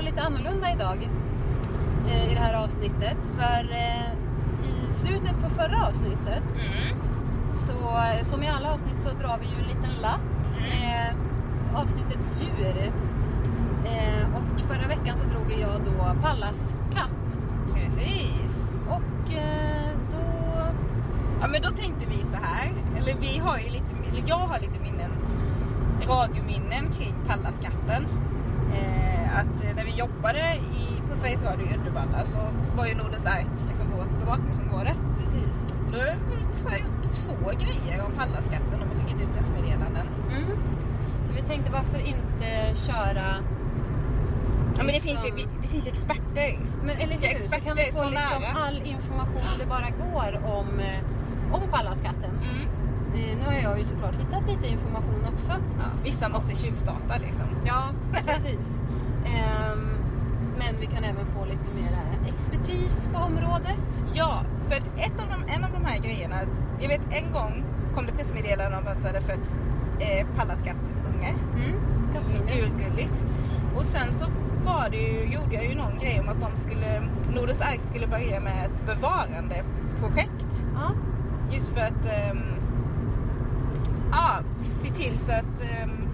gör 0.00 0.06
lite 0.06 0.22
annorlunda 0.22 0.72
idag 0.72 1.08
eh, 2.08 2.32
i 2.32 2.34
det 2.34 2.40
här 2.40 2.54
avsnittet. 2.64 3.16
För 3.38 3.72
eh, 3.72 4.12
i 4.70 4.92
slutet 4.92 5.34
på 5.42 5.50
förra 5.50 5.86
avsnittet, 5.86 6.42
Mm. 6.54 6.96
så 7.50 7.72
eh, 7.72 8.22
som 8.24 8.42
i 8.42 8.48
alla 8.48 8.72
avsnitt 8.72 8.98
så 8.98 9.08
drar 9.08 9.38
vi 9.40 9.46
ju 9.46 9.54
en 9.62 9.68
liten 9.68 10.02
lapp 10.02 10.20
med 10.70 11.14
avsnittets 11.74 12.32
djur. 12.40 12.92
Eh, 13.84 14.24
och 14.34 14.60
förra 14.60 14.88
veckan 14.88 15.16
så 15.18 15.24
drog 15.24 15.60
jag 15.60 15.80
då 15.84 16.20
Pallas 16.22 16.72
katt. 16.94 17.38
Precis. 17.74 18.50
Och 18.88 19.30
då... 20.10 20.22
Ja 21.40 21.46
men 21.48 21.62
då 21.62 21.70
tänkte 21.70 22.06
vi 22.10 22.18
så 22.30 22.36
här, 22.42 22.72
eller 22.98 23.14
vi 23.20 23.38
har 23.38 23.58
ju 23.58 23.68
lite, 23.68 23.94
eller 24.10 24.28
jag 24.28 24.36
har 24.38 24.58
lite 24.58 24.80
minnen, 24.82 25.10
radiominnen 26.08 26.92
kring 26.92 27.14
Pallaskatten. 27.26 28.06
Eh, 28.74 29.38
att 29.38 29.64
eh, 29.64 29.76
när 29.76 29.84
vi 29.84 29.90
jobbade 29.90 30.54
i, 30.54 31.10
på 31.10 31.16
Sveriges 31.16 31.42
Radio 31.42 31.66
i 31.66 31.74
Uddevalla 31.74 32.24
så 32.24 32.38
var 32.76 32.86
ju 32.86 32.94
Nordens 32.94 33.26
Ark 33.26 33.46
liksom 33.68 33.86
vårt 33.90 34.20
bevakningsområde. 34.20 34.94
Precis. 35.20 35.52
Då 35.92 35.98
tror 36.56 36.70
jag 36.70 36.80
gjort 36.80 37.12
två 37.12 37.50
grejer 37.58 38.04
om 38.06 38.12
Pallaskatten 38.12 38.82
och 38.82 38.88
skickat 38.96 39.20
ut 39.20 39.32
pressmeddelanden. 39.36 40.06
Mm. 40.30 40.50
Så 41.26 41.34
vi 41.34 41.42
tänkte 41.42 41.70
varför 41.72 41.98
inte 41.98 42.48
köra... 42.74 43.26
Ja 44.76 44.76
men 44.76 44.86
det 44.86 44.92
liksom- 44.92 45.22
finns 45.22 45.24
ju 45.26 45.46
det 45.62 45.68
finns 45.68 45.86
experter. 45.86 46.58
Men 46.82 46.96
eller 46.96 47.16
hur, 47.16 47.48
så 47.48 47.60
kan 47.60 47.76
vi 47.76 47.84
få 47.92 48.04
liksom 48.04 48.44
all 48.64 48.82
information 48.84 49.58
det 49.58 49.66
bara 49.66 49.88
går 50.04 50.44
om, 50.58 50.80
eh, 50.80 51.54
om 51.54 51.62
Pallaskatten. 51.70 52.30
Mm. 52.42 52.79
Eh, 53.14 53.38
nu 53.38 53.44
har 53.44 53.52
jag 53.62 53.78
ju 53.78 53.84
såklart 53.84 54.14
hittat 54.14 54.46
lite 54.48 54.66
information 54.68 55.24
också. 55.34 55.52
Ja, 55.52 55.84
vissa 56.04 56.28
måste 56.28 56.54
tjuvstarta 56.54 57.16
liksom. 57.18 57.46
Ja, 57.64 57.82
precis. 58.12 58.74
Ehm, 59.24 59.88
men 60.58 60.80
vi 60.80 60.86
kan 60.86 61.04
även 61.04 61.26
få 61.26 61.44
lite 61.44 61.68
mer 61.74 61.92
expertis 62.28 63.08
på 63.12 63.18
området. 63.18 64.02
Ja, 64.14 64.42
för 64.68 64.74
att 64.76 64.86
ett 64.96 65.20
av 65.20 65.26
de, 65.28 65.52
en 65.52 65.64
av 65.64 65.70
de 65.72 65.84
här 65.84 65.98
grejerna, 65.98 66.36
jag 66.80 66.88
vet 66.88 67.00
en 67.10 67.32
gång 67.32 67.64
kom 67.94 68.06
det 68.06 68.12
pressmeddelande 68.12 68.78
om 68.78 68.86
att 68.86 69.02
det 69.02 69.06
hade 69.06 69.20
fötts 69.20 69.54
eh, 69.98 70.26
pallastkattungar. 70.36 71.34
Mm. 71.56 71.76
Urgulligt. 72.48 73.24
Och 73.76 73.84
sen 73.86 74.18
så 74.18 74.26
var 74.64 74.88
det 74.90 74.96
ju, 74.96 75.32
gjorde 75.32 75.54
jag 75.54 75.64
ju 75.64 75.74
någon 75.74 75.98
grej 75.98 76.20
om 76.20 76.28
att 76.28 76.40
de 76.40 76.60
skulle, 76.60 77.02
Nordens 77.34 77.60
Ark 77.60 77.80
skulle 77.82 78.06
börja 78.06 78.40
med 78.40 78.66
ett 78.66 78.86
bevarandeprojekt. 78.86 80.66
Ja, 80.74 80.90
Just 81.52 81.68
för 81.68 81.80
att 81.80 82.06
ehm, 82.06 82.38
ja, 84.12 84.38
se 84.82 84.92
till 84.92 85.18
så 85.26 85.32
att 85.32 85.60
ehm, 85.62 86.08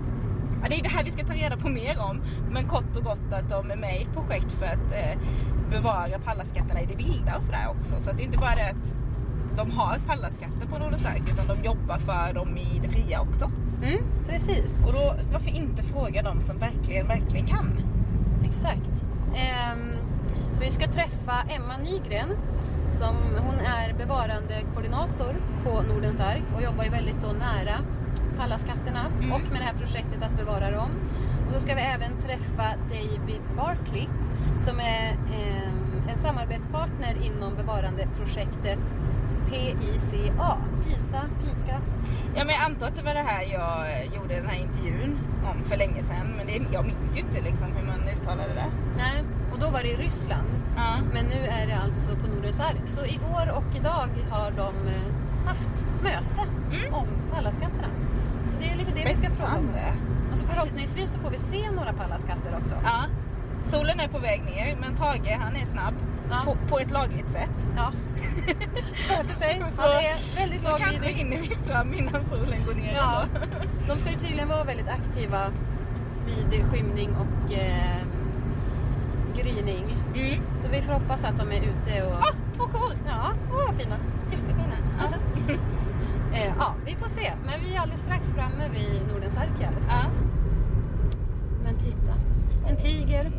ja, 0.63 0.69
det 0.69 0.79
är 0.79 0.83
det 0.83 0.89
här 0.89 1.05
vi 1.05 1.11
ska 1.11 1.25
ta 1.25 1.35
reda 1.35 1.57
på 1.57 1.69
mer 1.69 1.99
om. 2.01 2.21
Men 2.51 2.69
kort 2.69 2.97
och 2.97 3.05
gott 3.05 3.33
att 3.33 3.51
de 3.51 3.71
är 3.71 3.77
med 3.77 4.01
i 4.01 4.03
ett 4.03 4.13
projekt 4.13 4.53
för 4.53 4.67
att 4.67 4.93
eh, 4.93 5.19
bevara 5.71 6.19
pallaskatterna 6.25 6.81
i 6.81 6.87
det 6.87 6.95
vilda 6.97 7.37
och 7.37 7.43
sådär 7.43 7.69
också. 7.79 8.01
Så 8.01 8.11
att 8.11 8.17
det 8.17 8.23
är 8.23 8.27
inte 8.27 8.39
bara 8.39 8.55
det 8.55 8.71
att 8.71 8.95
de 9.57 9.71
har 9.71 9.99
pallaskatter 10.07 10.67
på 10.67 10.79
Nordens 10.79 11.07
Ark 11.07 11.23
utan 11.33 11.47
de 11.47 11.65
jobbar 11.65 11.99
för 11.99 12.35
dem 12.35 12.57
i 12.57 12.79
det 12.83 12.89
fria 12.89 13.21
också. 13.21 13.51
mm, 13.83 14.03
precis. 14.29 14.85
Och 14.87 14.93
då, 14.93 15.15
varför 15.33 15.51
inte 15.51 15.83
fråga 15.83 16.23
dem 16.23 16.41
som 16.41 16.59
verkligen, 16.59 17.07
verkligen 17.09 17.47
kan? 17.47 17.81
Exakt. 18.45 19.05
Ehm, 19.35 19.93
så 20.57 20.61
vi 20.61 20.71
ska 20.71 20.87
träffa 20.87 21.43
Emma 21.49 21.77
Nygren. 21.77 22.29
Som, 23.01 23.17
hon 23.47 23.55
är 23.55 23.95
bevarandekoordinator 23.99 25.35
på 25.65 25.83
Nordens 25.83 26.21
Ark 26.21 26.43
och 26.57 26.63
jobbar 26.63 26.85
ju 26.85 26.91
väldigt 26.91 27.23
då 27.23 27.29
nära 27.33 27.77
Pallaskatterna 28.39 29.07
Mm. 29.19 29.33
och 29.33 29.41
med 29.41 29.61
det 29.61 29.65
här 29.65 29.75
projektet 29.75 30.23
att 30.23 30.39
bevara 30.39 30.71
dem. 30.71 30.91
Och 31.47 31.53
så 31.55 31.61
ska 31.61 31.75
vi 31.75 31.81
även 31.81 32.11
träffa 32.27 32.65
David 32.89 33.41
Barkley 33.57 34.07
som 34.59 34.81
är 34.81 35.09
ehm, 35.13 36.09
en 36.13 36.19
samarbetspartner 36.19 37.15
inom 37.23 37.55
bevarandeprojektet 37.57 38.95
PICA. 39.49 40.59
PISA, 40.85 41.21
PIKA. 41.43 41.81
Ja 42.37 42.45
men 42.45 42.55
jag 42.55 42.65
antar 42.65 42.87
att 42.89 42.97
det 42.97 43.03
var 43.03 43.15
det 43.15 43.21
här 43.27 43.43
jag 43.53 43.93
eh, 43.93 44.15
gjorde 44.15 44.35
den 44.35 44.47
här 44.47 44.59
intervjun 44.61 45.19
om 45.51 45.65
för 45.65 45.77
länge 45.77 46.03
sedan. 46.03 46.27
Men 46.37 46.47
det, 46.47 46.53
jag 46.73 46.85
minns 46.87 47.17
ju 47.17 47.21
inte 47.21 47.41
liksom 47.43 47.67
hur 47.77 47.87
man 47.87 48.09
uttalade 48.09 48.55
det. 48.55 48.67
Nej, 48.97 49.25
och 49.57 49.63
då 49.63 49.71
var 49.71 49.83
det 49.83 49.89
i 49.89 49.97
Ryssland. 49.97 50.49
Ja. 50.77 50.97
Men 51.15 51.25
nu 51.27 51.41
är 51.47 51.67
det 51.67 51.77
alltså 51.85 52.11
på 52.11 52.27
Nordens 52.35 52.61
Ark. 52.61 52.83
Så 52.87 53.05
igår 53.05 53.51
och 53.57 53.77
idag 53.77 54.09
har 54.31 54.51
de 54.51 54.89
eh, 54.89 55.47
haft 55.47 55.87
möte 56.03 56.43
Mm. 56.73 56.95
om 56.95 57.07
Pallaskatterna. 57.33 57.89
Så 58.51 58.57
det 58.61 58.69
är 58.73 58.77
lite 58.77 58.91
det 58.95 59.05
vi 59.11 59.17
ska 59.17 59.31
fråga 59.31 59.51
om. 59.51 59.55
Spännande. 59.57 59.93
Och 60.33 60.39
så 60.39 60.45
förhoppningsvis 60.47 61.13
så 61.13 61.19
får 61.19 61.31
vi 61.31 61.39
se 61.39 61.71
några 61.71 61.93
Pallaskatter 61.93 62.57
också. 62.61 62.75
Ja. 62.85 63.05
Solen 63.67 64.01
är 64.01 64.09
på 64.09 64.19
väg 64.19 64.45
ner 64.45 64.77
men 64.81 64.97
Tage 64.97 65.37
han 65.41 65.57
är 65.57 65.67
snabb. 65.67 65.95
Ja. 66.31 66.37
På, 66.45 66.57
på 66.69 66.79
ett 66.79 66.91
lagligt 66.91 67.29
sätt. 67.31 67.67
Ja. 67.77 67.93
Sköter 69.09 69.35
sig. 69.35 69.63
Så- 69.77 69.83
Han 69.83 69.91
är 69.91 70.37
väldigt 70.41 70.61
Så 70.63 70.69
kanske 70.69 70.87
laglydig. 70.93 71.15
hinner 71.15 71.37
vi 71.39 71.57
fram 71.71 71.95
innan 71.95 72.25
solen 72.31 72.59
går 72.67 72.75
ner. 72.75 72.95
Ja. 72.97 73.23
ändå. 73.35 73.47
De 73.89 73.99
ska 73.99 74.11
ju 74.11 74.17
tydligen 74.19 74.49
vara 74.49 74.65
väldigt 74.65 74.89
aktiva 74.89 75.51
vid 76.51 76.63
skymning 76.73 77.11
och 77.17 77.53
eh, 77.55 77.97
gryning. 79.37 79.85
Mm. 80.15 80.41
Så 80.63 80.69
vi 80.69 80.83
får 80.83 80.93
hoppas 80.93 81.25
att 81.25 81.39
de 81.39 81.53
är 81.53 81.61
ute 81.63 82.03
och... 82.07 82.13
Ah, 82.13 82.33
två 82.57 82.65
kor! 82.65 82.93
Ja, 83.07 83.33
åh 83.53 83.65
vad 83.67 83.77
fina. 83.77 83.97
Jättefina. 84.31 84.77
Ja. 84.99 85.09
Eh, 86.35 86.53
ja, 86.59 86.75
vi 86.87 86.95
får 86.95 87.09
se. 87.09 87.33
Men 87.47 87.61
vi 87.65 87.75
är 87.75 87.81
alldeles 87.81 88.01
strax 88.03 88.27
framme 88.27 88.69
vid 88.69 89.13
Nordens 89.13 89.37
Ark 89.37 89.61
i 89.61 89.65
alla 89.65 89.77
fall. 89.81 89.87
ja. 89.89 90.05
Men 91.65 91.77
titta, 91.77 92.13
en 92.69 92.77
tiger. 92.77 93.33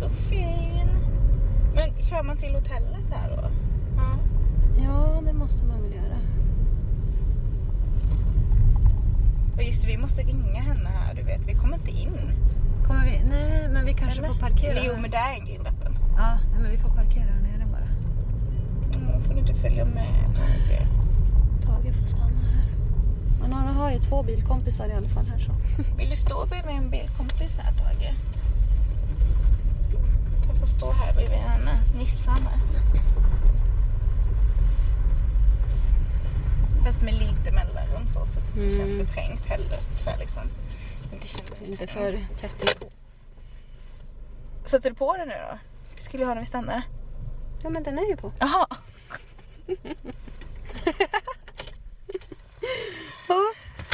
Så 0.00 0.08
fin. 0.08 0.88
Men 1.74 2.02
kör 2.02 2.22
man 2.22 2.36
till 2.36 2.54
hotellet 2.54 3.04
här 3.12 3.36
då? 3.36 3.50
Ja. 3.96 4.18
Ja, 4.84 5.20
det 5.26 5.32
måste 5.32 5.64
man 5.64 5.82
väl 5.82 5.92
göra. 5.94 6.16
Och 9.56 9.62
just 9.62 9.84
vi 9.84 9.96
måste 9.98 10.22
ringa 10.22 10.60
henne 10.62 10.88
här 10.88 11.14
du 11.14 11.22
vet. 11.22 11.40
Vi 11.46 11.54
kommer 11.54 11.74
inte 11.76 11.90
in. 11.90 12.30
Kommer 12.86 13.04
vi? 13.04 13.20
Nej, 13.30 13.68
men 13.72 13.84
vi 13.86 13.92
kanske 13.94 14.18
Eller? 14.18 14.28
får 14.28 14.34
parkera 14.40 14.70
Eller 14.70 14.84
jo 14.86 14.92
men 15.00 15.10
där 15.10 15.18
är 15.30 15.34
en 15.40 15.46
grind 15.46 15.66
öppen. 15.66 15.98
Ja, 16.16 16.38
nej, 16.52 16.60
men 16.62 16.70
vi 16.70 16.76
får 16.76 16.88
parkera 16.88 17.24
här 17.24 17.40
nere 17.40 17.66
bara. 17.72 17.88
Mm, 19.00 19.22
får 19.22 19.34
du 19.34 19.40
inte 19.40 19.54
följa 19.54 19.84
med 19.84 20.14
Tage? 20.36 20.86
Tage 21.66 21.94
får 22.00 22.06
stanna 22.06 22.40
här. 22.54 22.64
Men 23.40 23.52
han 23.52 23.76
har 23.76 23.90
ju 23.92 23.98
två 23.98 24.22
bilkompisar 24.22 24.88
i 24.88 24.92
alla 24.92 25.08
fall 25.08 25.26
här 25.26 25.38
så. 25.38 25.52
Vill 25.98 26.10
du 26.10 26.16
stå 26.16 26.46
bredvid 26.46 26.74
en 26.76 26.90
bilkompis 26.90 27.58
här 27.58 27.72
Tage? 27.72 28.14
Du 30.52 30.58
får 30.58 30.66
stå 30.66 30.92
här 30.92 31.12
bredvid 31.14 31.38
henne, 31.38 31.70
Nissan 31.98 32.34
här. 32.50 32.60
Fast 36.84 37.02
med 37.02 37.14
lite 37.14 37.52
mellanrum 37.52 38.06
så, 38.06 38.24
så 38.26 38.38
att 38.40 38.54
det 38.54 38.60
inte 38.64 38.74
Mm. 38.74 38.86
känns 38.88 38.98
för 39.08 39.14
trängt 39.14 39.46
heller. 39.46 39.78
Så 39.96 40.10
här 40.10 40.18
liksom. 40.18 40.42
Inte 41.16 41.28
känns 41.28 41.62
Inte 41.62 41.86
för 41.86 42.12
tätt 42.12 42.60
inpå. 42.60 42.90
Sätter 44.64 44.90
du 44.90 44.96
på 44.96 45.16
den 45.16 45.28
nu 45.28 45.34
då? 45.34 45.58
Skulle 46.02 46.22
jag 46.22 46.28
ha 46.28 46.34
när 46.34 46.42
vi 46.42 46.46
stannar? 46.46 46.82
Ja, 47.62 47.70
men 47.70 47.82
den 47.82 47.98
är 47.98 48.06
ju 48.06 48.16
på. 48.16 48.32
Jaha. 48.38 48.66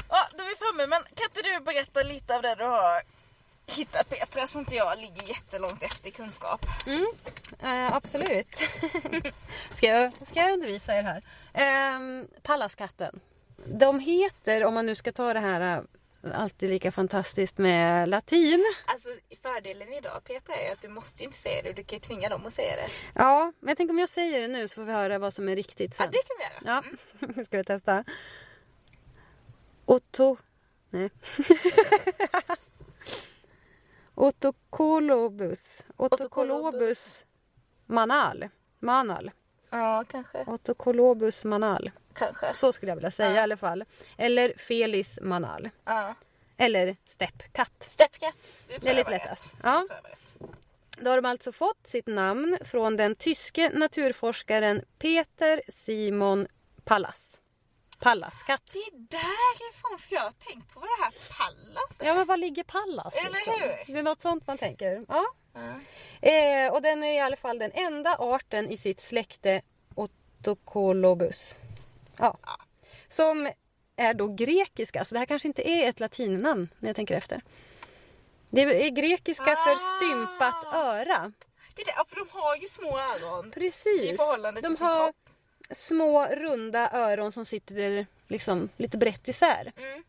Ja, 0.09 0.29
då 0.37 0.43
är 0.43 0.49
vi 0.49 0.57
framme. 0.57 0.87
Men 0.87 1.03
kan 1.15 1.25
inte 1.25 1.43
du 1.43 1.65
berätta 1.65 2.03
lite 2.03 2.37
av 2.37 2.43
det 2.43 2.55
du 2.55 2.65
har 2.65 3.03
hittat 3.67 4.09
Petra 4.09 4.47
så 4.47 4.59
inte 4.59 4.77
jag 4.77 4.99
ligger 4.99 5.29
jättelångt 5.29 5.83
efter 5.83 6.09
i 6.09 6.11
kunskap? 6.13 6.67
Mm, 6.87 7.07
eh, 7.63 7.93
absolut. 7.95 8.57
ska, 9.75 9.87
jag, 9.87 10.13
ska 10.27 10.41
jag 10.41 10.53
undervisa 10.53 10.95
er 10.97 11.03
här? 11.03 11.23
Ehm, 11.53 12.29
Pallaskatten. 12.43 13.21
De 13.67 14.01
heter, 14.01 14.65
om 14.65 14.75
man 14.75 14.87
nu 14.87 14.95
ska 14.95 15.13
ta 15.13 15.33
det 15.33 15.41
här 15.41 15.77
eh, 15.77 15.83
alltid 16.35 16.71
lika 16.71 16.93
fantastiskt 16.93 17.59
med 17.59 18.09
latin. 18.09 18.65
Alltså 18.87 19.09
fördelen 19.43 19.93
idag 19.93 20.25
Petra 20.25 20.55
är 20.55 20.73
att 20.73 20.81
du 20.81 20.89
måste 20.89 21.25
inte 21.25 21.39
säga 21.39 21.63
det. 21.63 21.73
Du 21.73 21.85
kan 21.85 21.97
ju 21.97 22.01
tvinga 22.01 22.29
dem 22.29 22.47
att 22.47 22.55
säga 22.55 22.77
det. 22.77 22.89
Ja, 23.15 23.53
men 23.61 23.69
jag 23.69 23.77
tänker 23.77 23.93
om 23.93 23.99
jag 23.99 24.09
säger 24.09 24.43
det 24.43 24.49
nu 24.49 24.69
så 24.69 24.75
får 24.75 24.85
vi 24.85 24.93
höra 24.93 25.19
vad 25.19 25.35
som 25.35 25.49
är 25.49 25.57
riktigt 25.57 25.95
sen. 25.97 26.07
Ja, 26.07 26.11
det 26.11 26.29
kan 26.29 26.37
vi 26.39 26.71
göra. 26.71 26.83
Ja, 27.19 27.29
nu 27.37 27.45
ska 27.45 27.59
vi 27.59 27.65
testa. 27.65 28.05
Otto... 29.85 30.37
Nej. 30.91 31.11
Otokolobus. 34.15 35.87
Otokolobus 35.97 37.27
manal. 37.87 38.49
Manal. 38.79 39.31
Ja, 39.71 40.05
kanske. 40.09 40.45
Otokolobus 40.47 41.45
manal. 41.45 41.91
Kanske. 42.15 42.55
Så 42.55 42.73
skulle 42.73 42.91
jag 42.91 42.97
vilja 42.97 43.11
säga 43.11 43.29
Ja. 43.31 43.37
i 43.37 43.39
alla 43.39 43.57
fall. 43.57 43.85
Eller 44.17 44.55
Felis 44.57 45.19
manal. 45.23 45.71
Ja. 45.85 46.15
Eller 46.57 46.97
steppkatt. 47.07 47.89
Steppkatt. 47.93 48.37
Det 48.67 48.87
är 48.89 48.95
lite 48.95 49.11
lättast. 49.11 49.55
Ja. 49.63 49.87
Då 50.97 51.11
har 51.11 51.17
de 51.23 51.29
alltså 51.29 51.53
fått 51.53 51.87
sitt 51.87 52.07
namn 52.07 52.59
från 52.65 52.97
den 52.97 53.15
tyske 53.15 53.71
naturforskaren 53.75 54.85
Peter 54.99 55.63
Simon 55.69 56.47
Pallas. 56.85 57.39
Pallaskatt. 58.01 58.63
Det 58.73 58.79
är 58.79 58.93
därifrån 58.93 59.99
för 59.99 60.15
jag 60.15 60.23
har 60.23 60.31
tänkt 60.31 60.75
på 60.75 60.81
vad 60.81 60.89
det 60.89 61.05
här 61.05 61.13
Pallas 61.39 62.01
är. 62.01 62.07
Ja 62.07 62.15
men 62.15 62.27
var 62.27 62.37
ligger 62.37 62.65
Pallas? 62.65 63.17
Eller 63.17 63.31
liksom? 63.31 63.53
hur? 63.61 63.95
Det 63.95 63.99
är 63.99 64.03
något 64.03 64.21
sånt 64.21 64.47
man 64.47 64.59
tänker. 64.59 65.05
Ja. 65.09 65.25
Ja. 65.55 66.29
Eh, 66.29 66.73
och 66.73 66.83
den 66.83 67.03
är 67.05 67.15
i 67.15 67.21
alla 67.21 67.37
fall 67.37 67.59
den 67.59 67.73
enda 67.73 68.17
arten 68.19 68.71
i 68.71 68.77
sitt 68.77 69.01
släkte 69.01 69.63
Otocolobus. 69.95 71.59
Ja. 72.23 72.39
Som 73.09 73.51
är 73.97 74.15
då 74.15 74.29
grekiska, 74.29 75.05
så 75.05 75.15
det 75.15 75.19
här 75.19 75.27
kanske 75.27 75.49
inte 75.49 75.69
är 75.71 75.89
ett 75.89 76.01
latinnamn 76.01 76.69
när 76.79 76.89
jag 76.89 76.97
tänker 76.97 77.15
efter. 77.17 77.43
Det 78.51 78.61
är 78.87 78.91
grekiska 78.91 79.45
för 79.45 79.73
Ah. 79.73 79.97
stympat 79.97 80.65
öra. 80.75 81.33
Det 81.77 81.83
är 81.83 81.87
det, 81.87 81.93
ja, 81.97 82.05
för 82.09 82.17
de 82.17 82.29
har 82.31 82.57
ju 82.57 82.69
små 82.69 82.99
öron. 82.99 83.51
Precis. 83.51 84.03
I 84.03 84.17
förhållande 84.17 84.61
till 84.61 84.71
De 84.71 84.77
sin 84.77 84.87
har 84.87 85.05
kropp. 85.07 85.17
små 85.71 86.27
runda 86.27 86.91
öron 86.93 87.33
som 87.33 87.45
sitter 87.45 88.07
liksom 88.29 88.69
lite 88.77 88.99
brett 88.99 89.29
isär. 89.29 89.73
Mm. 89.77 90.03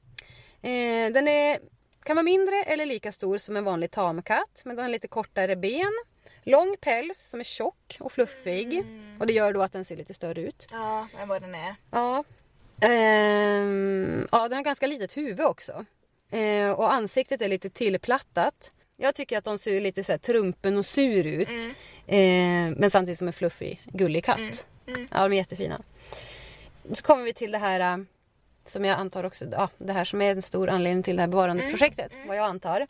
Eh, 0.62 1.14
den 1.14 1.28
är, 1.28 1.60
kan 2.04 2.16
vara 2.16 2.24
mindre 2.24 2.64
eller 2.64 2.86
lika 2.86 3.12
stor 3.12 3.38
som 3.38 3.58
en 3.58 3.64
vanlig 3.64 3.92
tamkatt 3.92 4.62
men 4.66 4.76
den 4.76 4.84
har 4.86 4.90
lite 4.90 5.08
kortare 5.08 5.56
ben. 5.56 5.94
Lång 6.44 6.76
päls 6.82 7.30
som 7.30 7.40
är 7.40 7.44
tjock 7.44 7.98
och 8.00 8.12
fluffig. 8.12 8.74
Mm. 8.74 9.18
Och 9.20 9.28
det 9.28 9.34
gör 9.34 9.54
då 9.54 9.62
att 9.62 9.72
den 9.72 9.86
ser 9.86 9.96
lite 9.96 10.14
större 10.14 10.42
ut. 10.42 10.68
Ja, 10.72 11.08
än 11.20 11.28
vad 11.28 11.42
den 11.42 11.56
är. 11.56 11.76
Ja. 11.92 12.24
Ehm, 12.82 14.28
ja, 14.32 14.48
den 14.48 14.54
har 14.54 14.64
ganska 14.64 14.88
litet 14.88 15.18
huvud 15.18 15.46
också. 15.46 15.86
Eh, 16.32 16.72
och 16.72 16.94
ansiktet 16.94 17.42
är 17.42 17.48
lite 17.48 17.70
tillplattat. 17.70 18.72
Jag 18.98 19.16
tycker 19.16 19.38
att 19.38 19.44
de 19.44 19.58
ser 19.58 19.82
lite 19.82 20.04
så 20.04 20.12
här 20.12 20.20
trumpen 20.20 20.78
och 20.78 20.86
sur 20.86 21.26
ut. 21.26 21.48
Mm. 21.48 22.72
Eh, 22.72 22.78
men 22.80 22.92
samtidigt 22.92 23.18
som 23.18 23.28
en 23.28 23.34
fluffig, 23.34 23.82
gullig 23.86 24.26
katt. 24.26 24.40
Mm. 24.40 24.54
Mm. 24.88 25.08
Ja, 25.12 25.24
de 25.24 25.34
är 25.34 25.38
jättefina. 25.38 25.82
Så 26.94 27.04
kommer 27.04 27.24
vi 27.24 27.34
till 27.34 27.52
det 27.52 27.58
här 27.58 27.80
äh, 27.80 28.04
som 28.66 28.86
jag 28.86 29.00
antar 29.00 29.24
också, 29.24 29.46
ja, 29.52 29.70
det 29.78 29.94
här 29.94 30.06
som 30.06 30.22
är 30.22 30.32
en 30.32 30.42
stor 30.42 30.70
anledning 30.70 31.04
till 31.04 31.16
det 31.16 31.22
här 31.22 31.28
bevarandeprojektet, 31.30 32.12
vad 32.28 32.38
jag 32.38 32.46
antar. 32.46 32.88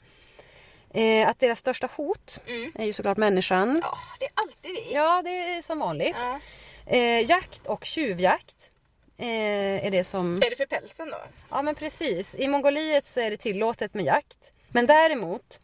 Eh, 0.93 1.27
att 1.29 1.39
deras 1.39 1.59
största 1.59 1.89
hot 1.95 2.39
Mm. 2.47 2.71
är 2.75 2.85
ju 2.85 2.93
såklart 2.93 3.17
människan. 3.17 3.79
Ja, 3.83 3.97
det 4.19 4.25
är 4.25 4.31
alltid 4.35 4.71
vi. 4.71 4.93
Ja, 4.93 5.21
det 5.21 5.29
är 5.29 5.61
som 5.61 5.79
vanligt. 5.79 6.15
Ja. 6.19 6.39
Eh, 6.85 7.29
jakt 7.29 7.67
och 7.67 7.85
tjuvjakt 7.85 8.71
eh, 9.17 9.85
är 9.85 9.91
det 9.91 10.03
som... 10.03 10.35
Är 10.37 10.49
det 10.49 10.55
för 10.55 10.65
pälsen 10.65 11.09
då? 11.09 11.17
Ja, 11.49 11.61
men 11.61 11.75
precis. 11.75 12.35
I 12.35 12.47
Mongoliet 12.47 13.05
så 13.05 13.19
är 13.19 13.31
det 13.31 13.37
tillåtet 13.37 13.93
med 13.93 14.05
jakt. 14.05 14.53
Men 14.69 14.85
däremot, 14.85 15.59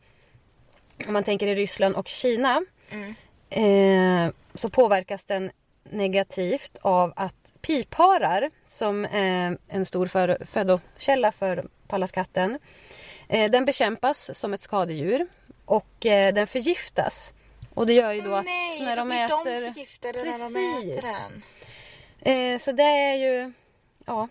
om 1.07 1.13
man 1.13 1.23
tänker 1.23 1.47
i 1.47 1.55
Ryssland 1.55 1.95
och 1.95 2.07
Kina, 2.07 2.65
Mm. 2.91 3.15
eh, 3.49 4.33
så 4.53 4.69
påverkas 4.69 5.23
den 5.23 5.51
negativt 5.91 6.77
av 6.81 7.13
att 7.15 7.53
pipharar, 7.61 8.51
som 8.67 9.05
är 9.05 9.57
en 9.67 9.85
stor 9.85 10.07
för, 10.07 10.45
födokälla 10.45 11.31
för 11.31 11.65
pallaskatten, 11.87 12.51
eh, 12.51 12.59
den 13.29 13.65
bekämpas 13.65 14.39
som 14.39 14.53
ett 14.53 14.61
skadedjur 14.61 15.27
och 15.65 16.05
eh, 16.05 16.33
den 16.33 16.47
förgiftas. 16.47 17.33
Och 17.73 17.87
det 17.87 17.93
gör 17.93 18.11
ju 18.11 18.21
då 18.21 18.33
att 18.33 18.45
Nej, 18.45 18.81
när 18.81 18.95
de 18.95 19.11
äter... 19.11 19.61
de 19.61 19.73
förgiftade 19.73 20.23
när 20.23 20.39
de 20.39 20.53
Precis. 20.53 20.97
äter 20.97 21.09
den. 22.21 22.53
Eh, 22.53 22.57
så 22.57 22.71
det 22.71 22.83
är 22.83 23.13
ju 23.15 23.53
ja, 24.05 24.27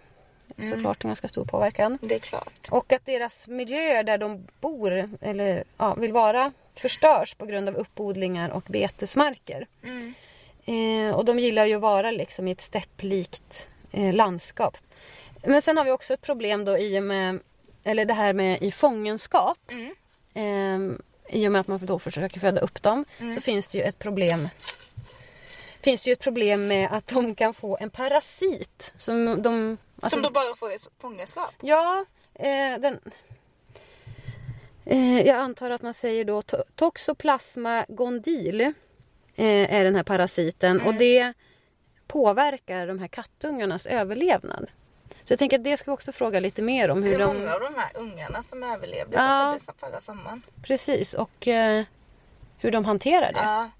Mm. 0.56 0.70
såklart 0.70 1.04
en 1.04 1.08
ganska 1.08 1.28
stor 1.28 1.44
påverkan. 1.44 1.98
Det 2.02 2.14
är 2.14 2.18
klart. 2.18 2.68
Och 2.70 2.92
att 2.92 3.06
deras 3.06 3.46
miljöer 3.46 4.02
där 4.04 4.18
de 4.18 4.46
bor 4.60 5.10
eller 5.20 5.64
ja, 5.78 5.94
vill 5.94 6.12
vara 6.12 6.52
förstörs 6.74 7.34
på 7.34 7.46
grund 7.46 7.68
av 7.68 7.74
uppodlingar 7.76 8.50
och 8.50 8.62
betesmarker. 8.68 9.66
Mm. 9.84 10.14
Eh, 10.64 11.16
och 11.16 11.24
de 11.24 11.38
gillar 11.38 11.66
ju 11.66 11.74
att 11.74 11.80
vara 11.80 12.10
liksom 12.10 12.48
i 12.48 12.50
ett 12.50 12.60
stepplikt 12.60 13.70
eh, 13.92 14.14
landskap. 14.14 14.76
Men 15.44 15.62
sen 15.62 15.76
har 15.76 15.84
vi 15.84 15.90
också 15.90 16.14
ett 16.14 16.20
problem 16.22 16.64
då 16.64 16.78
i 16.78 16.98
och 16.98 17.02
med, 17.02 17.40
eller 17.88 18.04
det 18.04 18.14
här 18.14 18.32
med 18.32 18.62
i 18.62 18.70
fångenskap. 18.72 19.58
Mm. 19.70 19.94
Eh, 20.34 20.98
I 21.38 21.48
och 21.48 21.52
med 21.52 21.60
att 21.60 21.68
man 21.68 21.86
då 21.86 21.98
försöker 21.98 22.40
föda 22.40 22.60
upp 22.60 22.82
dem 22.82 23.04
Mm. 23.18 23.34
så 23.34 23.40
finns 23.40 23.68
det 23.68 23.78
ju 23.78 23.84
ett 23.84 23.98
problem 23.98 24.48
Finns 25.80 26.02
det 26.02 26.10
ju 26.10 26.12
ett 26.12 26.20
problem 26.20 26.66
med 26.66 26.88
att 26.92 27.06
de 27.06 27.34
kan 27.34 27.54
få 27.54 27.78
en 27.80 27.90
parasit 27.90 28.92
som 28.96 29.42
de... 29.42 29.76
alltså- 30.00 30.16
Som 30.16 30.22
då 30.22 30.30
bara 30.30 30.56
får 30.56 30.72
i 30.72 30.76
fångenskap. 31.00 31.54
Ja, 31.60 32.04
eh, 32.34 32.80
den... 32.80 33.00
Eh, 34.84 35.20
jag 35.26 35.36
antar 35.36 35.70
att 35.70 35.82
man 35.82 35.94
säger 35.94 36.24
då 36.24 36.40
to- 36.40 36.62
Toxoplasma 36.74 37.84
gondil 37.88 38.60
eh, 38.60 39.74
är 39.74 39.84
den 39.84 39.94
här 39.96 40.02
parasiten 40.02 40.80
och 40.80 40.94
det 40.94 41.32
påverkar 42.06 42.86
de 42.86 42.98
här 42.98 43.08
kattungarnas 43.08 43.86
överlevnad. 43.86 44.70
Så 45.28 45.32
jag 45.32 45.38
tänker 45.38 45.58
att 45.58 45.64
det 45.64 45.76
ska 45.76 45.90
vi 45.90 45.94
också 45.94 46.12
fråga 46.12 46.40
lite 46.40 46.62
mer 46.62 46.88
om 46.88 47.02
hur 47.02 47.20
är 47.20 47.26
många 47.26 47.40
de... 47.40 47.52
av 47.54 47.60
de 47.60 47.74
här 47.74 47.90
ungarna 47.94 48.42
som 48.42 48.62
överlevde 48.62 49.16
Ja. 49.16 49.50
som 49.50 49.60
föddes 49.74 49.80
förra 49.80 50.00
sommaren. 50.00 50.42
Precis, 50.62 51.14
och 51.14 51.48
eh, 51.48 51.84
hur 52.58 52.70
de 52.70 52.84
hanterar 52.84 53.32
det. 53.32 53.38
Ja. 53.42 53.70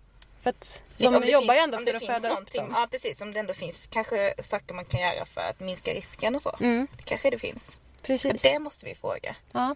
För 0.43 0.51
att 0.51 0.83
Om 1.05 1.13
de 1.13 1.21
det 1.21 1.27
jobbar 1.31 1.55
ju 1.55 1.61
ändå 1.61 1.79
om 1.79 1.87
för 1.87 1.95
att 1.95 2.07
föda 2.07 2.31
upp 2.39 2.53
dem. 2.53 2.73
Ja 2.77 2.87
precis, 2.91 3.21
om 3.23 3.33
det 3.33 3.41
ändå 3.41 3.55
finns 3.55 3.87
kanske 3.91 4.35
saker 4.43 4.75
man 4.75 4.85
kan 4.85 5.01
göra 5.01 5.25
för 5.27 5.41
att 5.41 5.61
minska 5.61 5.91
risken 5.95 6.35
och 6.35 6.41
så. 6.43 6.57
Mm, 6.61 6.87
Det 6.97 7.03
kanske 7.03 7.31
det 7.31 7.39
finns. 7.39 7.77
precis. 8.03 8.43
Det 8.43 8.59
måste 8.59 8.87
vi 8.87 8.95
fråga. 8.95 9.37
Ja. 9.53 9.75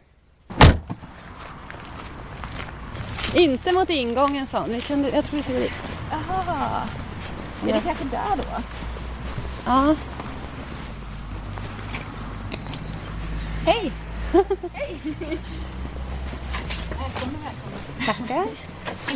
Inte 3.35 3.73
mot 3.73 3.91
ingången 3.91 4.47
sa. 4.47 4.65
Vi 4.69 4.81
kunde, 4.81 5.09
jag 5.11 5.25
tror 5.25 5.37
vi 5.37 5.43
ska 5.43 5.53
gå 5.53 5.59
dit. 5.59 5.73
Jaha. 6.11 6.83
Är 7.69 7.73
det 7.73 7.81
kanske 7.85 8.05
där 8.05 8.37
då? 8.37 8.63
Ja. 9.67 9.97
Hej! 13.67 13.93
Välkommen, 14.33 14.57
välkommen. 17.45 17.79
Tackar. 18.07 18.47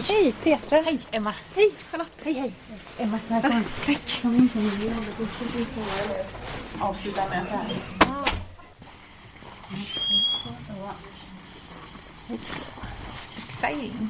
Hej 0.09 0.33
Petra. 0.33 0.83
Hej 0.83 1.01
Emma. 1.11 1.35
Hej 1.55 1.73
Charlotte. 1.91 2.13
Hej 2.25 2.33
hej. 2.35 2.53
Emma, 2.99 3.19
välkommen. 3.29 3.65
Tack. 3.87 4.23
Avsluta 6.81 7.29
med 7.29 7.45
det 7.45 7.51
här. 7.51 7.67
Exciting. 13.39 14.09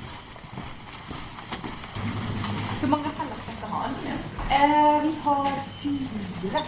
Hur 2.81 2.89
många 2.89 3.03
pallaskatter 3.03 3.69
har 3.69 3.89
ni 3.89 3.95
nu? 4.09 4.15
Eh, 4.55 5.03
vi 5.03 5.15
har 5.23 5.53
fyra. 5.83 6.61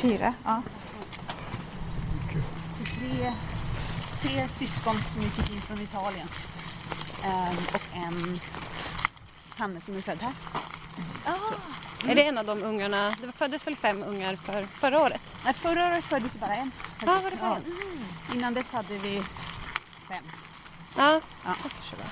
Fyra, 0.00 0.34
ja. 0.44 0.62
Tre, 2.98 3.32
tre 4.22 4.48
syskon 4.58 4.94
som 5.12 5.20
vi 5.22 5.28
fick 5.30 5.50
in 5.54 5.60
från 5.60 5.80
Italien. 5.80 6.28
Ehm, 7.24 7.56
och 7.74 7.82
en 7.96 8.40
hanne 9.56 9.80
som 9.80 9.96
är 9.96 10.00
född 10.02 10.18
här. 10.22 10.32
Är 12.10 12.14
det 12.14 12.22
en 12.26 12.38
av 12.38 12.44
de 12.44 12.62
ungarna? 12.62 13.14
Det 13.20 13.32
föddes 13.32 13.66
väl 13.66 13.76
fem 13.76 14.02
ungar 14.02 14.36
för 14.36 14.62
förra 14.62 15.00
året? 15.00 15.22
Nej, 15.44 15.54
förra 15.54 15.86
året 15.88 16.04
föddes 16.04 16.32
bara 16.32 16.54
en. 16.54 16.70
Ja, 17.06 17.20
var 17.24 17.30
det 17.30 17.36
bara 17.36 17.56
en? 17.56 17.64
Innan 18.34 18.54
dess 18.54 18.66
hade 18.72 18.98
vi 18.98 19.22
fem. 20.08 20.24
Ja. 20.96 21.20
Ja. 21.44 21.54
Så 21.62 21.68
kanske 21.68 21.96
det 21.96 22.02
var. 22.02 22.10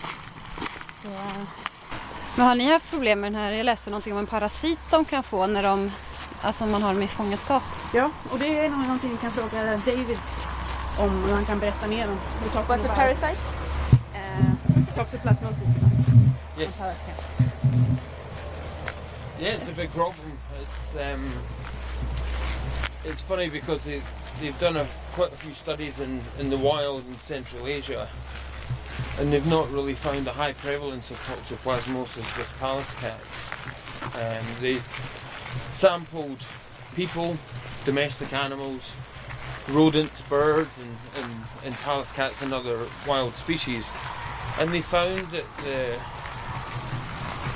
Så, 1.02 1.38
eh, 1.40 1.46
Men 2.36 2.46
har 2.46 2.54
ni 2.54 2.72
haft 2.72 2.90
problem 2.90 3.20
med 3.20 3.32
den 3.32 3.40
här? 3.40 3.52
Jag 3.52 3.64
läste 3.64 3.90
någonting 3.90 4.12
om 4.12 4.18
en 4.18 4.26
parasit 4.26 4.78
de 4.90 5.04
kan 5.04 5.22
få 5.22 5.46
när 5.46 5.62
de, 5.62 5.92
alltså 6.42 6.64
om 6.64 6.70
man 6.70 6.82
har 6.82 6.94
dem 6.94 7.02
i 7.02 7.08
fångenskap. 7.08 7.62
ja, 7.94 8.10
och 8.30 8.38
det 8.38 8.58
är 8.58 8.68
nog 8.68 8.78
någonting 8.78 9.10
vi 9.10 9.16
kan 9.16 9.32
fråga 9.32 9.64
David 9.86 10.18
om. 10.98 11.24
Och 11.24 11.30
han 11.30 11.46
kan 11.46 11.58
berätta 11.58 11.86
mer 11.86 12.08
om. 12.08 12.18
Vi 12.44 12.50
tar 12.50 12.62
What 12.62 12.82
the 12.82 12.88
parasites? 12.88 13.52
Eh, 14.14 14.94
toxoplasmosis. 14.94 15.76
Yes. 16.58 16.78
Parascats. 16.78 17.36
Yeah, 19.38 19.54
it's 19.54 19.68
a 19.68 19.74
big 19.76 19.92
problem. 19.92 20.38
It's 20.62 20.96
um, 20.96 21.32
it's 23.04 23.22
funny 23.22 23.50
because 23.50 23.86
it, 23.86 24.02
they've 24.40 24.58
done 24.58 24.76
a, 24.76 24.86
quite 25.12 25.32
a 25.32 25.36
few 25.36 25.52
studies 25.52 26.00
in, 26.00 26.20
in 26.38 26.48
the 26.50 26.56
wild 26.56 27.04
in 27.06 27.18
Central 27.18 27.66
Asia, 27.66 28.08
and 29.18 29.30
they've 29.32 29.46
not 29.46 29.70
really 29.70 29.94
found 29.94 30.26
a 30.26 30.32
high 30.32 30.54
prevalence 30.54 31.10
of 31.10 31.18
toxoplasmosis 31.26 32.36
with 32.38 32.48
Pallas 32.58 32.94
cats. 32.94 33.22
Um, 34.16 34.46
they 34.60 34.78
sampled 35.72 36.38
people, 36.94 37.36
domestic 37.84 38.32
animals, 38.32 38.92
rodents, 39.68 40.22
birds, 40.22 40.70
and, 40.80 41.24
and, 41.24 41.32
and 41.64 41.74
Pallas 41.76 42.10
cats 42.12 42.42
and 42.42 42.52
other 42.52 42.86
wild 43.06 43.34
species, 43.34 43.84
and 44.58 44.70
they 44.72 44.80
found 44.80 45.26
that 45.32 45.44
the 45.58 45.98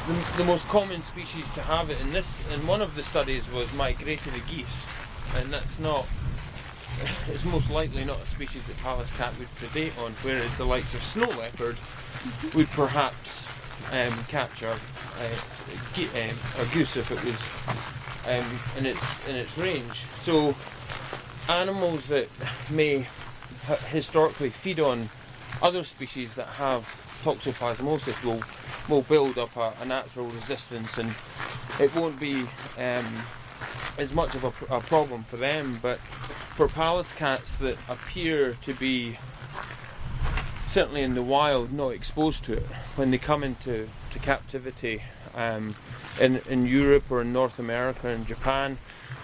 the, 0.06 0.38
the 0.38 0.44
most 0.44 0.66
common 0.68 1.02
species 1.02 1.44
to 1.54 1.60
have 1.62 1.90
it 1.90 2.00
in 2.00 2.10
this 2.10 2.34
in 2.52 2.66
one 2.66 2.82
of 2.82 2.94
the 2.96 3.02
studies 3.02 3.48
was 3.52 3.72
migratory 3.74 4.42
geese, 4.48 4.86
and 5.36 5.52
that's 5.52 5.78
not. 5.78 6.08
It's 7.28 7.44
most 7.44 7.70
likely 7.70 8.04
not 8.04 8.18
a 8.20 8.26
species 8.26 8.62
that 8.66 8.76
Pallas 8.78 9.10
cat 9.12 9.32
would 9.38 9.48
predate 9.54 9.96
on, 10.04 10.12
whereas 10.22 10.54
the 10.58 10.66
likes 10.66 10.92
of 10.92 11.02
snow 11.02 11.28
leopard 11.28 11.78
would 12.52 12.68
perhaps 12.70 13.46
um, 13.92 14.12
capture 14.24 14.76
uh, 15.18 16.00
um, 16.02 16.36
a 16.58 16.74
goose 16.74 16.96
if 16.96 17.10
it 17.10 17.24
was 17.24 17.40
um, 18.26 18.60
in 18.76 18.86
its 18.86 19.28
in 19.28 19.36
its 19.36 19.56
range. 19.56 20.04
So 20.22 20.54
animals 21.48 22.06
that 22.06 22.28
may 22.70 23.06
historically 23.88 24.50
feed 24.50 24.80
on 24.80 25.08
other 25.62 25.84
species 25.84 26.34
that 26.34 26.46
have 26.46 26.82
toxoplasmosis 27.22 28.22
will 28.24 28.42
will 28.88 29.02
build 29.02 29.38
up 29.38 29.56
a, 29.56 29.72
a 29.80 29.84
natural 29.84 30.26
resistance 30.26 30.98
and 30.98 31.14
it 31.78 31.94
won't 31.94 32.18
be 32.18 32.42
um, 32.78 33.24
as 33.98 34.12
much 34.12 34.34
of 34.34 34.44
a, 34.44 34.74
a 34.74 34.80
problem 34.80 35.22
for 35.24 35.36
them. 35.36 35.78
But 35.80 35.98
for 36.56 36.68
Pallas 36.68 37.12
cats 37.12 37.54
that 37.56 37.78
appear 37.88 38.56
to 38.62 38.74
be 38.74 39.18
certainly 40.68 41.02
in 41.02 41.14
the 41.14 41.22
wild 41.22 41.72
not 41.72 41.90
exposed 41.90 42.44
to 42.44 42.54
it 42.54 42.66
when 42.96 43.10
they 43.10 43.18
come 43.18 43.42
into 43.42 43.88
to 44.12 44.18
captivity 44.18 45.02
um, 45.34 45.74
in, 46.20 46.40
in 46.48 46.66
Europe 46.66 47.10
or 47.10 47.22
in 47.22 47.32
North 47.32 47.58
America 47.58 48.08
and 48.08 48.26
Japan 48.26 48.78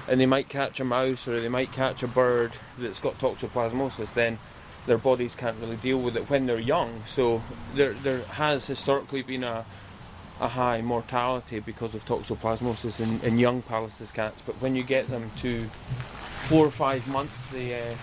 and 0.09 0.21
they 0.21 0.27
might 0.27 0.49
catch 0.49 0.81
a 0.81 0.85
mouse 0.85 1.27
or 1.27 1.41
they 1.41 1.49
might 1.49 1.73
catch 1.73 2.03
a 2.03 2.09
bird 2.09 2.53
that's 2.79 3.01
got 3.01 3.19
toxoplasmosis 3.19 4.15
then 4.15 4.39
their 4.87 4.99
bodies 4.99 5.35
can't 5.35 5.59
really 5.61 5.77
deal 5.77 5.99
with 5.99 6.17
it 6.17 6.31
when 6.31 6.47
they're 6.47 6.59
young. 6.59 7.03
So 7.07 7.43
there 7.75 7.93
there 7.93 8.21
has 8.23 8.67
historically 8.67 9.23
been 9.23 9.45
a 9.45 9.67
a 10.41 10.49
high 10.49 10.81
mortality 10.83 11.61
because 11.61 11.95
of 11.95 12.05
toxoplasmosis 12.05 13.01
in, 13.01 13.21
in 13.21 13.39
young 13.39 13.63
Pallas 13.63 14.11
cats. 14.13 14.41
But 14.45 14.61
when 14.61 14.77
you 14.77 14.83
get 14.83 15.09
them 15.09 15.31
to 15.43 15.69
four 16.45 16.67
or 16.67 16.71
five 16.71 17.07
months, 17.09 17.33
they 17.53 17.75
uh, 17.75 17.95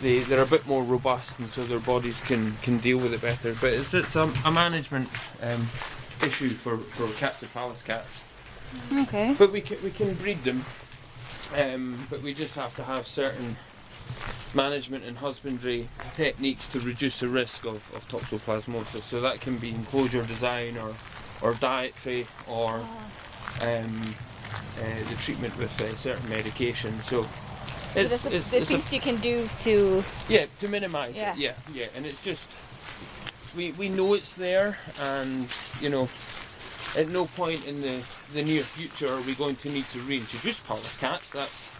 they 0.00 0.18
they're 0.20 0.42
a 0.42 0.46
bit 0.46 0.66
more 0.66 0.82
robust, 0.82 1.38
and 1.38 1.48
so 1.48 1.64
their 1.64 1.80
bodies 1.80 2.20
can 2.22 2.56
can 2.62 2.78
deal 2.78 2.98
with 2.98 3.14
it 3.14 3.20
better. 3.20 3.54
But 3.60 3.72
it's 3.72 3.94
it's 3.94 4.16
a, 4.16 4.32
a 4.44 4.50
management 4.50 5.08
um, 5.42 5.68
issue 6.22 6.50
for 6.50 6.78
for 6.78 7.08
captive 7.14 7.52
Pallas 7.52 7.82
cats. 7.82 8.22
Okay. 8.92 9.34
But 9.38 9.52
we 9.52 9.60
can 9.60 9.78
we 9.82 9.90
can 9.90 10.14
breed 10.14 10.44
them, 10.44 10.64
um, 11.54 12.06
but 12.10 12.22
we 12.22 12.34
just 12.34 12.54
have 12.54 12.74
to 12.76 12.84
have 12.84 13.06
certain 13.06 13.56
management 14.54 15.04
and 15.04 15.18
husbandry 15.18 15.88
techniques 16.14 16.66
to 16.68 16.80
reduce 16.80 17.20
the 17.20 17.28
risk 17.28 17.64
of, 17.64 17.82
of 17.94 18.06
toxoplasmosis. 18.08 19.02
So 19.02 19.20
that 19.20 19.40
can 19.40 19.58
be 19.58 19.70
enclosure 19.70 20.22
design 20.24 20.78
or 20.78 20.94
or 21.42 21.54
dietary 21.54 22.26
or 22.48 22.76
um, 23.60 24.14
uh, 24.80 25.08
the 25.08 25.16
treatment 25.20 25.56
with 25.58 25.78
uh, 25.80 25.94
certain 25.96 26.28
medication. 26.28 27.00
So 27.02 27.26
it's, 27.94 28.24
a- 28.24 28.34
it's, 28.36 28.50
the 28.50 28.56
it's 28.58 28.70
a 28.70 28.74
things 28.76 28.92
you 28.92 29.00
can 29.00 29.16
do 29.16 29.48
to 29.60 30.04
yeah, 30.28 30.46
to 30.60 30.68
minimise 30.68 31.16
Yeah. 31.16 31.32
it. 31.32 31.38
Yeah, 31.38 31.52
yeah, 31.72 31.86
and 31.94 32.06
it's 32.06 32.22
just 32.22 32.46
we 33.56 33.72
we 33.72 33.88
know 33.88 34.14
it's 34.14 34.32
there, 34.32 34.78
and 35.00 35.48
you 35.80 35.88
know, 35.90 36.08
at 36.96 37.08
no 37.10 37.26
point 37.26 37.64
in 37.66 37.82
the 37.82 38.02
the 38.32 38.42
near 38.42 38.62
future 38.62 39.12
are 39.12 39.20
we 39.22 39.34
going 39.34 39.56
to 39.56 39.70
need 39.70 39.88
to 39.90 40.00
reintroduce 40.00 40.58
Pallas 40.60 40.96
cats. 40.98 41.30
That's 41.30 41.70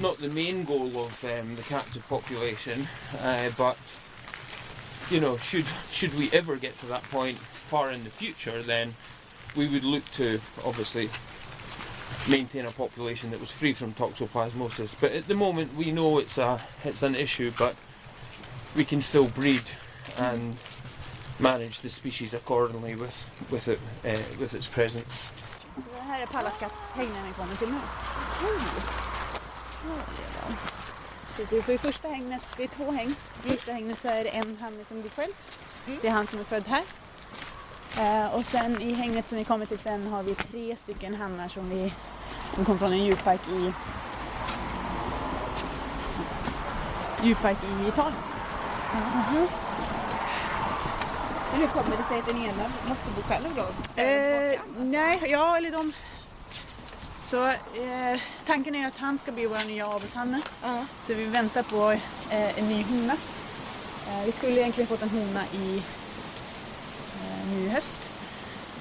not 0.00 0.18
the 0.18 0.28
main 0.28 0.64
goal 0.64 0.88
of 0.88 1.24
um, 1.24 1.56
the 1.56 1.62
captive 1.62 2.06
population, 2.08 2.88
uh, 3.20 3.50
but 3.56 3.76
you 5.10 5.20
know, 5.20 5.36
should 5.38 5.66
should 5.90 6.16
we 6.16 6.30
ever 6.32 6.56
get 6.56 6.78
to 6.80 6.86
that 6.86 7.02
point 7.04 7.38
far 7.38 7.90
in 7.90 8.04
the 8.04 8.10
future, 8.10 8.62
then 8.62 8.94
we 9.56 9.66
would 9.68 9.84
look 9.84 10.04
to 10.12 10.40
obviously 10.64 11.08
maintain 12.28 12.66
a 12.66 12.70
population 12.70 13.30
that 13.30 13.40
was 13.40 13.50
free 13.50 13.72
from 13.72 13.92
toxoplasmosis. 13.94 14.94
But 15.00 15.12
at 15.12 15.26
the 15.26 15.34
moment, 15.34 15.74
we 15.74 15.92
know 15.92 16.18
it's 16.18 16.38
a 16.38 16.60
it's 16.84 17.02
an 17.02 17.14
issue, 17.14 17.52
but 17.58 17.76
we 18.76 18.84
can 18.84 19.02
still 19.02 19.28
breed 19.28 19.62
and 20.16 20.56
manage 21.40 21.80
the 21.80 21.88
species 21.88 22.34
accordingly 22.34 22.94
with 22.94 23.24
with 23.50 23.68
it 23.68 23.80
uh, 24.04 24.40
with 24.40 24.54
its 24.54 24.66
presence. 24.68 25.30
Så 25.74 25.82
det 25.96 26.02
här 26.02 26.22
är 26.22 26.26
pallasskattshägnen 26.26 27.26
vi 27.26 27.32
kommer 27.32 27.56
till 27.56 27.68
nu. 27.68 27.78
Precis, 31.36 31.66
så 31.66 31.72
i 31.72 31.78
första 31.78 32.08
hägnet, 32.08 32.42
det 32.56 32.62
är 32.62 32.68
två 32.68 32.92
hägn. 32.92 33.14
I 33.44 33.48
första 33.48 33.72
hägnet 33.72 33.98
så 34.02 34.08
är 34.08 34.24
det 34.24 34.30
en 34.30 34.56
hanne 34.60 34.84
som 34.88 35.00
blir 35.00 35.10
själv. 35.10 35.32
Det 36.02 36.08
är 36.08 36.12
han 36.12 36.26
som 36.26 36.40
är 36.40 36.44
född 36.44 36.64
här. 36.66 36.82
Eh, 37.98 38.34
och 38.34 38.46
sen 38.46 38.82
i 38.82 38.92
hägnet 38.92 39.28
som 39.28 39.38
vi 39.38 39.44
kommer 39.44 39.66
till 39.66 39.78
sen 39.78 40.06
har 40.06 40.22
vi 40.22 40.34
tre 40.34 40.76
stycken 40.76 41.14
hannar 41.14 41.48
som 41.48 41.70
vi 41.70 41.92
som 42.54 42.64
kom 42.64 42.78
från 42.78 42.92
en 42.92 43.04
djurpark 43.04 43.40
i 43.48 43.72
djurpark 47.22 47.58
i 47.64 47.88
Italien. 47.88 48.22
Men 48.92 49.48
hur 51.60 51.66
kommer 51.66 51.96
det 51.96 52.04
sig 52.08 52.18
att 52.18 52.26
den 52.26 52.42
ena 52.42 52.70
måste 52.88 53.10
bo 53.16 53.22
själv 53.22 53.48
då? 53.56 54.02
Eh, 54.02 54.60
nej, 54.78 55.22
ja 55.26 55.56
eller 55.56 55.70
de... 55.70 55.92
Så 57.22 57.46
eh, 57.48 58.20
tanken 58.46 58.74
är 58.74 58.86
att 58.88 58.96
han 58.98 59.18
ska 59.18 59.32
bli 59.32 59.46
vår 59.46 59.66
nya 59.66 59.88
avelshanne. 59.88 60.40
Ja. 60.62 60.86
Så 61.06 61.14
vi 61.14 61.24
väntar 61.24 61.62
på 61.62 61.90
eh, 62.30 62.58
en 62.58 62.68
ny 62.68 62.82
hona. 62.82 63.16
Eh, 64.08 64.24
vi 64.24 64.32
skulle 64.32 64.60
egentligen 64.60 64.88
fått 64.88 65.02
en 65.02 65.10
hona 65.10 65.44
i 65.52 65.82
eh, 67.16 67.48
nu 67.48 67.64
i 67.64 67.68
höst 67.68 68.00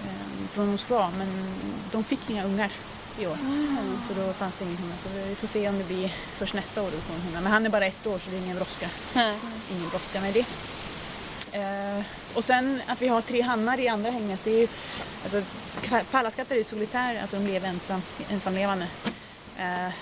eh, 0.06 0.48
från 0.52 0.72
Moskva 0.72 1.12
men 1.18 1.54
de 1.92 2.04
fick 2.04 2.30
inga 2.30 2.46
ungar 2.46 2.72
i 3.20 3.28
år. 3.28 3.38
Ah. 3.42 4.00
Så 4.02 4.14
då 4.14 4.34
fanns 4.34 4.58
det 4.58 4.66
ingen 4.66 4.78
hona. 4.78 4.94
Så 5.00 5.10
vi 5.10 5.36
får 5.36 5.48
se 5.48 5.70
om 5.70 5.78
det 5.78 5.84
blir 5.84 6.16
först 6.38 6.54
nästa 6.54 6.82
år 6.82 6.90
vi 6.92 7.02
får 7.02 7.14
en 7.14 7.22
hona. 7.22 7.42
Men 7.42 7.52
han 7.52 7.66
är 7.66 7.70
bara 7.70 7.86
ett 7.86 8.08
år 8.08 8.20
så 8.20 8.30
det 8.30 8.38
är 8.38 8.42
ingen 8.42 8.56
brådska. 8.56 8.90
Ingen 9.72 9.90
brådska 9.90 10.22
med 10.22 10.34
det. 10.34 10.46
Eh, 11.52 12.04
och 12.34 12.44
sen 12.44 12.82
att 12.88 13.02
vi 13.02 13.08
har 13.08 13.22
tre 13.22 13.42
hannar 13.42 13.80
i 13.80 13.88
andra 13.88 14.12
hägnet. 14.12 14.40
Det 14.44 14.52
är 14.52 14.60
ju, 14.60 14.68
alltså, 15.24 15.44
Pallaskatter 16.12 16.54
är 16.54 16.58
ju 16.58 16.64
solitärer, 16.64 17.22
alltså 17.22 17.36
de 17.36 17.48
lever 17.48 17.68
ensam, 17.68 18.02
ensamlevande. 18.30 18.88
Eh, 19.58 19.94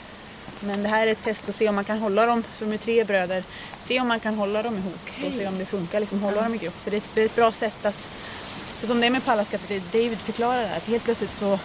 men 0.59 0.83
det 0.83 0.89
här 0.89 1.07
är 1.07 1.11
ett 1.11 1.23
test 1.23 1.49
att 1.49 1.55
se 1.55 1.69
om 1.69 1.75
man 1.75 1.83
kan 1.83 1.97
hålla 1.97 2.25
dem, 2.25 2.43
de 2.59 2.73
är 2.73 2.77
tre 2.77 3.03
bröder, 3.03 3.43
se 3.79 3.99
om 3.99 4.07
man 4.07 4.19
kan 4.19 4.35
hålla 4.35 4.63
dem 4.63 4.77
ihop 4.77 5.27
och 5.27 5.33
se 5.33 5.47
om 5.47 5.59
det 5.59 5.65
funkar, 5.65 5.99
liksom 5.99 6.21
hålla 6.21 6.41
dem 6.41 6.55
i 6.55 6.57
grupp. 6.57 6.83
För 6.83 6.91
det 6.91 6.97
är 6.97 7.01
ett, 7.01 7.09
det 7.13 7.21
är 7.21 7.25
ett 7.25 7.35
bra 7.35 7.51
sätt 7.51 7.85
att, 7.85 8.09
för 8.79 8.87
som 8.87 9.01
det 9.01 9.07
är 9.07 9.11
med 9.11 9.25
pallaskatter, 9.25 9.67
det 9.67 9.99
David 9.99 10.19
förklarar 10.19 10.61
det 10.61 10.67
här, 10.67 10.77
att 10.77 10.87
helt 10.87 11.03
plötsligt 11.03 11.37
så 11.37 11.59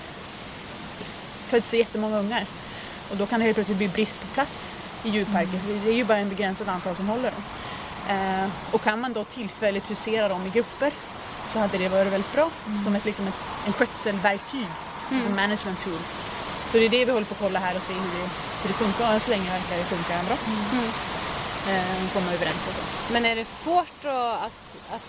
föds 1.49 1.71
det 1.71 1.77
jättemånga 1.77 2.19
ungar. 2.19 2.47
Och 3.11 3.17
då 3.17 3.27
kan 3.27 3.41
det 3.41 3.45
helt 3.45 3.57
plötsligt 3.57 3.79
bli 3.79 3.89
brist 3.89 4.21
på 4.21 4.27
plats 4.27 4.75
i 5.05 5.09
djurparker, 5.09 5.59
för 5.59 5.85
det 5.85 5.91
är 5.91 5.95
ju 5.97 6.05
bara 6.05 6.19
en 6.19 6.29
begränsad 6.29 6.69
antal 6.69 6.97
som 6.97 7.09
håller 7.09 7.31
dem. 7.31 7.43
Eh, 8.13 8.51
och 8.73 8.83
kan 8.83 9.01
man 9.01 9.13
då 9.13 9.25
tillfälligt 9.25 9.91
husera 9.91 10.29
dem 10.29 10.47
i 10.47 10.51
grupper 10.51 10.93
så 11.49 11.59
hade 11.59 11.79
det 11.79 11.89
varit 11.89 12.13
väldigt 12.13 12.33
bra 12.33 12.51
som 12.85 12.97
ett, 12.97 13.05
liksom 13.05 13.27
ett, 13.27 13.35
en 13.67 13.73
skötselverktyg, 13.73 14.67
en 15.27 15.37
management 15.37 15.85
tool. 15.85 15.99
Så 16.71 16.79
det 16.79 16.85
är 16.85 16.89
det 16.89 17.05
vi 17.05 17.13
håller 17.13 17.27
på 17.27 17.35
att 17.35 17.41
kolla 17.41 17.59
här 17.59 17.77
och 17.77 17.83
se 17.83 17.93
hur 17.93 18.01
det, 18.01 18.29
hur 18.63 18.69
det 18.69 18.75
funkar. 18.75 19.13
Än 19.13 19.21
så 19.21 19.31
länge 19.31 19.51
verkar 19.51 19.77
det 19.79 19.85
funka 19.85 20.15
bra. 20.27 20.37
Eh, 21.73 22.13
komma 22.15 22.33
överens 22.33 22.69
och 22.69 22.75
så. 22.75 23.13
Men 23.13 23.25
är 23.27 23.37
det 23.37 23.45
svårt 23.51 24.05
att, 24.05 24.47
att, 24.47 24.77
att 24.95 25.03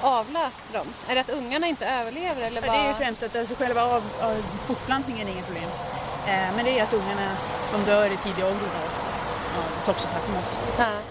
avla 0.00 0.50
dem? 0.72 0.86
Är 1.08 1.14
det 1.14 1.20
att 1.20 1.30
ungarna 1.30 1.66
inte 1.66 1.86
överlever 1.86 2.42
eller 2.42 2.66
Ja, 2.66 2.72
det 2.72 2.78
är 2.78 2.88
ju 2.88 2.94
främst 2.94 3.22
att 3.22 3.36
alltså, 3.36 3.54
själva 3.54 3.82
av, 3.82 4.02
av 4.20 4.44
fortplantningen 4.66 5.28
är 5.28 5.32
inget 5.32 5.46
problem. 5.46 5.70
Eh, 6.26 6.56
men 6.56 6.64
det 6.64 6.78
är 6.78 6.82
att 6.82 6.94
ungarna 6.94 7.36
de 7.72 7.84
dör 7.84 8.06
i 8.06 8.16
tidig 8.16 8.44
ålder 8.44 8.66
av, 8.66 8.90
av 9.58 9.86
toxoplasmos. 9.86 10.58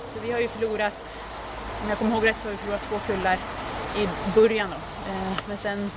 Så 0.08 0.20
vi 0.20 0.32
har 0.32 0.40
ju 0.40 0.48
förlorat, 0.48 1.24
om 1.84 1.90
jag 1.90 1.98
kommer 1.98 2.16
ihåg 2.16 2.26
rätt 2.28 2.36
så 2.42 2.48
har 2.48 2.52
vi 2.52 2.58
förlorat 2.58 2.82
två 2.90 3.00
kullar 3.08 3.38
i 3.98 4.08
början 4.36 4.70
då. 4.70 5.12
Eh, 5.12 5.38
men 5.48 5.58
sen 5.58 5.92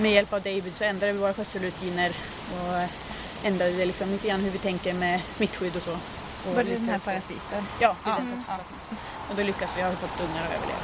med 0.00 0.12
hjälp 0.12 0.32
av 0.32 0.40
David 0.42 0.76
så 0.76 0.84
ändrade 0.84 1.12
vi 1.12 1.18
våra 1.18 1.34
skötselrutiner 1.34 2.12
och 2.52 2.88
ändrade 3.46 3.84
liksom 3.84 4.08
lite 4.08 4.28
grann 4.28 4.40
hur 4.40 4.50
vi 4.50 4.58
tänker 4.58 4.94
med 4.94 5.20
smittskydd 5.30 5.76
och 5.76 5.82
så. 5.82 5.92
Och 5.92 6.56
Var 6.56 6.62
det 6.62 6.74
den 6.74 6.88
här 6.88 6.98
parasiten? 6.98 7.66
Ja, 7.80 7.96
det 8.04 8.10
är 8.10 8.14
Ja. 8.14 8.18
Mm. 8.18 8.44
Och 9.30 9.36
då 9.36 9.42
lyckas 9.42 9.72
vi, 9.76 9.82
har 9.82 9.90
vi 9.90 9.96
fått 9.96 10.20
ungar 10.20 10.42
att 10.44 10.52
överleva. 10.52 10.78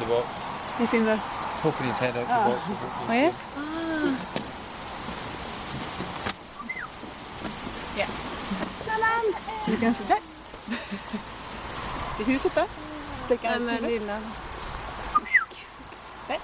The 0.00 0.06
box, 0.06 0.28
Det 0.78 0.82
är 0.82 0.86
synd 0.86 1.18
poking 1.62 1.86
his 1.86 1.96
head 1.96 2.18
out 2.18 2.26
the 2.26 2.32
Ah. 2.32 2.50
Vad 3.06 3.16
är 3.16 3.22
det? 3.22 3.34
Du 9.66 9.76
kan 9.76 9.94
där. 10.08 10.33
Det 12.16 12.22
är 12.22 12.26
huset 12.26 12.54
där. 12.54 12.66
Sticka 13.24 13.54
ut 13.54 13.62
men 13.62 13.74
huvudet. 13.74 14.00
lilla... 14.00 14.20
Nej. 16.28 16.40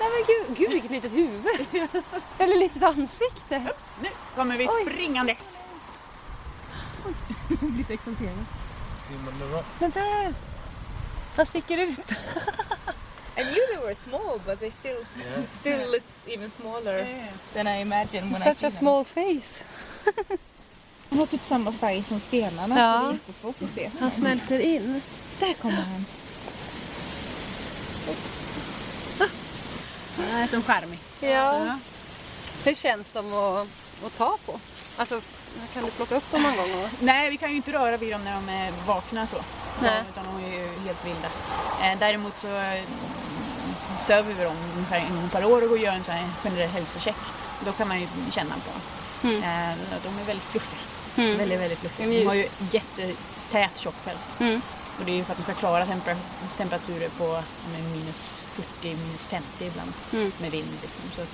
Nej 0.00 0.08
men 0.10 0.24
gud, 0.26 0.56
gud 0.58 0.70
vilket 0.70 0.90
litet 0.90 1.12
huvud. 1.12 1.46
Eller 2.38 2.56
litet 2.56 2.82
ansikte. 2.82 3.62
Nu 4.02 4.08
kommer 4.36 4.56
vi 4.56 4.68
Oj. 4.68 4.82
springandes. 4.82 5.38
Lite 7.78 7.92
exalterad. 7.94 8.44
See. 9.08 9.16
Men 9.78 9.90
där! 9.90 10.34
Han 11.36 11.46
sticker 11.46 11.78
ut. 11.78 11.98
I 13.36 13.42
knew 13.44 13.66
they 13.74 13.76
were 13.86 13.94
small, 13.94 14.40
but 14.46 14.60
they 14.60 14.70
still 14.70 14.96
Yeah. 15.24 15.42
still 15.60 15.90
look 15.92 16.02
even 16.26 16.50
smaller 16.50 17.26
than 17.54 17.66
I 17.68 17.80
imagined 17.80 18.32
when 18.32 18.42
I 18.42 18.44
Such 18.44 18.56
see 18.56 18.66
a 18.66 18.70
them. 18.70 18.78
small 18.78 19.04
face. 19.04 19.64
Han 21.18 21.26
har 21.26 21.30
typ 21.30 21.42
samma 21.42 21.72
färg 21.72 22.04
som 22.08 22.20
stenarna, 22.20 22.78
Ja. 22.78 22.98
så 23.00 23.04
det 23.06 23.08
är 23.08 23.12
jättesvårt 23.12 23.62
att 23.62 23.74
se. 23.74 23.90
Han 24.00 24.10
smälter 24.10 24.58
in. 24.58 25.02
Där 25.40 25.54
kommer 25.54 25.76
han. 25.82 26.04
Han 30.16 30.40
är 30.42 30.46
som 30.46 30.62
charmig. 30.62 30.98
Ja. 31.20 31.78
Hur 32.64 32.74
känns 32.74 33.08
de 33.12 33.32
att, 33.32 33.68
att 34.06 34.16
ta 34.16 34.38
på? 34.46 34.60
Alltså, 34.96 35.20
kan 35.74 35.84
du 35.84 35.90
plocka 35.90 36.16
upp 36.16 36.30
dem 36.32 36.42
någon 36.42 36.56
gång? 36.56 36.84
Och... 36.84 36.88
Nej, 37.00 37.30
vi 37.30 37.36
kan 37.36 37.50
ju 37.50 37.56
inte 37.56 37.72
röra 37.72 37.96
vid 37.96 38.12
dem 38.12 38.24
när 38.24 38.34
de 38.34 38.48
är 38.48 38.72
vakna 38.86 39.26
så. 39.26 39.36
Nej. 39.82 40.02
Utan 40.10 40.24
de 40.24 40.44
är 40.44 40.58
ju 40.58 40.66
helt 40.86 41.06
vilda. 41.06 41.28
Eh, 41.82 41.98
däremot 41.98 42.36
så 42.38 42.48
eh, 42.48 42.82
söver 44.00 44.34
vi 44.34 44.44
dem 44.44 44.56
ungefär 44.74 44.96
en 44.98 45.16
gång 45.16 45.28
per 45.28 45.44
år 45.44 45.70
och 45.70 45.78
gör 45.78 45.92
en 45.92 46.04
sån 46.04 46.14
här 46.14 46.28
generell 46.42 46.68
hälsocheck. 46.68 47.16
Då 47.64 47.72
kan 47.72 47.88
man 47.88 48.00
ju 48.00 48.08
känna 48.30 48.54
på 48.54 48.70
dem. 48.70 48.80
Mm. 49.34 49.42
Eh, 49.70 49.76
de 50.02 50.18
är 50.18 50.24
väldigt 50.24 50.46
fluffiga. 50.46 50.80
Mm. 51.18 51.38
Väldigt, 51.38 51.60
väldigt 51.60 51.78
fluffiga. 51.78 52.08
De 52.08 52.24
har 52.26 52.34
ju 52.34 52.48
jättetät 52.70 53.70
tjock 53.78 53.94
päls. 54.04 54.32
Mm. 54.40 54.60
Och 54.98 55.04
det 55.04 55.12
är 55.12 55.16
ju 55.16 55.24
för 55.24 55.32
att 55.32 55.38
de 55.38 55.44
ska 55.44 55.54
klara 55.54 55.84
tempera- 55.86 56.16
temperaturer 56.56 57.08
på 57.08 57.42
minus 57.92 58.46
40, 58.54 58.96
minus 58.96 59.26
50 59.26 59.46
ibland 59.66 59.92
Mm. 60.12 60.32
med 60.38 60.50
vind. 60.50 60.68
Liksom. 60.82 61.02
Så, 61.16 61.22
att, 61.22 61.28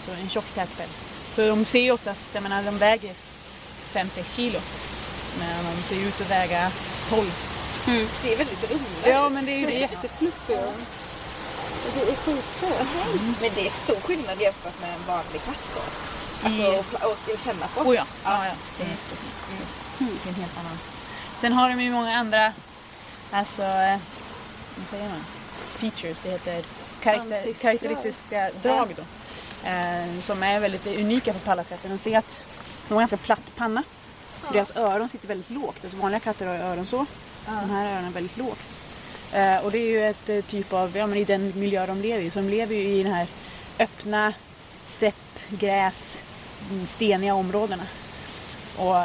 så 0.00 0.10
en 0.22 0.28
tjock 0.28 0.44
tät 0.54 0.76
päls. 0.76 1.04
Så 1.34 1.46
de 1.48 1.64
ser 1.64 1.80
ju 1.80 1.90
oftast, 1.92 2.22
jag 2.32 2.42
menar 2.42 2.62
de 2.62 2.78
väger 2.78 3.14
5-6 3.92 4.34
kilo. 4.36 4.58
Men 5.38 5.76
de 5.76 5.82
ser 5.82 5.96
ut 5.96 6.20
att 6.20 6.30
väga 6.30 6.70
12. 7.10 7.30
Mm. 7.86 8.08
Ser 8.22 8.36
väldigt 8.36 8.70
runda 8.70 9.08
Ja 9.08 9.28
men 9.28 9.44
det 9.46 9.52
är 9.52 9.58
ju 9.58 9.66
Det 9.66 9.76
är 9.76 9.80
jättefluffiga. 9.80 10.62
Det 11.94 12.00
är 12.00 12.16
skitsöt. 12.16 12.86
Men 13.40 13.50
det 13.54 13.66
är 13.66 13.70
stor 13.84 14.00
skillnad 14.00 14.40
jämfört 14.40 14.80
med 14.80 14.94
en 14.94 15.04
vanlig 15.06 15.44
katt 15.44 15.62
då. 15.74 15.80
Alltså 16.42 16.62
I- 16.62 16.76
att 16.78 16.86
pla- 16.86 17.12
att 17.34 17.44
känna 17.44 17.66
på. 17.68 17.80
Oh 17.80 17.94
ja, 17.94 18.04
ja, 18.24 18.46
ja. 18.46 18.52
det 18.78 18.84
är 18.84 18.96
stort. 18.96 19.18
Mm. 20.00 20.12
Det 20.22 20.28
är 20.28 20.32
en 20.34 20.40
helt 20.40 20.58
annan. 20.58 20.78
Sen 21.40 21.52
har 21.52 21.68
de 21.68 21.80
ju 21.80 21.90
många 21.90 22.16
andra, 22.16 22.52
alltså, 23.30 23.62
eh, 23.62 23.98
vad 24.76 24.86
säger 24.88 25.08
man? 25.08 25.24
Features, 25.78 26.18
det 26.22 26.30
heter 26.30 26.64
karaktär, 27.02 27.52
karaktäristiska 27.62 28.50
drag 28.62 28.94
då. 28.96 29.02
Eh, 29.68 30.20
som 30.20 30.42
är 30.42 30.60
väldigt 30.60 30.86
unika 30.86 31.32
för 31.32 31.40
pallaskatter. 31.40 31.88
De 31.88 31.98
ser 31.98 32.18
att 32.18 32.40
de 32.88 32.94
har 32.94 33.00
ganska 33.00 33.16
platt 33.16 33.42
panna. 33.56 33.82
Deras 34.52 34.76
öron 34.76 35.08
sitter 35.08 35.28
väldigt 35.28 35.50
lågt. 35.50 35.76
Alltså 35.82 35.96
vanliga 35.98 36.20
katter 36.20 36.46
har 36.46 36.54
ju 36.54 36.60
öron 36.60 36.86
så. 36.86 37.06
De 37.46 37.70
här 37.70 37.86
öronen 37.86 38.04
är 38.04 38.10
väldigt 38.10 38.36
lågt. 38.36 38.58
Eh, 39.32 39.56
och 39.58 39.70
det 39.70 39.78
är 39.78 39.90
ju 39.90 40.06
ett 40.10 40.28
eh, 40.28 40.40
typ 40.40 40.72
av, 40.72 40.96
ja 40.96 41.06
men 41.06 41.18
i 41.18 41.24
den 41.24 41.52
miljö 41.60 41.86
de 41.86 42.00
lever 42.00 42.22
i. 42.22 42.30
Så 42.30 42.38
de 42.38 42.48
lever 42.48 42.74
ju 42.74 42.82
i 42.82 43.02
den 43.02 43.12
här 43.12 43.26
öppna 43.78 44.32
stepp, 44.86 45.14
gräs, 45.48 46.16
mm, 46.16 46.25
steniga 46.86 47.34
områdena. 47.34 47.82
Och 48.76 48.96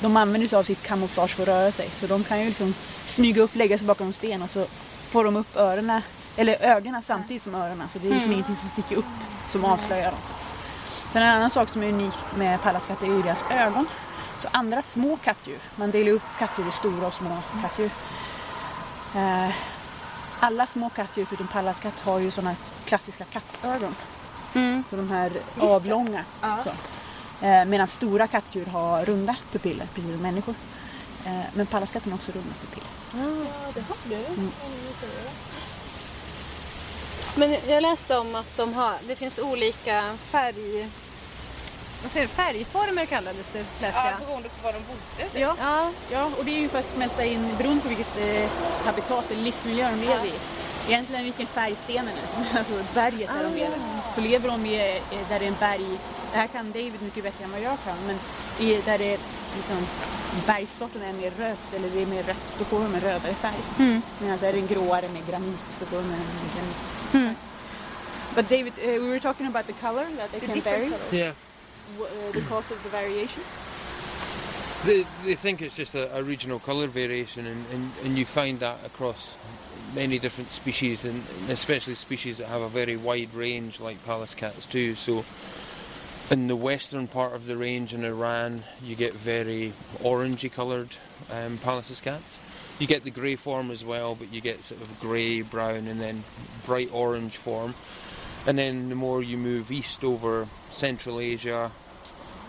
de 0.00 0.16
använder 0.16 0.48
sig 0.48 0.58
av 0.58 0.62
sitt 0.62 0.82
kamouflage 0.82 1.30
för 1.30 1.42
att 1.42 1.48
röra 1.48 1.72
sig. 1.72 1.90
Så 1.92 2.06
de 2.06 2.24
kan 2.24 2.40
ju 2.40 2.46
liksom 2.46 2.74
smyga 3.04 3.42
upp, 3.42 3.54
lägga 3.54 3.78
sig 3.78 3.86
bakom 3.86 4.06
en 4.06 4.12
sten 4.12 4.42
och 4.42 4.50
så 4.50 4.66
får 5.10 5.24
de 5.24 5.36
upp 5.36 5.56
öronen, 5.56 6.02
eller 6.36 6.62
ögonen 6.62 7.02
samtidigt 7.02 7.42
som 7.42 7.54
öronen. 7.54 7.88
Så 7.88 7.98
det 7.98 8.08
är 8.08 8.12
liksom 8.12 8.32
ingenting 8.32 8.56
som 8.56 8.68
sticker 8.68 8.96
upp 8.96 9.04
som 9.50 9.64
avslöjar 9.64 10.10
dem. 10.10 10.20
Sen 11.12 11.22
en 11.22 11.28
annan 11.28 11.50
sak 11.50 11.68
som 11.68 11.82
är 11.82 11.88
unikt 11.88 12.36
med 12.36 12.62
pallatskatter 12.62 13.06
är 13.06 13.10
ju 13.10 13.22
deras 13.22 13.44
ögon. 13.50 13.86
Så 14.38 14.48
andra 14.52 14.82
små 14.82 15.16
kattdjur, 15.16 15.58
man 15.76 15.90
delar 15.90 16.12
upp 16.12 16.22
kattdjur 16.38 16.68
i 16.68 16.72
stora 16.72 17.06
och 17.06 17.12
små 17.12 17.38
kattdjur. 17.62 17.90
Eh, 19.14 19.50
alla 20.40 20.66
små 20.66 20.90
kattdjur 20.90 21.24
förutom 21.24 21.48
pallatskatt 21.48 22.00
har 22.00 22.18
ju 22.18 22.30
sådana 22.30 22.56
klassiska 22.84 23.24
kattögon. 23.24 23.94
Mm. 24.54 24.84
Så 24.90 24.96
de 24.96 25.10
här 25.10 25.32
avlånga. 25.60 26.24
Så. 26.64 26.70
Eh, 27.46 27.64
Medan 27.64 27.88
stora 27.88 28.26
kattdjur 28.26 28.66
har 28.66 29.04
runda 29.04 29.36
pupiller, 29.52 29.86
precis 29.94 30.10
som 30.10 30.22
människor. 30.22 30.54
Eh, 31.26 31.40
men 31.54 31.66
pallatskatten 31.66 32.12
har 32.12 32.18
också 32.18 32.32
runda 32.32 32.54
pupiller. 32.60 32.88
Men 37.34 37.56
jag 37.68 37.82
läste 37.82 38.18
om 38.18 38.34
att 38.34 38.56
de 38.56 38.74
har, 38.74 38.94
det 39.08 39.16
finns 39.16 39.38
olika 39.38 40.02
färg... 40.30 40.88
Vad 42.02 42.10
säger 42.12 42.26
du? 42.26 42.32
Färgformer 42.32 43.06
kallades 43.06 43.48
det, 43.52 43.58
läste 43.80 44.00
Ja, 44.04 44.10
jag. 44.10 44.26
beroende 44.26 44.48
på 44.48 44.54
var 44.64 44.72
de 44.72 44.78
bodde. 44.78 45.40
Ja, 45.40 45.56
Ja. 45.60 45.90
ja, 46.10 46.30
och 46.38 46.44
det 46.44 46.50
är 46.56 46.60
ju 46.60 46.68
för 46.68 46.78
att 46.78 46.92
smälta 46.94 47.24
in 47.24 47.54
beroende 47.58 47.82
på 47.82 47.88
vilket 47.88 48.18
eh, 48.18 48.50
habitat 48.84 49.30
eller 49.30 49.42
livsmiljö 49.42 49.90
de 49.90 50.00
lever 50.00 50.24
i. 50.26 50.32
Egentligen 50.88 51.24
vilken 51.24 51.46
färg 51.46 51.76
stenen 51.84 52.08
är, 52.08 52.58
alltså 52.58 52.74
berget 52.94 53.30
där 53.34 53.44
de 53.44 53.54
lever. 53.54 53.78
Så 54.14 54.20
lever 54.20 54.48
de 54.48 54.66
i, 54.66 55.00
där 55.28 55.38
det 55.38 55.44
är 55.44 55.48
en 55.48 55.56
berg, 55.60 55.98
det 56.32 56.38
här 56.38 56.46
kan 56.46 56.72
David 56.72 57.02
mycket 57.02 57.24
bättre 57.24 57.44
än 57.44 57.50
vad 57.50 57.60
jag 57.60 57.76
kan, 57.84 57.96
men 58.06 58.16
i, 58.66 58.80
där 58.84 58.98
det 58.98 59.14
är 59.14 59.18
liksom, 59.56 59.86
bergssorten 60.46 61.02
är 61.02 61.12
mer 61.12 61.30
rött 61.38 61.74
eller 61.76 61.88
det 61.88 62.02
är 62.02 62.06
mer 62.06 62.22
rött, 62.22 62.56
då 62.58 62.64
får 62.64 62.80
de 62.80 62.94
en 62.94 63.00
rödare 63.00 63.34
färg. 63.34 63.62
Mm. 63.78 64.02
Medan 64.20 64.38
är 64.44 64.52
den 64.52 64.66
gråare 64.66 65.08
med 65.08 65.26
granit, 65.30 65.58
då 65.80 65.86
får 65.86 65.96
de 65.96 66.04
en 66.04 66.20
granit. 66.54 66.76
Mm. 67.14 67.34
But 68.34 68.48
David, 68.48 68.72
uh, 68.78 69.02
we 69.02 69.08
were 69.10 69.20
talking 69.20 69.46
about 69.46 69.66
the 69.66 69.72
color 69.72 70.06
that 70.16 70.30
they 70.30 70.40
The 70.40 70.46
can 70.46 70.54
different 70.54 70.78
vary, 70.78 70.90
colors. 70.90 71.12
Yeah. 71.12 71.34
w- 71.98 72.28
uh, 72.28 72.32
the 72.32 72.40
cause 72.40 72.74
of 72.74 72.82
the 72.82 72.88
variation. 72.88 73.42
They, 74.84 75.04
they 75.24 75.34
think 75.36 75.60
it's 75.60 75.76
just 75.76 75.94
a, 75.94 76.16
a 76.16 76.22
regional 76.22 76.58
colour 76.58 76.86
variation, 76.86 77.46
and, 77.46 77.64
and, 77.72 77.90
and 78.04 78.18
you 78.18 78.24
find 78.24 78.58
that 78.60 78.78
across 78.84 79.36
many 79.94 80.18
different 80.18 80.50
species, 80.50 81.04
and 81.04 81.22
especially 81.48 81.94
species 81.94 82.38
that 82.38 82.48
have 82.48 82.60
a 82.60 82.68
very 82.68 82.96
wide 82.96 83.34
range, 83.34 83.80
like 83.80 84.04
palace 84.04 84.34
cats 84.34 84.66
too. 84.66 84.94
So, 84.94 85.24
in 86.30 86.48
the 86.48 86.56
western 86.56 87.08
part 87.08 87.34
of 87.34 87.46
the 87.46 87.56
range 87.56 87.92
in 87.92 88.04
Iran, 88.04 88.64
you 88.82 88.96
get 88.96 89.12
very 89.14 89.72
orangey 89.98 90.50
coloured 90.50 90.90
um, 91.30 91.58
cats. 91.58 92.38
You 92.78 92.86
get 92.86 93.04
the 93.04 93.10
grey 93.10 93.36
form 93.36 93.70
as 93.70 93.84
well, 93.84 94.14
but 94.14 94.32
you 94.32 94.40
get 94.40 94.64
sort 94.64 94.80
of 94.80 95.00
grey, 95.00 95.42
brown, 95.42 95.86
and 95.86 96.00
then 96.00 96.24
bright 96.64 96.90
orange 96.92 97.36
form. 97.36 97.74
And 98.46 98.58
then 98.58 98.88
the 98.88 98.94
more 98.94 99.22
you 99.22 99.36
move 99.36 99.70
east 99.70 100.02
over 100.02 100.48
Central 100.70 101.20
Asia, 101.20 101.70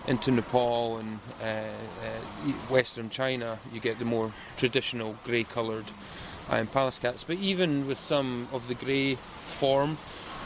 into 0.08 0.32
Nepal 0.32 0.98
and 0.98 1.20
uh, 1.42 1.46
uh, 1.46 2.52
Western 2.70 3.10
China, 3.10 3.60
you 3.72 3.80
get 3.80 4.00
the 4.00 4.06
more 4.06 4.34
traditional 4.58 5.16
grey-coloured 5.24 5.86
um, 6.50 6.68
palace 6.68 7.00
cats. 7.00 7.24
But 7.24 7.38
even 7.38 7.88
with 7.88 8.00
some 8.00 8.48
of 8.52 8.68
the 8.68 8.76
grey 8.76 9.16
form, 9.16 9.98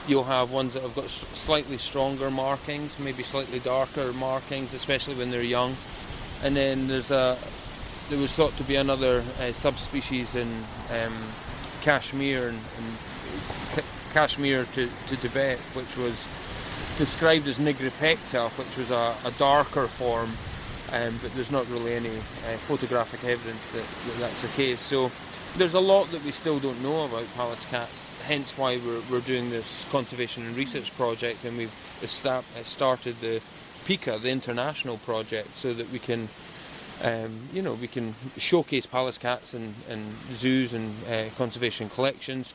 you'll 0.08 0.24
have 0.26 0.52
ones 0.52 0.74
that 0.74 0.84
have 0.84 0.96
got 0.96 1.10
slightly 1.10 1.78
stronger 1.78 2.32
markings, 2.32 2.98
maybe 3.00 3.24
slightly 3.24 3.60
darker 3.60 4.14
markings, 4.14 4.74
especially 4.74 5.16
when 5.16 5.32
they're 5.32 5.42
young. 5.42 5.76
And 6.44 6.56
then 6.56 6.88
there's 6.88 7.12
a 7.12 7.38
there 8.10 8.20
was 8.20 8.34
thought 8.34 8.56
to 8.56 8.64
be 8.64 8.76
another 8.76 9.24
uh, 9.42 9.52
subspecies 9.52 10.34
in 10.36 10.48
um, 10.92 11.14
Kashmir 11.82 12.48
and, 12.48 12.60
and 12.78 13.84
Kashmir 14.14 14.66
to, 14.76 14.90
to 15.08 15.18
Tibet, 15.18 15.60
which 15.74 15.98
was 15.98 16.26
described 16.98 17.48
as 17.48 17.58
nigripecta, 17.58 18.50
which 18.52 18.78
was 18.78 18.92
a, 18.92 19.16
a 19.26 19.32
darker 19.38 19.88
form, 19.88 20.32
um, 20.94 21.20
but 21.22 21.34
there's 21.34 21.52
not 21.52 21.70
really 21.70 21.94
any 21.94 22.18
uh, 22.18 22.58
photographic 22.66 23.24
evidence 23.26 23.70
that, 23.72 23.84
that 23.84 24.20
that's 24.20 24.42
the 24.42 24.48
case. 24.50 24.80
So 24.80 25.12
there's 25.58 25.74
a 25.74 25.80
lot 25.80 26.12
that 26.12 26.24
we 26.24 26.32
still 26.32 26.60
don't 26.60 26.82
know 26.84 27.06
about 27.06 27.26
palace 27.34 27.66
cats, 27.66 28.16
hence 28.26 28.56
why 28.58 28.78
we're, 28.78 29.02
we're 29.10 29.22
doing 29.22 29.50
this 29.50 29.86
conservation 29.92 30.46
and 30.46 30.56
research 30.56 30.96
project 30.96 31.44
and 31.46 31.58
we've 31.58 32.04
uh, 32.04 32.64
started 32.64 33.20
the 33.22 33.42
PICA, 33.86 34.20
the 34.20 34.30
international 34.30 34.98
project, 35.00 35.56
so 35.58 35.74
that 35.74 35.90
we 35.90 35.98
can 35.98 36.30
um, 37.04 37.50
you 37.54 37.62
know, 37.62 37.74
we 37.74 37.88
can 37.88 38.16
showcase 38.38 38.86
palace 38.86 39.18
cats 39.18 39.54
in, 39.54 39.76
in 39.90 40.16
zoos 40.32 40.74
and 40.74 40.96
uh, 41.08 41.26
conservation 41.38 41.90
collections. 41.90 42.54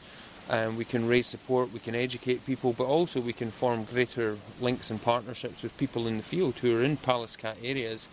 Um, 0.50 0.76
we 0.76 0.84
can 0.84 1.06
raise 1.06 1.26
support, 1.26 1.72
we 1.72 1.78
can 1.78 1.94
educate 1.94 2.44
people, 2.44 2.72
but 2.72 2.84
also 2.84 3.20
we 3.20 3.32
can 3.32 3.50
form 3.52 3.84
greater 3.84 4.38
links 4.60 4.90
and 4.90 5.00
partnerships 5.00 5.62
with 5.62 5.76
people 5.76 6.08
in 6.08 6.16
the 6.16 6.22
field 6.22 6.58
who 6.58 6.76
are 6.76 6.82
in 6.82 6.96
palace 6.96 7.36
cat 7.36 7.56
areas, 7.62 8.08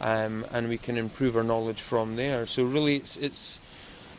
um, 0.00 0.46
and 0.50 0.68
we 0.70 0.78
can 0.78 0.96
improve 0.96 1.36
our 1.36 1.42
knowledge 1.42 1.80
from 1.80 2.16
there. 2.16 2.46
So 2.46 2.64
really, 2.64 2.96
it's 2.96 3.16
it's 3.18 3.60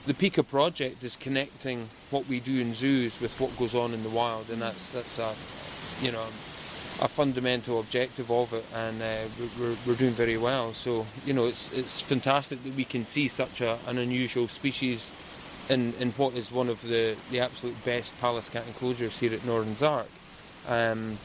the 0.05 0.13
Pika 0.13 0.47
project 0.47 1.03
is 1.03 1.15
connecting 1.15 1.89
what 2.11 2.27
we 2.27 2.39
do 2.39 2.59
in 2.59 2.73
zoos 2.73 3.19
with 3.19 3.39
what 3.39 3.57
goes 3.57 3.73
on 3.73 3.93
in 3.93 4.03
the 4.03 4.09
wild, 4.09 4.49
and 4.49 4.61
that's 4.61 4.91
that's 4.91 5.17
a 5.19 5.33
you 6.01 6.11
know 6.11 6.25
a 7.01 7.07
fundamental 7.07 7.79
objective 7.79 8.31
of 8.31 8.53
it, 8.53 8.65
and 8.73 9.01
uh, 9.01 9.17
we're, 9.59 9.75
we're 9.85 9.95
doing 9.95 10.13
very 10.13 10.37
well. 10.37 10.73
So 10.73 11.05
you 11.25 11.33
know, 11.33 11.45
it's 11.45 11.71
it's 11.73 12.01
fantastic 12.01 12.63
that 12.63 12.75
we 12.75 12.85
can 12.85 13.05
see 13.05 13.27
such 13.27 13.61
a, 13.61 13.79
an 13.87 13.97
unusual 13.97 14.47
species 14.47 15.11
in, 15.69 15.93
in 15.99 16.11
what 16.11 16.35
is 16.35 16.51
one 16.51 16.69
of 16.69 16.81
the, 16.83 17.15
the 17.31 17.39
absolute 17.39 17.83
best 17.83 18.17
Pallas 18.19 18.49
cat 18.49 18.63
enclosures 18.67 19.19
here 19.19 19.33
at 19.33 19.45
Northern 19.45 19.75
Zark. 19.75 20.09
Um, 20.67 21.17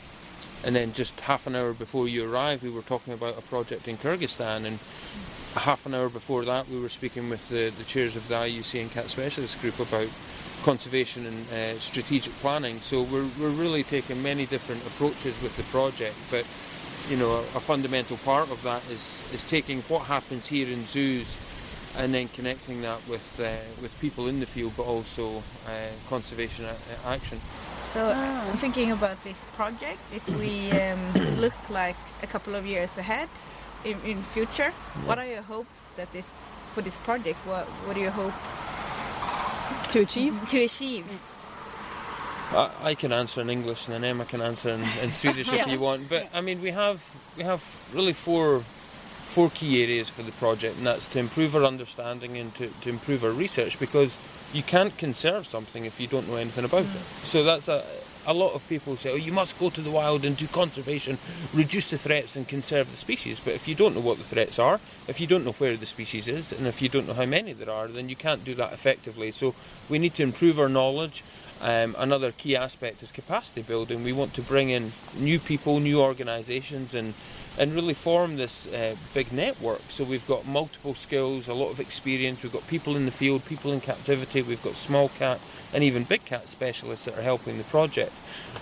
and 0.63 0.77
then 0.77 0.93
just 0.93 1.19
half 1.21 1.47
an 1.47 1.57
hour 1.57 1.73
before 1.73 2.09
you 2.09 2.31
arrived, 2.31 2.63
we 2.63 2.71
were 2.71 2.83
talking 2.83 3.15
about 3.15 3.39
a 3.39 3.43
project 3.43 3.89
in 3.89 3.97
Kyrgyzstan, 3.97 4.67
and 4.67 4.79
half 5.55 5.87
an 5.87 5.95
hour 5.95 6.09
before 6.09 6.45
that, 6.45 6.69
we 6.69 6.81
were 6.81 6.89
speaking 6.89 7.29
with 7.29 7.49
the, 7.49 7.71
the 7.71 7.85
chairs 7.85 8.17
of 8.17 8.29
the 8.29 8.35
IUCN 8.35 8.91
Cat 8.91 9.11
Specialist 9.11 9.61
Group 9.61 9.79
about 9.81 10.09
conservation 10.63 11.27
and 11.27 11.51
uh, 11.51 11.79
strategic 11.79 12.33
planning. 12.35 12.81
So 12.81 13.03
we're, 13.03 13.29
we're 13.41 13.51
really 13.51 13.83
taking 13.83 14.23
many 14.23 14.47
different 14.47 14.87
approaches 14.87 15.41
with 15.43 15.57
the 15.57 15.63
project, 15.65 16.17
but 16.31 16.45
you 17.09 17.17
know, 17.17 17.31
a, 17.31 17.41
a 17.41 17.61
fundamental 17.61 18.19
part 18.19 18.51
of 18.51 18.63
that 18.63 18.83
is, 18.91 19.23
is 19.33 19.43
taking 19.45 19.83
what 19.83 20.03
happens 20.03 20.47
here 20.47 20.69
in 20.69 20.87
zoos 20.87 21.37
and 21.97 22.15
then 22.15 22.29
connecting 22.29 22.83
that 22.83 23.01
with 23.09 23.41
uh, 23.41 23.57
with 23.83 23.91
people 24.01 24.29
in 24.29 24.39
the 24.39 24.47
field, 24.47 24.73
but 24.77 24.85
also 24.85 25.39
uh, 25.67 25.71
conservation 26.09 26.65
a- 26.65 27.09
action. 27.09 27.41
So 27.93 28.13
I'm 28.13 28.57
thinking 28.59 28.93
about 28.93 29.23
this 29.25 29.45
project. 29.57 29.99
If 30.15 30.29
we 30.37 30.71
um, 30.71 31.13
look 31.41 31.69
like 31.69 31.97
a 32.23 32.29
couple 32.29 32.55
of 32.55 32.65
years 32.65 32.97
ahead 32.97 33.29
in, 33.85 33.99
in 34.05 34.23
future, 34.23 34.71
what 35.05 35.19
are 35.19 35.27
your 35.27 35.43
hopes 35.43 35.81
that 35.97 36.13
this 36.13 36.25
for 36.75 36.83
this 36.83 36.97
project? 36.99 37.39
What 37.47 37.67
what 37.87 37.95
do 37.95 38.01
you 38.01 38.11
hope 38.11 38.35
To 39.93 40.01
achieve. 40.01 40.35
to 40.49 40.65
achieve? 40.65 41.07
I, 42.53 42.71
I 42.83 42.95
can 42.95 43.13
answer 43.13 43.41
in 43.41 43.51
English, 43.51 43.87
and 43.87 43.95
then 43.95 44.05
Emma 44.05 44.25
can 44.25 44.41
answer 44.41 44.71
in, 44.71 44.83
in 45.03 45.13
Swedish 45.13 45.53
if 45.53 45.67
you 45.73 45.81
want. 45.81 46.09
But 46.09 46.29
I 46.35 46.41
mean, 46.41 46.61
we 46.61 46.71
have 46.71 47.05
we 47.37 47.45
have 47.45 47.63
really 47.93 48.13
four 48.13 48.65
four 49.31 49.51
key 49.51 49.83
areas 49.83 50.09
for 50.09 50.23
the 50.23 50.33
project, 50.33 50.77
and 50.79 50.87
that's 50.87 51.07
to 51.07 51.19
improve 51.19 51.55
our 51.55 51.65
understanding 51.65 52.37
and 52.37 52.55
to, 52.57 52.69
to 52.83 52.89
improve 52.89 53.23
our 53.23 53.31
research 53.31 53.79
because 53.79 54.17
you 54.53 54.63
can't 54.63 54.97
conserve 54.99 55.47
something 55.47 55.85
if 55.85 56.01
you 56.01 56.09
don't 56.09 56.29
know 56.29 56.37
anything 56.37 56.65
about 56.65 56.83
mm. 56.83 56.97
it. 56.97 57.03
So 57.27 57.45
that's 57.45 57.69
a 57.69 57.85
a 58.27 58.35
lot 58.35 58.55
of 58.55 58.69
people 58.69 58.97
say, 58.97 59.13
oh, 59.13 59.17
you 59.17 59.33
must 59.33 59.59
go 59.59 59.71
to 59.71 59.81
the 59.81 59.91
wild 59.91 60.25
and 60.25 60.37
do 60.37 60.47
conservation, 60.47 61.19
reduce 61.55 61.91
the 61.91 61.99
threats 61.99 62.37
and 62.37 62.47
conserve 62.47 62.91
the 62.91 62.97
species. 62.97 63.41
But 63.41 63.55
if 63.55 63.67
you 63.67 63.75
don't 63.75 63.95
know 63.95 64.01
what 64.01 64.19
the 64.19 64.25
threats 64.25 64.59
are, 64.59 64.81
if 65.09 65.21
you 65.21 65.27
don't 65.27 65.45
know 65.45 65.53
where 65.53 65.77
the 65.77 65.87
species 65.87 66.29
is, 66.29 66.53
and 66.53 66.67
if 66.67 66.83
you 66.83 66.89
don't 66.89 67.07
know 67.07 67.15
how 67.15 67.27
many 67.27 67.53
there 67.53 67.71
are, 67.71 67.89
then 67.89 68.09
you 68.09 68.17
can't 68.17 68.45
do 68.45 68.55
that 68.57 68.73
effectively. 68.73 69.33
So 69.33 69.55
we 69.89 69.99
need 69.99 70.15
to 70.17 70.23
improve 70.23 70.59
our 70.59 70.69
knowledge. 70.69 71.25
Um, 71.61 71.95
another 71.99 72.33
key 72.33 72.57
aspect 72.57 73.03
is 73.03 73.13
capacity 73.13 73.63
building. 73.63 74.03
We 74.03 74.15
want 74.15 74.33
to 74.35 74.43
bring 74.43 74.71
in 74.71 74.93
new 75.15 75.39
people, 75.39 75.79
new 75.79 76.01
organisations, 76.01 76.95
and 76.95 77.13
and 77.59 77.75
really 77.75 77.95
form 77.95 78.37
this 78.37 78.67
uh, 78.69 78.97
big 79.13 79.33
network. 79.33 79.83
So 79.91 80.05
we've 80.05 80.27
got 80.27 80.47
multiple 80.47 80.95
skills, 80.95 81.49
a 81.49 81.55
lot 81.55 81.71
of 81.71 81.81
experience. 81.81 82.43
We've 82.43 82.53
got 82.53 82.67
people 82.67 82.97
in 82.97 83.05
the 83.05 83.11
field, 83.11 83.45
people 83.45 83.73
in 83.73 83.81
captivity. 83.81 84.43
We've 84.43 84.63
got 84.63 84.77
small 84.77 85.09
cat 85.09 85.41
and 85.73 85.85
even 85.85 86.05
big 86.05 86.25
cat 86.25 86.49
specialists 86.49 87.05
that 87.05 87.19
are 87.19 87.23
helping 87.23 87.59
the 87.59 87.65
project, 87.65 88.13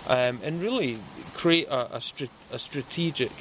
um, 0.06 0.40
and 0.42 0.60
really 0.60 0.98
create 1.34 1.68
a, 1.68 1.96
a, 1.96 2.02
a 2.52 2.58
strategic 2.58 3.32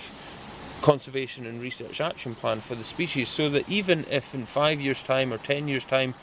conservation 0.81 1.45
and 1.45 1.61
research 1.61 1.99
action 1.99 2.35
plan 2.35 2.61
for 2.61 2.75
the 2.75 2.83
species 2.83 3.27
so 3.27 3.49
that 3.49 3.67
even 3.67 4.05
if 4.11 4.33
in 4.33 4.45
five 4.45 4.79
years' 4.79 5.01
time 5.01 5.33
or 5.33 5.37
ten 5.37 5.67
years' 5.67 5.83
time 5.83 6.13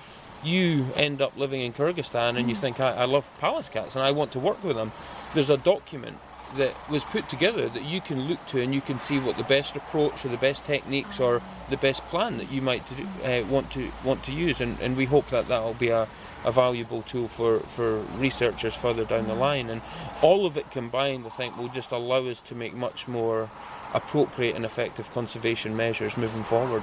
you 0.45 0.87
end 0.97 1.21
up 1.21 1.37
living 1.37 1.61
in 1.61 1.73
Kyrgyzstan 1.73 2.39
and 2.39 2.49
you 2.49 2.55
think, 2.55 2.79
I, 2.79 2.93
I 2.93 3.05
love 3.05 3.29
palace 3.41 3.69
cats 3.69 3.97
and 3.97 4.05
I 4.05 4.13
want 4.13 4.33
to 4.33 4.39
work 4.39 4.63
with 4.63 4.77
them, 4.77 4.93
there's 5.35 5.51
a 5.51 5.57
document 5.57 6.19
that 6.57 6.75
was 6.91 7.05
put 7.05 7.29
together 7.29 7.69
that 7.69 7.85
you 7.85 8.01
can 8.01 8.29
look 8.29 8.47
to 8.49 8.61
and 8.61 8.75
you 8.75 8.81
can 8.81 8.99
see 8.99 9.19
what 9.19 9.37
the 9.37 9.45
best 9.45 9.77
approach 9.77 10.25
or 10.25 10.29
the 10.29 10.37
best 10.37 10.65
techniques 10.65 11.21
or 11.21 11.43
the 11.71 11.77
best 11.77 12.05
plan 12.07 12.39
that 12.39 12.51
you 12.51 12.63
might 12.63 12.83
do, 12.97 13.07
uh, 13.25 13.45
want 13.47 13.71
to 13.73 13.91
want 14.03 14.23
to 14.25 14.33
use. 14.33 14.61
And, 14.61 14.79
and 14.81 14.97
we 14.97 15.07
hope 15.07 15.31
that 15.31 15.49
that 15.49 15.63
will 15.63 15.75
be 15.75 15.89
a, 15.89 16.09
a 16.45 16.53
valuable 16.53 17.03
tool 17.03 17.29
for, 17.29 17.61
for 17.61 18.01
researchers 18.17 18.75
further 18.75 19.05
down 19.05 19.29
the 19.29 19.35
line. 19.35 19.71
And 19.71 19.83
all 20.23 20.47
of 20.47 20.57
it 20.57 20.71
combined 20.71 21.27
I 21.27 21.31
think 21.31 21.57
will 21.57 21.69
just 21.69 21.91
allow 21.91 22.27
us 22.27 22.41
to 22.41 22.55
make 22.55 22.75
much 22.75 23.09
more 23.09 23.51
appropriate 23.93 24.57
and 24.57 24.65
effective 24.65 25.11
conservation 25.13 25.77
measures 25.77 26.17
moving 26.17 26.45
forward. 26.45 26.83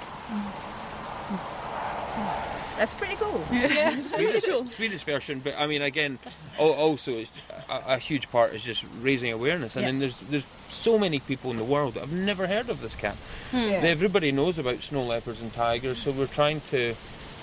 That's 2.81 2.95
pretty 2.95 3.15
cool. 3.17 3.45
Yeah, 3.51 3.91
Swedish, 4.01 4.43
Swedish 4.71 5.03
version, 5.03 5.39
but 5.39 5.53
I 5.55 5.67
mean, 5.67 5.83
again, 5.83 6.17
also 6.57 7.11
it's 7.11 7.31
a, 7.69 7.93
a 7.93 7.97
huge 7.99 8.31
part 8.31 8.55
is 8.55 8.63
just 8.63 8.83
raising 8.99 9.31
awareness. 9.31 9.77
I 9.77 9.81
Yeah. 9.81 9.85
mean, 9.91 9.99
there's 9.99 10.17
there's 10.31 10.45
so 10.69 10.97
many 10.97 11.19
people 11.19 11.51
in 11.51 11.57
the 11.57 11.63
world 11.63 11.93
that 11.93 11.99
have 11.99 12.11
never 12.11 12.47
heard 12.47 12.71
of 12.71 12.81
this 12.81 12.95
cat. 12.95 13.17
Hmm. 13.51 13.57
Yeah. 13.57 13.95
Everybody 13.95 14.31
knows 14.31 14.57
about 14.57 14.81
snow 14.81 15.03
leopards 15.03 15.39
and 15.41 15.53
tigers, 15.53 16.01
so 16.01 16.09
we're 16.09 16.25
trying 16.25 16.61
to, 16.71 16.95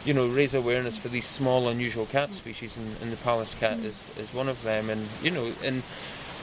you 0.04 0.12
know, 0.12 0.26
raise 0.26 0.54
awareness 0.54 0.98
for 0.98 1.08
these 1.08 1.26
small, 1.26 1.68
unusual 1.68 2.06
cat 2.06 2.30
hmm. 2.30 2.34
species, 2.34 2.76
and, 2.76 2.96
and 3.00 3.12
the 3.12 3.16
palace 3.18 3.54
cat 3.54 3.76
hmm. 3.76 3.86
is, 3.86 4.10
is 4.18 4.34
one 4.34 4.48
of 4.48 4.64
them. 4.64 4.90
And 4.90 5.06
you 5.22 5.30
know, 5.30 5.52
and 5.62 5.84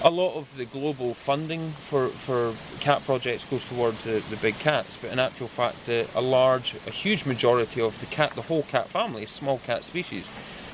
a 0.04 0.10
lot 0.10 0.36
of 0.36 0.56
the 0.58 0.66
global 0.66 1.14
funding 1.14 1.72
for, 1.72 2.08
for 2.10 2.54
cat 2.80 3.04
projects 3.06 3.46
goes 3.46 3.64
towards 3.66 4.04
the, 4.04 4.22
the 4.30 4.36
big 4.38 4.58
cats, 4.60 4.98
but 5.02 5.12
in 5.12 5.20
actual 5.20 5.48
fact, 5.48 5.86
the, 5.86 6.08
a 6.16 6.22
large, 6.22 6.76
a 6.86 6.92
huge 6.92 7.26
majority 7.26 7.82
of 7.82 8.00
the 8.00 8.06
cat, 8.08 8.32
the 8.36 8.42
whole 8.44 8.64
cat 8.64 8.90
family, 8.90 9.24
is 9.24 9.32
small 9.32 9.60
cat 9.60 9.84
species. 9.84 10.30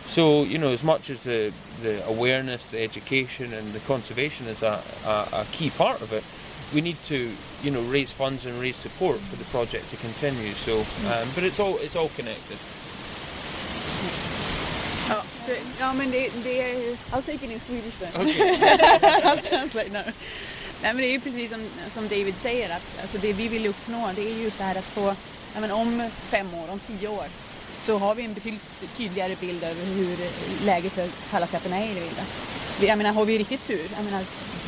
So 0.08 0.44
you 0.44 0.58
know, 0.58 0.72
as 0.72 0.84
much 0.84 1.10
as 1.10 1.24
the, 1.24 1.54
the 1.82 2.06
awareness, 2.06 2.68
the 2.68 2.82
education, 2.82 3.54
and 3.54 3.72
the 3.72 3.80
conservation 3.82 4.48
is 4.48 4.62
a, 4.62 4.84
a, 5.06 5.28
a 5.32 5.46
key 5.52 5.70
part 5.70 6.02
of 6.02 6.12
it, 6.12 6.24
we 6.74 6.82
need 6.82 6.98
to 7.06 7.32
you 7.64 7.72
know 7.72 7.82
raise 7.84 8.12
funds 8.12 8.46
and 8.46 8.60
raise 8.60 8.76
support 8.76 9.20
for 9.20 9.36
the 9.36 9.46
project 9.46 9.90
to 9.92 9.98
continue. 9.98 10.52
So, 10.52 10.80
um, 10.80 11.30
but 11.36 11.44
it's 11.44 11.60
all 11.60 11.78
it's 11.78 11.96
all 11.96 12.10
connected. 12.10 12.58
Ja, 15.80 15.94
men 15.94 16.12
det, 16.12 16.30
det 16.44 16.62
är... 16.62 16.76
I'll 17.12 17.22
take 17.22 17.34
it 17.34 17.44
in 17.44 17.60
Swedish 17.68 17.98
then. 18.00 18.22
Okay. 18.22 18.56
I'll 19.24 19.42
translate 19.50 19.90
now. 19.92 20.02
Nej 20.84 20.94
men 20.94 20.98
det 20.98 21.08
är 21.08 21.12
ju 21.12 21.20
precis 21.20 21.52
som, 21.52 21.68
som 21.94 22.08
David 22.08 22.36
säger 22.42 22.70
att 22.76 23.02
alltså 23.02 23.18
det 23.18 23.34
vi 23.34 23.48
vill 23.48 23.68
uppnå 23.68 24.10
det 24.16 24.22
är 24.22 24.36
ju 24.36 24.52
så 24.52 24.64
här 24.64 24.76
att 24.76 24.86
få, 24.86 25.16
ja, 25.54 25.60
men 25.60 25.72
om 25.72 26.10
fem 26.30 26.54
år, 26.54 26.70
om 26.72 26.80
tio 26.80 27.08
år 27.08 27.26
så 27.82 27.98
har 27.98 28.16
vi 28.16 28.24
en 28.26 28.34
betydligt 28.34 28.62
tydligare 28.98 29.36
bild 29.40 29.64
över 29.64 29.86
hur 29.86 30.18
läget 30.66 30.94
för 30.94 31.08
pallasskatten 31.32 31.74
är 31.74 31.86
i 31.86 31.94
det 31.94 32.00
vilda. 32.00 32.24
Vi- 32.80 32.88
Jag 32.88 32.98
menar 32.98 33.12
har 33.14 33.26
vi 33.26 33.38
riktigt 33.38 33.68
tur, 33.68 33.90
jag 33.96 34.06
menar 34.06 34.24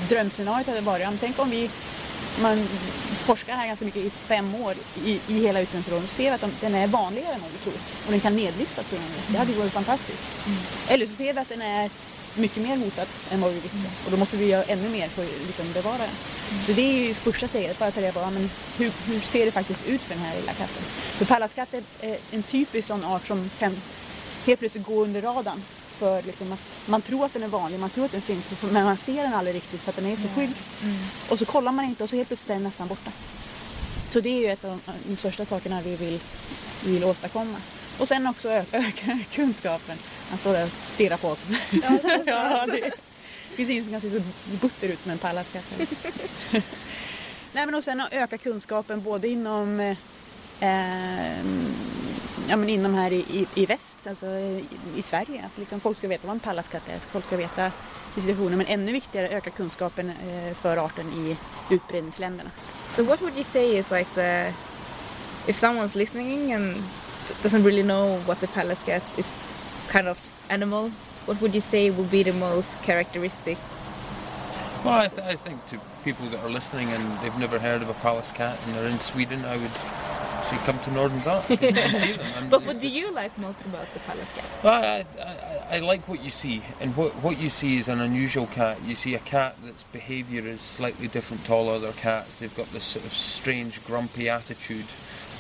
drömscenariot 0.10 0.68
hade 0.68 0.82
varit, 0.82 1.08
tänk 1.20 1.40
om 1.40 1.50
vi 1.50 1.70
man 2.42 2.68
forskar 3.24 3.54
här 3.54 3.68
ganska 3.68 3.86
mycket 3.86 4.02
i 4.02 4.10
fem 4.10 4.56
år 4.56 4.76
i, 5.06 5.20
i 5.28 5.40
hela 5.40 5.62
utgångsområdet 5.62 6.10
och 6.10 6.16
ser 6.16 6.34
att 6.34 6.42
de, 6.42 6.52
den 6.62 6.76
är 6.76 6.88
vanligare 6.88 7.34
än 7.34 7.42
vad 7.42 7.52
vi 7.52 7.58
tror. 7.58 7.74
Och 8.06 8.12
den 8.12 8.20
kan 8.20 8.36
nedlistas 8.36 8.86
på 8.86 8.96
av 8.96 9.02
det. 9.32 9.38
Hade 9.38 9.52
ju 9.52 9.58
varit 9.58 9.72
fantastiskt. 9.72 10.24
Eller 10.88 11.08
så 11.08 11.16
ser 11.16 11.34
vi 11.34 11.40
att 11.40 11.50
den 11.50 11.62
är 11.62 11.90
mycket 12.36 12.64
mer 12.64 12.78
hotad 12.78 13.08
än 13.32 13.42
vad 13.42 13.52
vi 13.52 13.60
visste. 13.60 13.90
Och 14.06 14.12
då 14.12 14.18
måste 14.18 14.38
vi 14.38 14.46
göra 14.46 14.64
ännu 14.64 14.90
mer 14.90 15.08
för 15.08 15.24
att 15.24 15.48
liksom 15.48 15.74
bevara 15.74 15.98
den. 15.98 16.16
Så 16.66 16.72
det 16.72 16.82
är 16.82 17.08
ju 17.08 17.14
första 17.14 17.48
steget, 17.48 17.80
bara 17.80 17.90
att 17.90 17.96
ta 17.96 18.02
reda 18.02 18.26
på 18.26 18.32
men 18.32 18.50
hur, 18.78 18.92
hur 19.06 19.20
ser 19.20 19.46
det 19.46 19.52
faktiskt 19.52 19.88
ut 19.88 20.02
för 20.02 20.16
den 20.16 20.24
här 20.24 20.36
lilla 20.36 20.52
katten. 20.54 20.84
För 20.90 21.26
pallasskatt 21.26 21.74
är 21.74 22.18
en 22.32 22.44
typisk 22.44 22.88
sån 22.88 23.04
art 23.04 23.28
som 23.28 23.50
kan 23.60 23.82
helt 24.46 24.60
plötsligt 24.60 24.86
gå 24.86 25.04
under 25.04 25.22
radarn. 25.22 25.62
För 26.04 26.22
liksom 26.22 26.52
att 26.52 26.60
man 26.86 27.02
tror 27.02 27.26
att 27.26 27.34
den 27.34 27.44
är 27.44 27.48
vanlig, 27.48 27.80
man 27.80 27.90
tror 27.90 28.06
att 28.06 28.12
den 28.12 28.22
finns, 28.22 28.46
men 28.62 28.86
man 28.86 28.98
ser 28.98 29.24
den 29.24 29.34
aldrig 29.34 29.56
riktigt 29.56 29.82
för 29.82 29.90
att 29.90 29.96
den 29.96 30.06
är 30.06 30.16
så 30.16 30.28
skygg. 30.28 30.50
Och 31.30 31.40
så 31.40 31.46
kollar 31.46 31.72
man 31.72 31.86
inte 31.86 32.04
och 32.04 32.10
så 32.10 32.16
helt 32.16 32.28
plötsligt 32.28 32.50
är 32.50 32.54
den 32.54 32.64
nästan 32.64 32.88
borta. 32.88 33.12
Så 34.10 34.20
det 34.20 34.30
är 34.30 34.40
ju 34.40 34.48
ett 34.52 34.66
av 34.66 34.80
de, 35.08 35.16
största 35.18 35.46
sakerna 35.46 35.82
vi 35.82 35.96
vill, 35.96 36.20
vill 36.86 37.04
åstadkomma. 37.04 37.58
Och 38.00 38.08
sen 38.08 38.28
också 38.28 38.50
ö- 38.50 38.64
öka 38.72 39.20
kunskapen. 39.32 39.98
Han 40.30 40.38
står 40.40 40.54
där 40.54 40.64
och 40.64 40.72
stirrar 40.94 41.18
på 41.18 41.28
oss. 41.28 41.46
Ja, 42.26 42.66
det 42.66 42.92
finns 43.56 43.70
ingen 43.70 43.84
som 43.84 43.92
kan 43.92 44.02
se 44.02 44.10
så 44.12 44.24
butter 44.62 44.88
ut 44.88 45.02
som 45.04 45.12
en 45.12 45.18
pallasskatt. 45.18 45.64
Nej 47.54 47.66
men 47.66 47.76
och 47.76 47.84
sen 47.84 48.02
att 48.02 48.14
öka 48.14 48.38
kunskapen 48.38 49.02
både 49.04 49.28
inom 49.28 49.80
eh, 50.60 51.40
ja, 52.50 52.56
men 52.56 52.70
inom 52.70 52.94
här 52.94 53.14
i, 53.14 53.20
i, 53.30 53.48
i 53.56 53.66
väst, 53.66 53.98
alltså 54.08 54.26
i, 54.26 54.66
i 54.96 55.02
Sverige. 55.02 55.46
Att 55.46 55.58
liksom 55.58 55.80
folk 55.80 55.98
ska 55.98 56.08
veta 56.08 56.28
vad 56.28 56.34
en 56.34 56.40
pallasskatt 56.40 56.90
är, 56.90 57.00
så 57.00 57.08
folk 57.12 57.26
ska 57.26 57.38
veta 57.38 57.72
situationen 58.16 58.58
men 58.58 58.68
ännu 58.68 58.92
viktigare 58.92 59.30
öka 59.30 59.50
kunskapen 59.50 60.10
eh, 60.10 60.54
för 60.54 60.78
arten 60.78 61.14
i 61.14 61.38
utbredningsländerna. 61.74 62.50
So 62.96 63.04
what 63.04 63.22
would 63.22 63.36
you 63.36 63.44
say 63.44 63.78
is 63.78 63.92
like 63.92 64.10
the 64.16 64.54
if 65.48 65.64
someone's 65.64 65.96
listening 65.96 66.54
and 66.54 66.76
doesn't 67.44 67.64
really 67.64 67.84
know 67.84 68.18
what 68.26 68.40
the 68.40 68.48
Pallas 68.48 68.84
cat 68.86 69.04
is 69.18 69.34
kind 69.92 70.08
of 70.08 70.18
animal, 70.50 70.92
what 71.26 71.42
would 71.42 71.56
you 71.56 71.62
say 71.62 71.90
would 71.90 72.12
be 72.12 72.24
the 72.24 72.34
most 72.34 72.70
characteristic? 72.84 73.58
Well, 74.84 75.06
I, 75.06 75.08
th- 75.08 75.22
I 75.22 75.36
think 75.38 75.66
to 75.70 75.80
people 76.04 76.28
that 76.28 76.44
are 76.44 76.50
listening 76.50 76.90
and 76.90 77.20
they've 77.22 77.40
never 77.40 77.60
heard 77.60 77.82
of 77.82 77.90
a 77.90 77.94
Pallas 77.94 78.32
cat 78.32 78.58
and 78.66 78.76
they're 78.76 78.90
in 78.90 79.00
Sweden, 79.00 79.46
I 79.46 79.58
would 79.58 79.72
see, 80.44 80.58
come 80.58 80.80
to 80.80 80.92
Northern's 80.92 81.28
Ark 81.28 81.50
and, 81.50 81.78
and 81.78 81.98
see 81.98 82.14
them. 82.14 82.50
But 82.50 82.66
what 82.66 82.80
do 82.80 82.88
you 82.88 83.12
like 83.12 83.38
most 83.38 83.62
about 83.62 83.92
the 83.94 84.00
palace 84.02 84.30
cat? 84.36 84.46
Well, 84.64 84.74
I, 84.74 85.06
I, 85.22 85.78
I 85.78 85.80
like 85.80 86.08
what 86.08 86.24
you 86.24 86.30
see, 86.30 86.62
and 86.80 86.96
what 86.96 87.16
what 87.24 87.40
you 87.40 87.50
see 87.50 87.78
is 87.78 87.88
an 87.88 88.02
unusual 88.02 88.48
cat. 88.48 88.78
You 88.84 88.96
see 88.96 89.16
a 89.16 89.20
cat 89.20 89.56
that's 89.64 89.84
behaviour 89.86 90.46
is 90.48 90.62
slightly 90.62 91.08
different 91.08 91.46
to 91.46 91.54
all 91.54 91.70
other 91.70 91.94
cats. 91.94 92.36
They've 92.36 92.56
got 92.56 92.72
this 92.72 92.86
sort 92.86 93.06
of 93.06 93.14
strange, 93.14 93.84
grumpy 93.86 94.30
attitude, 94.30 94.86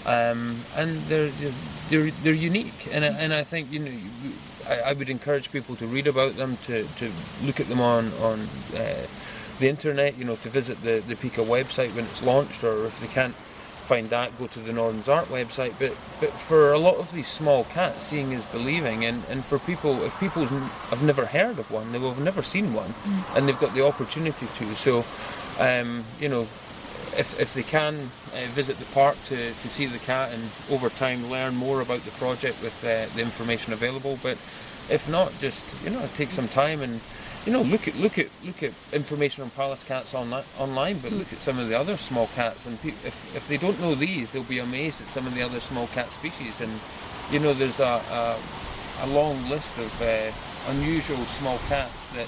um, 0.06 0.62
and 0.76 1.02
they're 1.08 1.30
they're 1.30 1.54
they're, 1.90 2.12
they're 2.24 2.34
unique. 2.34 2.88
And 2.92 3.06
I, 3.06 3.10
and 3.10 3.34
I 3.34 3.44
think 3.44 3.72
you 3.72 3.80
know. 3.80 3.92
I, 4.66 4.80
I 4.80 4.94
would 4.94 5.10
encourage 5.10 5.52
people 5.52 5.76
to 5.76 5.86
read 5.86 6.08
about 6.08 6.38
them, 6.38 6.58
to, 6.68 6.86
to 6.86 7.12
look 7.44 7.60
at 7.60 7.68
them 7.68 7.82
on 7.82 8.14
on 8.22 8.48
uh, 8.74 9.06
the 9.60 9.68
internet. 9.68 10.18
You 10.18 10.24
know, 10.24 10.38
to 10.38 10.50
visit 10.50 10.82
the 10.82 11.04
the 11.06 11.16
Pika 11.16 11.44
website 11.46 11.94
when 11.94 12.06
it's 12.06 12.22
launched, 12.24 12.64
or 12.64 12.86
if 12.86 12.98
they 13.02 13.08
can't 13.08 13.36
find 13.84 14.10
that, 14.10 14.38
go 14.40 14.48
to 14.48 14.60
the 14.60 14.74
Northern's 14.74 15.10
Art 15.10 15.28
website. 15.28 15.74
But 15.78 15.96
but 16.20 16.32
for 16.34 16.72
a 16.74 16.80
lot 16.80 16.98
of 16.98 17.12
these 17.12 17.28
small 17.28 17.66
cats, 17.66 18.04
seeing 18.04 18.32
is 18.32 18.46
believing, 18.46 19.06
and, 19.06 19.24
and 19.30 19.44
for 19.46 19.60
people, 19.60 20.04
if 20.04 20.18
people 20.20 20.46
have 20.46 21.04
never 21.04 21.26
heard 21.26 21.60
of 21.60 21.70
one, 21.70 21.92
they 21.92 22.00
will 22.00 22.14
have 22.14 22.24
never 22.24 22.42
seen 22.44 22.74
one, 22.74 22.94
and 23.36 23.48
they've 23.48 23.60
got 23.60 23.74
the 23.74 23.86
opportunity 23.86 24.48
to. 24.58 24.76
So, 24.76 25.06
um, 25.60 26.06
you 26.20 26.30
know, 26.30 26.48
if, 27.18 27.40
if 27.40 27.54
they 27.54 27.64
can 27.64 28.12
uh, 28.34 28.46
visit 28.50 28.80
the 28.80 28.86
park 28.86 29.18
to, 29.26 29.54
to 29.54 29.70
see 29.70 29.86
the 29.86 30.00
cat 30.00 30.32
and 30.34 30.50
over 30.70 30.90
time 30.90 31.30
learn 31.30 31.56
more 31.56 31.82
about 31.82 32.04
the 32.06 32.12
project 32.12 32.62
with 32.62 32.84
uh, 32.84 33.06
the 33.16 33.22
information 33.22 33.74
available. 33.74 34.18
But 34.22 34.38
if 34.90 35.08
not, 35.10 35.38
just 35.40 35.64
you 35.84 35.92
know, 35.92 36.08
take 36.18 36.32
some 36.32 36.48
time 36.48 36.82
and 36.82 37.00
you 37.46 37.52
know 37.54 37.62
look 37.72 37.88
at 37.88 37.96
look 38.00 38.18
at 38.18 38.28
look 38.46 38.64
at 38.64 38.72
information 38.94 39.44
on 39.44 39.50
palace 39.50 39.84
cats 39.88 40.14
online. 40.14 40.44
Online, 40.60 41.00
but 41.00 41.12
look 41.12 41.32
at 41.34 41.42
some 41.42 41.58
of 41.62 41.68
the 41.70 41.76
other 41.80 41.98
small 41.98 42.28
cats, 42.36 42.66
and 42.66 42.82
pe- 42.82 42.98
if 43.08 43.16
if 43.36 43.48
they 43.48 43.58
don't 43.58 43.78
know 43.80 43.96
these, 43.96 44.32
they'll 44.32 44.44
be 44.58 44.60
amazed 44.60 45.02
at 45.02 45.08
some 45.10 45.28
of 45.30 45.34
the 45.36 45.44
other 45.46 45.60
small 45.60 45.88
cat 45.88 46.12
species. 46.12 46.62
And 46.62 46.72
you 47.32 47.40
know, 47.40 47.54
there's 47.54 47.80
a 47.80 48.02
a, 48.12 48.36
a 49.04 49.08
long 49.08 49.50
list 49.50 49.78
of 49.78 50.02
uh, 50.02 50.08
unusual 50.72 51.26
small 51.40 51.58
cats 51.70 52.08
that 52.16 52.28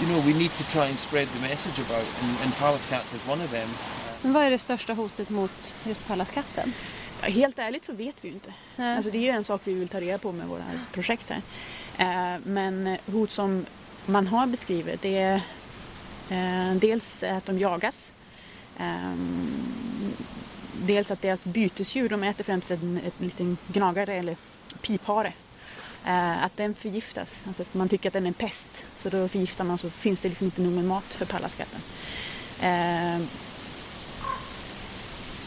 you 0.00 0.06
know 0.08 0.20
we 0.26 0.32
need 0.32 0.50
to 0.58 0.64
try 0.72 0.86
and 0.90 0.98
spread 0.98 1.28
the 1.28 1.40
message 1.48 1.78
about, 1.86 2.06
and, 2.22 2.30
and 2.44 2.52
palace 2.58 2.86
cats 2.90 3.12
is 3.14 3.20
one 3.28 3.44
of 3.44 3.50
them. 3.50 3.68
Men 4.22 4.32
vad 4.32 4.42
är 4.44 4.50
det 4.50 4.58
största 4.58 4.92
hotet 4.92 5.30
mot 5.30 5.74
just 5.86 6.06
pallaskatten? 6.06 6.72
Ja, 7.22 7.28
Helt 7.28 7.58
ärligt 7.58 7.84
så 7.84 7.92
vet 7.92 8.14
vi 8.20 8.28
ju 8.28 8.34
inte. 8.34 8.52
Nej. 8.76 8.96
Alltså 8.96 9.10
det 9.10 9.18
är 9.18 9.22
ju 9.22 9.28
en 9.28 9.44
sak 9.44 9.60
vi 9.64 9.74
vill 9.74 9.88
ta 9.88 10.00
reda 10.00 10.18
på 10.18 10.32
med 10.32 10.46
våra 10.46 10.64
projekt 10.92 11.26
här. 11.28 11.42
Eh, 11.98 12.40
Men 12.44 12.96
hot 13.12 13.30
som 13.32 13.66
man 14.08 14.26
har 14.26 14.46
beskrivit 14.46 15.02
det 15.02 15.18
är 15.18 15.34
eh, 16.28 16.74
dels 16.76 17.22
att 17.22 17.46
de 17.46 17.58
jagas. 17.58 18.12
Eh, 18.78 19.14
Dels 20.82 21.10
att 21.10 21.22
deras 21.22 21.44
bytesdjur, 21.44 22.08
de 22.08 22.22
äter 22.22 22.44
främst 22.44 22.70
en, 22.70 23.00
en 23.04 23.26
liten 23.26 23.56
gnagare 23.66 24.14
eller 24.14 24.36
piphare. 24.80 25.32
Eh, 26.06 26.44
Att 26.44 26.56
den 26.56 26.74
förgiftas, 26.74 27.42
alltså 27.46 27.62
att 27.62 27.74
man 27.74 27.88
tycker 27.88 28.08
att 28.08 28.12
den 28.12 28.22
är 28.22 28.28
en 28.28 28.34
pest. 28.34 28.84
Så 28.98 29.08
då 29.08 29.28
förgiftar 29.28 29.64
man 29.64 29.78
så 29.78 29.90
finns 29.90 30.20
det 30.20 30.28
liksom 30.28 30.44
inte 30.44 30.62
nog 30.62 30.72
med 30.72 30.84
mat 30.84 31.04
för 31.14 31.24
pallaskatten. 31.24 31.80
Eh, 32.60 33.20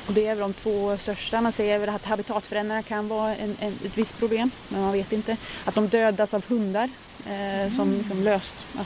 och 0.07 0.13
det 0.13 0.27
är 0.27 0.35
väl 0.35 0.39
de 0.39 0.53
två 0.53 0.97
största. 0.97 1.41
Man 1.41 1.51
säger 1.51 1.79
väl 1.79 1.89
att 1.89 2.05
habitatförändringar 2.05 2.81
kan 2.81 3.07
vara 3.07 3.35
en, 3.35 3.55
en, 3.59 3.73
ett 3.85 3.97
visst 3.97 4.17
problem, 4.17 4.51
men 4.69 4.81
man 4.81 4.91
vet 4.93 5.11
inte. 5.11 5.37
Att 5.65 5.75
de 5.75 5.87
dödas 5.87 6.33
av 6.33 6.45
hundar, 6.47 6.89
eh, 7.27 7.73
som 7.75 7.93
liksom 7.93 8.23
löst, 8.23 8.65
ja, 8.77 8.85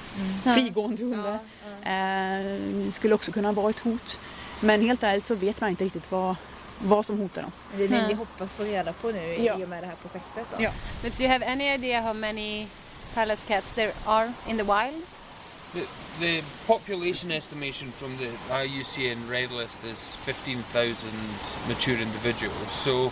frigående 0.53 1.03
hundar, 1.03 1.39
eh, 1.83 2.91
skulle 2.91 3.15
också 3.15 3.31
kunna 3.31 3.51
vara 3.51 3.69
ett 3.69 3.79
hot. 3.79 4.17
Men 4.59 4.81
helt 4.81 5.03
ärligt 5.03 5.25
så 5.25 5.35
vet 5.35 5.61
man 5.61 5.69
inte 5.69 5.83
riktigt 5.83 6.11
vad, 6.11 6.35
vad 6.81 7.05
som 7.05 7.19
hotar 7.19 7.41
dem. 7.41 7.51
Det 7.77 7.83
är 7.83 7.87
det 7.87 8.07
ni 8.07 8.13
hoppas 8.13 8.55
få 8.55 8.63
reda 8.63 8.93
på 8.93 9.07
nu 9.11 9.35
Ja. 9.43 9.59
i 9.59 9.63
och 9.63 9.69
med 9.69 9.83
det 9.83 9.87
här 9.87 9.95
projektet 10.01 10.47
då? 10.57 10.63
Ja. 10.63 10.69
But 11.03 11.17
do 11.17 11.23
you 11.23 11.31
have 11.33 11.45
any 11.45 11.73
idea 11.73 12.01
how 12.01 12.13
many 12.13 12.67
palace 13.13 13.47
cats 13.47 13.71
there 13.75 13.91
are 14.05 14.33
in 14.47 14.57
the 14.57 14.63
wild? 14.63 15.03
The, 15.73 15.81
the 16.19 16.43
population 16.67 17.31
estimation 17.31 17.91
from 17.97 18.17
the 18.17 18.29
IUCN 18.53 19.29
Red 19.29 19.51
List 19.51 19.77
is 19.83 20.15
15,000 20.23 20.95
mature 21.67 22.01
individuals. 22.01 22.71
So, 22.83 23.11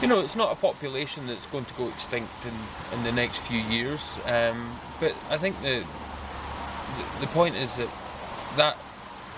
you 0.00 0.06
know, 0.06 0.20
it's 0.20 0.36
not 0.36 0.52
a 0.52 0.54
population 0.54 1.26
that's 1.26 1.46
going 1.46 1.64
to 1.64 1.74
go 1.74 1.88
extinct 1.88 2.32
in, 2.44 2.98
in 2.98 3.04
the 3.04 3.12
next 3.12 3.38
few 3.38 3.60
years. 3.60 4.02
Um, 4.26 4.78
but 5.00 5.14
I 5.30 5.38
think 5.38 5.60
the, 5.62 5.84
the 6.96 7.20
the 7.20 7.26
point 7.28 7.56
is 7.56 7.74
that 7.76 7.88
that 8.56 8.76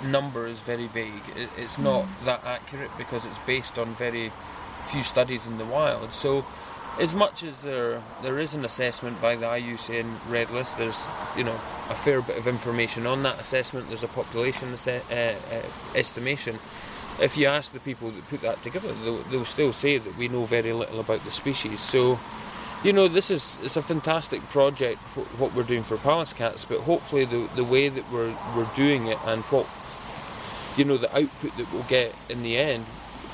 number 0.04 0.46
is 0.46 0.58
very 0.60 0.86
vague. 0.88 1.22
It, 1.36 1.48
it's 1.56 1.78
not 1.78 2.06
that 2.24 2.44
accurate 2.44 2.90
because 2.98 3.24
it's 3.24 3.38
based 3.46 3.78
on 3.78 3.94
very 3.94 4.32
few 4.88 5.02
studies 5.02 5.46
in 5.46 5.58
the 5.58 5.64
wild. 5.64 6.12
So, 6.12 6.44
as 6.98 7.14
much 7.14 7.42
as 7.42 7.62
there 7.62 8.02
there 8.22 8.38
is 8.38 8.54
an 8.54 8.64
assessment 8.64 9.20
by 9.22 9.36
the 9.36 9.46
IUCN 9.46 10.28
Red 10.28 10.50
List, 10.50 10.76
there's 10.76 11.06
you 11.36 11.44
know 11.44 11.58
a 11.88 11.94
fair 11.94 12.20
bit 12.20 12.36
of 12.36 12.46
information 12.46 13.06
on 13.06 13.22
that 13.22 13.40
assessment. 13.40 13.88
There's 13.88 14.04
a 14.04 14.08
population 14.08 14.74
uh, 14.86 14.90
uh, 15.10 15.34
estimation. 15.94 16.58
If 17.20 17.37
you 17.37 17.46
ask 17.46 17.72
the 17.72 17.80
people 17.80 18.11
that 18.11 18.28
put 18.28 18.40
that 18.42 18.62
together, 18.62 18.92
they'll, 19.04 19.22
they'll 19.24 19.44
still 19.44 19.72
say 19.72 19.98
that 19.98 20.16
we 20.16 20.28
know 20.28 20.44
very 20.44 20.72
little 20.72 21.00
about 21.00 21.24
the 21.24 21.30
species. 21.30 21.80
So, 21.80 22.18
you 22.83 22.92
know, 22.92 23.09
this 23.09 23.30
is 23.30 23.59
it's 23.62 23.76
a 23.76 23.83
fantastic 23.83 24.40
project 24.48 24.98
what 25.38 25.54
we're 25.54 25.64
doing 25.64 25.83
for 25.83 25.96
palace 25.98 26.33
cats, 26.33 26.64
but 26.64 26.80
hopefully 26.80 27.24
the 27.24 27.48
the 27.56 27.64
way 27.64 27.88
that 27.88 28.11
we're 28.11 28.35
we're 28.56 28.70
doing 28.74 29.09
it 29.09 29.18
and 29.26 29.42
what 29.44 29.66
you 30.76 30.85
know 30.85 30.96
the 30.96 31.14
output 31.14 31.56
that 31.56 31.70
we'll 31.72 31.83
get 31.85 32.14
in 32.28 32.42
the 32.42 32.56
end 32.56 32.87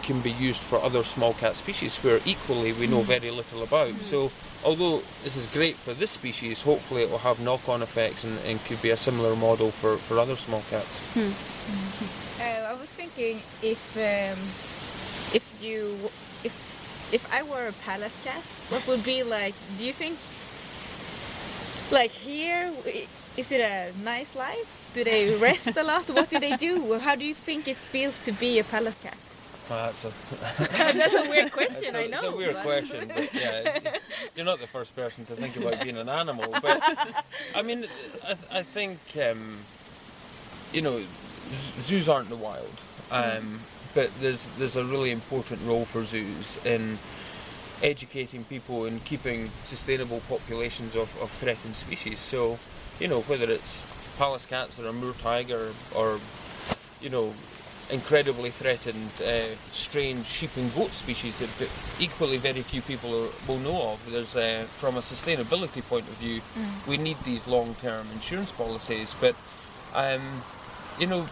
can 0.03 0.21
be 0.21 0.31
used 0.31 0.61
for 0.61 0.81
other 0.83 1.03
small 1.03 1.35
cat 1.35 1.57
species 1.57 1.97
where 1.97 2.21
equally 2.25 2.73
we 2.73 2.87
know 2.87 3.03
mm. 3.03 3.05
very 3.05 3.31
little 3.31 3.63
about. 3.63 3.91
Mm. 3.91 4.03
So 4.03 4.31
although 4.65 5.03
this 5.25 5.37
is 5.37 5.47
great 5.49 5.77
for 5.77 5.95
this 5.95 6.11
species, 6.13 6.63
hopefully 6.63 7.03
it 7.03 7.11
will 7.11 7.19
have 7.19 7.41
knock-on 7.41 7.83
effects 7.83 8.25
and, 8.25 8.39
and 8.41 8.65
could 8.65 8.81
be 8.83 8.91
a 8.91 8.97
similar 8.97 9.35
model 9.35 9.71
for, 9.71 9.97
for 9.97 10.19
other 10.19 10.37
small 10.37 10.63
cats. 10.71 10.99
Hmm. 11.15 11.21
Mm-hmm. 11.21 12.26
Uh, 12.39 12.43
I 12.71 12.75
was 12.75 12.89
thinking 12.91 13.41
if 13.63 13.81
um, 13.97 14.39
if 15.33 15.45
you 15.61 15.97
if 16.45 16.53
if 17.13 17.33
I 17.33 17.43
were 17.43 17.69
a 17.69 17.73
palace 17.73 18.19
cat, 18.25 18.43
what 18.69 18.87
would 18.87 19.03
be 19.05 19.23
like? 19.23 19.55
Do 19.79 19.85
you 19.85 19.93
think 19.93 20.19
like 21.91 22.11
here 22.11 22.71
is 23.37 23.51
it 23.51 23.61
a 23.61 23.93
nice 24.05 24.35
life? 24.35 24.69
Do 24.95 25.05
they 25.05 25.35
rest 25.49 25.77
a 25.77 25.83
lot? 25.83 26.09
What 26.11 26.29
do 26.31 26.39
they 26.39 26.57
do? 26.57 26.99
How 26.99 27.15
do 27.15 27.25
you 27.25 27.35
think 27.35 27.69
it 27.69 27.77
feels 27.77 28.21
to 28.25 28.33
be 28.33 28.59
a 28.59 28.65
palace 28.65 28.99
cat? 29.03 29.17
Ah, 29.69 29.87
that's 29.91 30.05
a, 30.05 30.13
That's 30.93 31.15
a 31.15 31.29
weird 31.29 31.45
that's 31.47 31.55
question, 31.55 31.95
a, 31.97 31.99
I 31.99 32.03
it's 32.03 32.23
know. 32.23 32.29
a 32.33 32.37
weird 32.37 32.55
but- 32.55 32.63
question, 32.63 33.11
but 33.13 33.35
yeah, 33.35 33.81
you're 34.37 34.45
not 34.45 34.61
the 34.61 34.67
first 34.69 34.95
person 34.95 35.25
to 35.27 35.35
think 35.35 35.57
about 35.57 35.83
being 35.83 35.97
an 35.97 36.09
animal. 36.09 36.49
But 36.63 36.81
I 37.55 37.63
mean, 37.63 37.87
I, 38.25 38.37
I 38.61 38.63
think 38.63 39.01
um, 39.29 39.59
you 40.73 40.83
know, 40.83 41.01
z- 41.01 41.07
zoos 41.81 42.09
aren't 42.09 42.29
the 42.29 42.37
wild, 42.37 42.77
um, 43.11 43.61
but 43.95 44.11
there's 44.21 44.47
there's 44.59 44.77
a 44.77 44.85
really 44.85 45.11
important 45.11 45.61
role 45.67 45.85
for 45.85 46.05
zoos 46.05 46.59
in 46.65 46.99
educating 47.83 48.45
people 48.45 48.87
and 48.87 49.05
keeping 49.05 49.51
sustainable 49.65 50.23
populations 50.29 50.97
of, 50.97 51.15
of 51.21 51.31
threatened 51.31 51.77
species. 51.77 52.21
So, 52.21 52.59
you 52.99 53.09
know, 53.09 53.21
whether 53.23 53.51
it's 53.51 53.83
palace 54.17 54.47
cats 54.47 54.79
or 54.79 54.87
a 54.87 54.93
moor 54.93 55.13
tiger 55.13 55.75
or, 55.95 56.19
you 57.03 57.11
know, 57.11 57.35
incredibly 57.91 58.51
threatened 58.51 59.11
uh, 59.25 59.55
strange 59.73 60.27
sheep 60.27 60.51
and 60.57 60.75
goat 60.75 60.91
species 60.91 61.39
that 61.39 61.51
that 61.59 61.69
equally 62.01 62.39
very 62.39 62.63
few 62.63 62.81
people 62.83 63.11
are, 63.11 63.29
will 63.47 63.59
know 63.59 63.93
of. 63.93 64.11
There's, 64.11 64.35
uh, 64.35 64.65
from 64.79 64.97
a 64.97 65.01
sustainability 65.01 65.87
point 65.87 66.09
of 66.09 66.15
view, 66.15 66.41
we 66.89 66.97
need 66.97 67.19
these 67.25 67.47
long-term 67.47 68.09
insurance 68.13 68.53
policies, 68.53 69.15
but, 69.21 69.37
um, 69.95 70.43
you 70.99 71.07
know, 71.07 71.27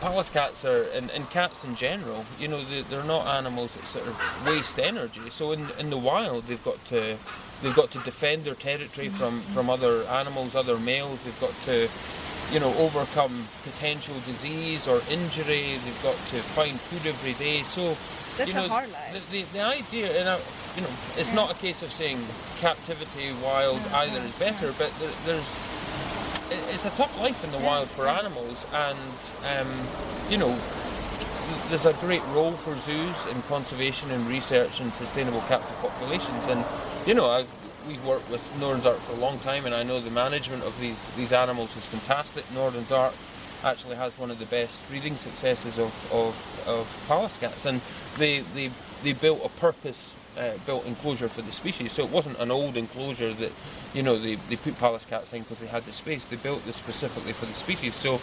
palace 0.00 0.28
cats 0.28 0.64
are 0.64 0.82
and, 0.94 1.10
and 1.12 1.28
cats 1.30 1.64
in 1.64 1.74
general 1.74 2.24
you 2.38 2.46
know 2.48 2.62
they, 2.64 2.82
they're 2.82 3.04
not 3.04 3.26
animals 3.26 3.74
that 3.74 3.86
sort 3.86 4.06
of 4.06 4.46
waste 4.46 4.78
energy. 4.78 5.30
So 5.30 5.52
in, 5.52 5.68
in 5.78 5.90
the 5.90 5.96
wild 5.96 6.46
they've 6.46 6.62
got 6.62 6.82
to 6.86 7.16
they've 7.62 7.74
got 7.74 7.90
to 7.92 7.98
defend 8.00 8.44
their 8.44 8.54
territory 8.54 9.08
from 9.08 9.40
mm-hmm. 9.40 9.52
from 9.52 9.70
other 9.70 10.04
animals 10.04 10.54
other 10.54 10.78
males. 10.78 11.22
They've 11.22 11.40
got 11.40 11.54
to 11.64 11.88
you 12.52 12.60
know 12.60 12.72
overcome 12.76 13.48
potential 13.62 14.14
disease 14.26 14.86
or 14.86 15.00
injury. 15.10 15.78
They've 15.82 16.02
got 16.02 16.16
to 16.30 16.38
find 16.54 16.78
food 16.78 17.06
every 17.06 17.32
day. 17.34 17.62
So 17.62 17.96
That's 18.36 18.50
you 18.50 18.58
a 18.58 18.62
know, 18.62 18.68
hard 18.68 18.92
life. 18.92 19.30
the, 19.30 19.42
the, 19.42 19.52
the 19.52 19.60
idea 19.62 20.20
and 20.20 20.28
I, 20.28 20.38
you 20.76 20.82
know 20.82 20.90
it's 21.16 21.32
not 21.32 21.50
a 21.50 21.54
case 21.54 21.82
of 21.82 21.90
saying 21.90 22.18
captivity 22.58 23.32
wild 23.42 23.80
either 23.92 24.18
is 24.18 24.32
better 24.32 24.72
but 24.78 24.92
there, 25.00 25.10
there's 25.24 25.62
it's 26.50 26.84
a 26.84 26.90
tough 26.90 27.18
life 27.18 27.42
in 27.44 27.52
the 27.52 27.58
wild 27.58 27.88
for 27.88 28.08
animals, 28.08 28.64
and 28.72 28.98
um, 29.44 29.68
you 30.30 30.38
know, 30.38 30.58
there's 31.68 31.86
a 31.86 31.92
great 31.94 32.24
role 32.28 32.52
for 32.52 32.76
zoos 32.76 33.26
in 33.26 33.42
conservation 33.42 34.10
and 34.10 34.26
research 34.26 34.80
and 34.80 34.92
sustainable 34.92 35.40
captive 35.42 35.76
populations. 35.78 36.46
And 36.46 36.64
you 37.06 37.14
know, 37.14 37.30
I've, 37.30 37.48
we've 37.86 38.04
worked 38.04 38.30
with 38.30 38.42
Northern's 38.58 38.86
Ark 38.86 38.98
for 39.00 39.12
a 39.12 39.20
long 39.20 39.38
time, 39.40 39.66
and 39.66 39.74
I 39.74 39.82
know 39.82 40.00
the 40.00 40.10
management 40.10 40.62
of 40.64 40.78
these 40.80 41.06
these 41.16 41.32
animals 41.32 41.76
is 41.76 41.84
fantastic. 41.84 42.44
Northern's 42.52 42.92
Ark 42.92 43.14
actually 43.64 43.96
has 43.96 44.16
one 44.18 44.30
of 44.30 44.38
the 44.38 44.46
best 44.46 44.80
breeding 44.88 45.16
successes 45.16 45.78
of, 45.78 46.12
of, 46.12 46.68
of 46.68 47.04
Pallas 47.08 47.36
cats, 47.36 47.66
and 47.66 47.80
they, 48.18 48.40
they, 48.54 48.70
they 49.02 49.12
built 49.12 49.40
a 49.44 49.48
purpose 49.60 50.12
uh, 50.38 50.52
built 50.66 50.86
enclosure 50.86 51.28
for 51.28 51.42
the 51.42 51.52
species. 51.52 51.92
So 51.92 52.04
it 52.04 52.10
wasn't 52.10 52.38
an 52.38 52.50
old 52.50 52.76
enclosure 52.76 53.32
that, 53.34 53.52
you 53.94 54.02
know, 54.02 54.18
they, 54.18 54.36
they 54.48 54.56
put 54.56 54.78
palace 54.78 55.04
cats 55.04 55.32
in 55.32 55.42
because 55.42 55.58
they 55.58 55.66
had 55.66 55.84
the 55.84 55.92
space. 55.92 56.24
They 56.24 56.36
built 56.36 56.64
this 56.64 56.76
specifically 56.76 57.32
for 57.32 57.46
the 57.46 57.54
species. 57.54 57.94
So 57.94 58.14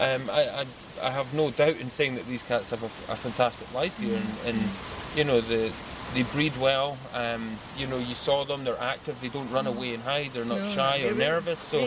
um, 0.00 0.30
I, 0.30 0.48
I, 0.62 0.66
I 1.02 1.10
have 1.10 1.32
no 1.34 1.50
doubt 1.50 1.76
in 1.76 1.90
saying 1.90 2.14
that 2.16 2.26
these 2.26 2.42
cats 2.42 2.70
have 2.70 2.82
a, 2.82 3.12
a 3.12 3.16
fantastic 3.16 3.72
life 3.74 3.98
here, 3.98 4.16
and, 4.16 4.56
and 4.56 4.68
you 5.16 5.24
know 5.24 5.40
the 5.40 5.72
they 6.14 6.22
breed 6.22 6.56
well. 6.56 6.96
Um, 7.14 7.58
you 7.76 7.86
know, 7.86 7.98
you 7.98 8.14
saw 8.14 8.44
them; 8.44 8.64
they're 8.64 8.80
active. 8.80 9.20
They 9.20 9.28
don't 9.28 9.50
run 9.50 9.66
away 9.66 9.92
and 9.94 10.02
hide. 10.02 10.30
They're 10.32 10.44
not 10.44 10.60
No, 10.60 10.70
shy 10.70 10.98
they're 10.98 11.08
or 11.08 11.14
really- 11.14 11.24
nervous. 11.24 11.58
So. 11.60 11.80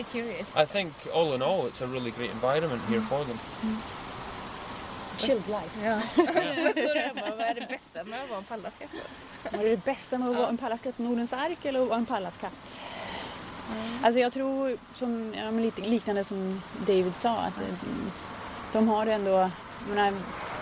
I 0.54 0.64
think 0.64 0.92
all 1.12 1.32
in 1.34 1.42
all, 1.42 1.66
it's 1.66 1.80
a 1.80 1.86
really 1.88 2.10
great 2.12 2.30
environment 2.30 2.82
here 2.88 3.00
for 3.02 3.24
them. 3.24 3.38
Chilled 5.18 5.48
life. 5.48 5.84
Ja. 5.84 6.00
Vad 7.36 7.40
är 7.40 7.54
det 7.54 7.66
bästa 7.68 8.04
med 8.04 8.22
att 8.22 8.28
vara 8.28 8.38
en 8.38 8.44
pallaskatt? 8.44 8.88
Vad 9.52 9.60
är 9.60 9.68
det 9.68 9.84
bästa 9.84 10.18
med 10.18 10.28
att 10.28 10.36
vara 10.36 10.48
en 10.48 10.58
pallaskatt 10.58 10.98
Nordens 10.98 11.32
ark 11.32 11.64
eller 11.64 11.82
att 11.82 11.88
vara 11.88 11.98
en 11.98 12.06
pallaskatt? 12.06 12.52
Alltså 14.02 14.20
jag 14.20 14.32
tror, 14.32 14.76
som, 14.94 15.34
ja, 15.36 15.50
lite 15.50 15.80
liknande 15.80 16.24
som 16.24 16.62
David 16.86 17.16
sa, 17.16 17.36
att 17.36 17.60
eh, 17.60 17.74
de 18.72 18.88
har 18.88 19.06
ändå... 19.06 19.50
Menar, 19.88 20.12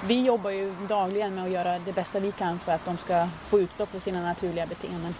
vi 0.06 0.24
jobbar 0.24 0.50
ju 0.50 0.74
dagligen 0.88 1.34
med 1.34 1.44
att 1.44 1.50
göra 1.50 1.78
det 1.78 1.92
bästa 1.92 2.20
vi 2.20 2.32
kan 2.32 2.58
för 2.58 2.72
att 2.72 2.84
de 2.84 2.98
ska 2.98 3.28
få 3.46 3.60
utlopp 3.60 3.90
för 3.90 3.98
sina 3.98 4.22
naturliga 4.22 4.66
beteenden 4.66 5.14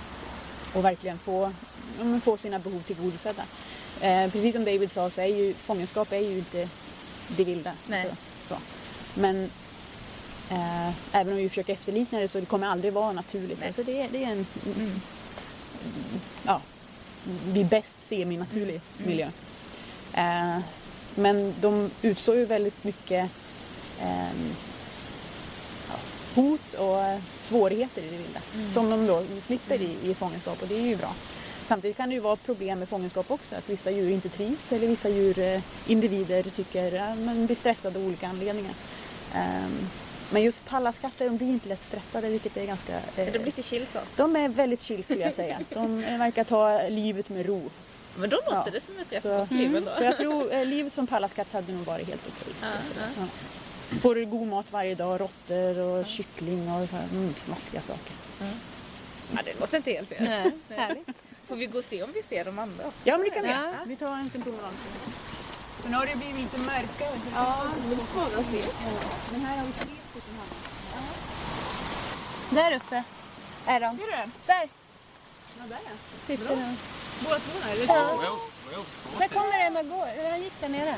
och 0.74 0.84
verkligen 0.84 1.18
få, 1.18 1.52
få 2.22 2.36
sina 2.36 2.58
behov 2.58 2.82
tillgodosedda. 2.82 3.42
Eh, 4.00 4.30
precis 4.30 4.54
som 4.54 4.64
David 4.64 4.92
sa 4.92 5.10
så 5.10 5.20
är 5.20 5.26
ju 5.26 5.54
fångenskap 5.54 6.12
är 6.12 6.18
ju 6.18 6.38
inte 6.38 6.68
det 7.28 7.44
vilda. 7.44 7.72
Nej. 7.86 8.06
Så, 8.48 8.54
så. 8.54 8.60
Men 9.14 9.50
eh, 10.50 10.88
även 11.12 11.32
om 11.32 11.36
vi 11.38 11.48
försöker 11.48 11.72
efterlikna 11.72 12.18
det 12.18 12.28
så 12.28 12.40
det 12.40 12.46
kommer 12.46 12.66
aldrig 12.66 12.92
vara 12.92 13.12
naturligt. 13.12 13.62
Alltså 13.66 13.82
det, 13.82 14.08
det 14.12 14.24
är 14.24 14.30
en, 14.30 14.46
Mm. 14.66 15.00
ja, 16.46 16.60
vi 17.46 17.64
bäst 17.64 17.96
semi-naturlig 18.08 18.80
miljö. 19.06 19.28
Eh, 20.12 20.58
men 21.14 21.54
de 21.60 21.90
utstår 22.02 22.36
ju 22.36 22.44
väldigt 22.44 22.84
mycket 22.84 23.30
ja, 25.88 25.94
hot 26.34 26.74
och 26.74 27.00
eh, 27.00 27.18
svårigheter 27.42 28.02
i 28.02 28.04
det 28.10 28.16
vilda 28.16 28.40
som 28.74 28.90
de 28.90 29.06
då 29.06 29.24
slipper 29.46 29.82
i, 29.82 29.96
i 30.10 30.14
fångenskap 30.14 30.62
och 30.62 30.68
det 30.68 30.76
är 30.78 30.86
ju 30.86 30.96
bra. 30.96 31.14
Samtidigt 31.68 31.96
kan 31.96 32.08
det 32.08 32.14
ju 32.14 32.20
vara 32.20 32.36
problem 32.36 32.78
med 32.78 32.88
fångenskap 32.88 33.30
också, 33.30 33.54
att 33.54 33.70
vissa 33.70 33.90
djur 33.90 34.10
inte 34.10 34.28
trivs 34.28 34.72
eller 34.72 34.86
vissa 34.86 35.08
djur, 35.08 35.38
eh, 35.38 35.60
individer 35.86 36.42
tycker, 36.42 36.92
ja, 36.92 37.14
men 37.14 37.46
blir 37.46 37.56
stressade 37.56 37.98
av 37.98 38.06
olika 38.06 38.28
anledningar. 38.28 38.72
Ehm, 39.34 39.88
men 40.32 40.42
just 40.42 40.64
pallaskatter, 40.64 41.24
de 41.24 41.36
blir 41.36 41.48
inte 41.48 41.68
lätt 41.68 41.82
stressade 41.82 42.28
vilket 42.28 42.56
är 42.56 42.66
ganska... 42.66 42.96
eh, 42.96 43.02
Det 43.16 43.30
blir 43.32 43.44
lite 43.44 43.62
chill 43.62 43.86
så. 43.86 43.98
de 44.16 44.36
är 44.36 44.48
väldigt 44.48 44.82
chill 44.82 45.04
skulle 45.04 45.20
jag 45.22 45.34
säga. 45.34 45.58
De 45.70 46.04
eh, 46.04 46.18
verkar 46.18 46.44
ta 46.44 46.88
livet 46.88 47.28
med 47.28 47.46
ro. 47.46 47.70
Men 48.16 48.30
då 48.30 48.36
låter 48.36 48.50
Ja. 48.66 48.66
det 48.72 48.80
som 48.80 48.98
ett 48.98 49.22
gott 49.22 49.50
liv 49.50 49.76
ändå. 49.76 49.92
så 49.98 50.04
jag 50.04 50.16
tror 50.16 50.52
eh, 50.52 50.64
livet 50.66 50.94
som 50.94 51.06
pallaskatt 51.06 51.52
hade 51.52 51.72
nog 51.72 51.84
varit 51.84 52.08
helt 52.08 52.22
okej. 52.26 52.54
Ja, 52.62 52.66
ja. 52.98 53.02
Ja. 53.18 53.26
Får 54.00 54.14
du 54.14 54.26
god 54.26 54.46
mat 54.48 54.66
varje 54.72 54.94
dag, 54.94 55.20
råttor 55.20 55.78
och 55.78 56.06
kyckling 56.06 56.70
och 56.72 56.88
så 56.88 56.96
här, 56.96 57.04
mm, 57.12 57.34
smaskiga 57.44 57.80
saker. 57.80 58.12
Ja, 59.32 59.40
det 59.44 59.60
låter 59.60 59.76
inte 59.76 59.90
helt 59.92 60.08
fel. 60.08 60.24
Nej, 60.24 60.52
härligt. 60.78 61.08
Får 61.48 61.56
vi 61.56 61.66
gå 61.66 61.78
och 61.78 61.84
se 61.84 62.02
om 62.02 62.10
vi 62.14 62.22
ser 62.28 62.44
de 62.44 62.58
andra 62.58 62.86
också? 62.86 62.98
Ja 63.04 63.18
men 63.18 63.24
det 63.24 63.30
kan 63.30 63.42
vi 63.42 63.50
Ja. 63.50 63.72
Vi 63.86 63.96
tar 63.96 64.12
en 64.16 64.24
liten 64.24 64.42
promenad. 64.42 64.70
Så 65.82 65.88
nu 65.88 65.96
har 65.96 66.06
det 66.06 66.16
blivit 66.16 66.36
lite 66.36 66.58
mörkare. 66.58 67.10
Så 67.12 67.28
Ja, 67.34 67.62
lite 67.90 68.06
svårare 68.12 68.38
att 68.40 68.50
se. 68.50 68.64
Men 69.32 69.40
här 69.40 69.56
har 69.58 69.64
vi 69.66 69.72
tre 69.72 69.88
stycken 70.10 70.34
hannar. 70.90 71.14
Där 72.70 72.76
uppe 72.76 73.02
är 73.66 73.80
de. 73.80 73.96
Ser 73.96 74.04
du 74.06 74.10
den? 74.10 74.32
Där 74.46 74.68
Ja, 75.58 75.64
där 75.68 75.78
ja. 75.84 75.90
sitter 76.26 76.48
de. 76.48 76.76
Båda 77.24 77.38
två 77.38 77.58
där. 77.68 77.76
well 77.86 78.84
Där 79.18 79.28
kommer 79.28 79.66
Emma 79.66 79.82
gå. 79.82 80.04
Eller 80.04 80.30
han 80.30 80.42
gick 80.42 80.60
där 80.60 80.68
nere. 80.68 80.96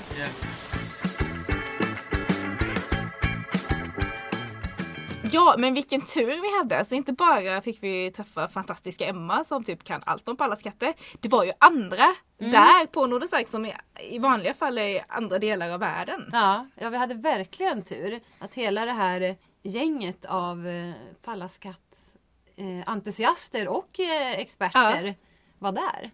Ja, 5.32 5.54
men 5.58 5.74
vilken 5.74 6.00
tur 6.00 6.26
vi 6.42 6.58
hade. 6.58 6.78
Alltså 6.78 6.94
inte 6.94 7.12
bara 7.12 7.60
fick 7.60 7.82
vi 7.82 8.10
träffa 8.10 8.48
fantastiska 8.48 9.06
Emma 9.06 9.44
som 9.44 9.64
typ 9.64 9.84
kan 9.84 10.02
allt 10.06 10.28
om 10.28 10.36
pallaskatter. 10.36 10.94
Det 11.20 11.28
var 11.28 11.44
ju 11.44 11.52
andra 11.58 12.14
där 12.38 12.86
på 12.86 13.06
Nordens 13.06 13.32
Ark 13.32 13.48
som 13.48 13.66
i, 13.66 13.74
i 14.00 14.18
vanliga 14.18 14.54
fall 14.54 14.78
är 14.78 14.88
i 14.88 15.02
andra 15.08 15.38
delar 15.38 15.70
av 15.70 15.80
världen. 15.80 16.30
Ja, 16.32 16.66
ja, 16.74 16.88
vi 16.90 16.96
hade 16.96 17.14
verkligen 17.14 17.84
tur 17.84 18.20
att 18.38 18.54
hela 18.54 18.84
det 18.84 18.92
här 18.92 19.36
gänget 19.62 20.24
av 20.24 20.66
eh, 20.66 20.92
Pallaskatt 21.24 22.14
entusiaster 22.86 23.68
och 23.68 24.00
eh, 24.00 24.32
experter 24.38 25.14
var 25.58 25.72
där. 25.72 26.10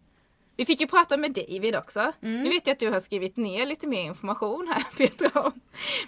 Vi 0.57 0.67
fick 0.67 0.81
ju 0.81 0.87
prata 0.87 1.17
med 1.17 1.33
David 1.33 1.77
också. 1.77 2.13
Nu 2.21 2.49
vet 2.49 2.67
jag 2.67 2.75
att 2.75 2.81
du 2.81 2.91
har 2.91 3.01
skrivit 3.01 3.37
ner 3.37 3.67
lite 3.67 3.87
mer 3.87 4.03
information 4.03 4.69
här 4.75 4.83
Petra. 4.97 5.53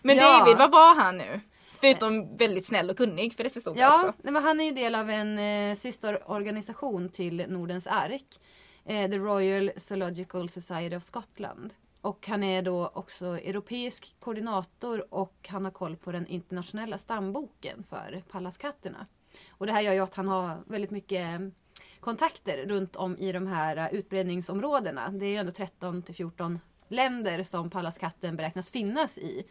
Men 0.03 0.16
Ja. 0.16 0.38
David, 0.38 0.57
vad 0.57 0.70
var 0.70 0.94
han 0.94 1.16
nu? 1.18 1.40
Förutom 1.81 2.37
väldigt 2.37 2.66
snäll 2.66 2.90
och 2.90 2.97
kunnig, 2.97 3.35
för 3.35 3.45
det 3.45 3.51
förstod 3.51 3.79
jag 3.79 3.83
Ja, 3.90 3.95
också. 3.95 4.12
nej, 4.23 4.33
men 4.33 4.43
han 4.43 4.61
är 4.61 4.64
ju 4.64 4.73
del 4.73 4.95
av 4.95 5.11
en 5.11 5.38
eh, 5.38 5.75
systerorganisation 5.77 7.09
till 7.09 7.45
Nordens 7.49 7.87
ark. 7.87 8.40
Eh, 8.85 9.11
The 9.11 9.19
Royal 9.19 9.71
Zoological 9.77 10.49
Society 10.49 10.97
of 10.97 11.03
Scotland. 11.03 11.75
Och 12.01 12.27
han 12.29 12.43
är 12.43 12.62
då 12.62 12.90
också 12.95 13.27
europeisk 13.27 14.14
koordinator 14.21 15.14
och 15.14 15.47
han 15.49 15.64
har 15.64 15.73
koll 15.73 15.97
på 15.97 16.12
den 16.12 16.27
internationella 16.27 16.99
stamboken 16.99 17.85
för 17.90 18.23
pallaskatterna. 18.31 19.07
Och 19.51 19.66
det 19.66 19.73
här 19.73 19.81
gör 19.81 19.93
ju 19.93 20.01
att 20.01 20.14
han 20.14 20.29
har 20.29 20.57
väldigt 20.66 20.90
mycket 20.90 21.40
kontakter 22.01 22.66
runt 22.66 22.97
om 22.97 23.19
i 23.19 23.33
de 23.33 23.47
här 23.47 23.77
eh, 23.77 23.95
utbredningsområdena. 23.95 25.09
Det 25.09 25.27
är 25.27 25.31
ju 25.31 25.37
ändå 25.37 25.53
13 25.53 26.03
till 26.03 26.14
14 26.14 26.61
länder 26.88 27.43
som 27.43 27.71
pallaskatten 27.71 28.37
beräknas 28.37 28.71
finnas 28.71 29.19
i. 29.19 29.45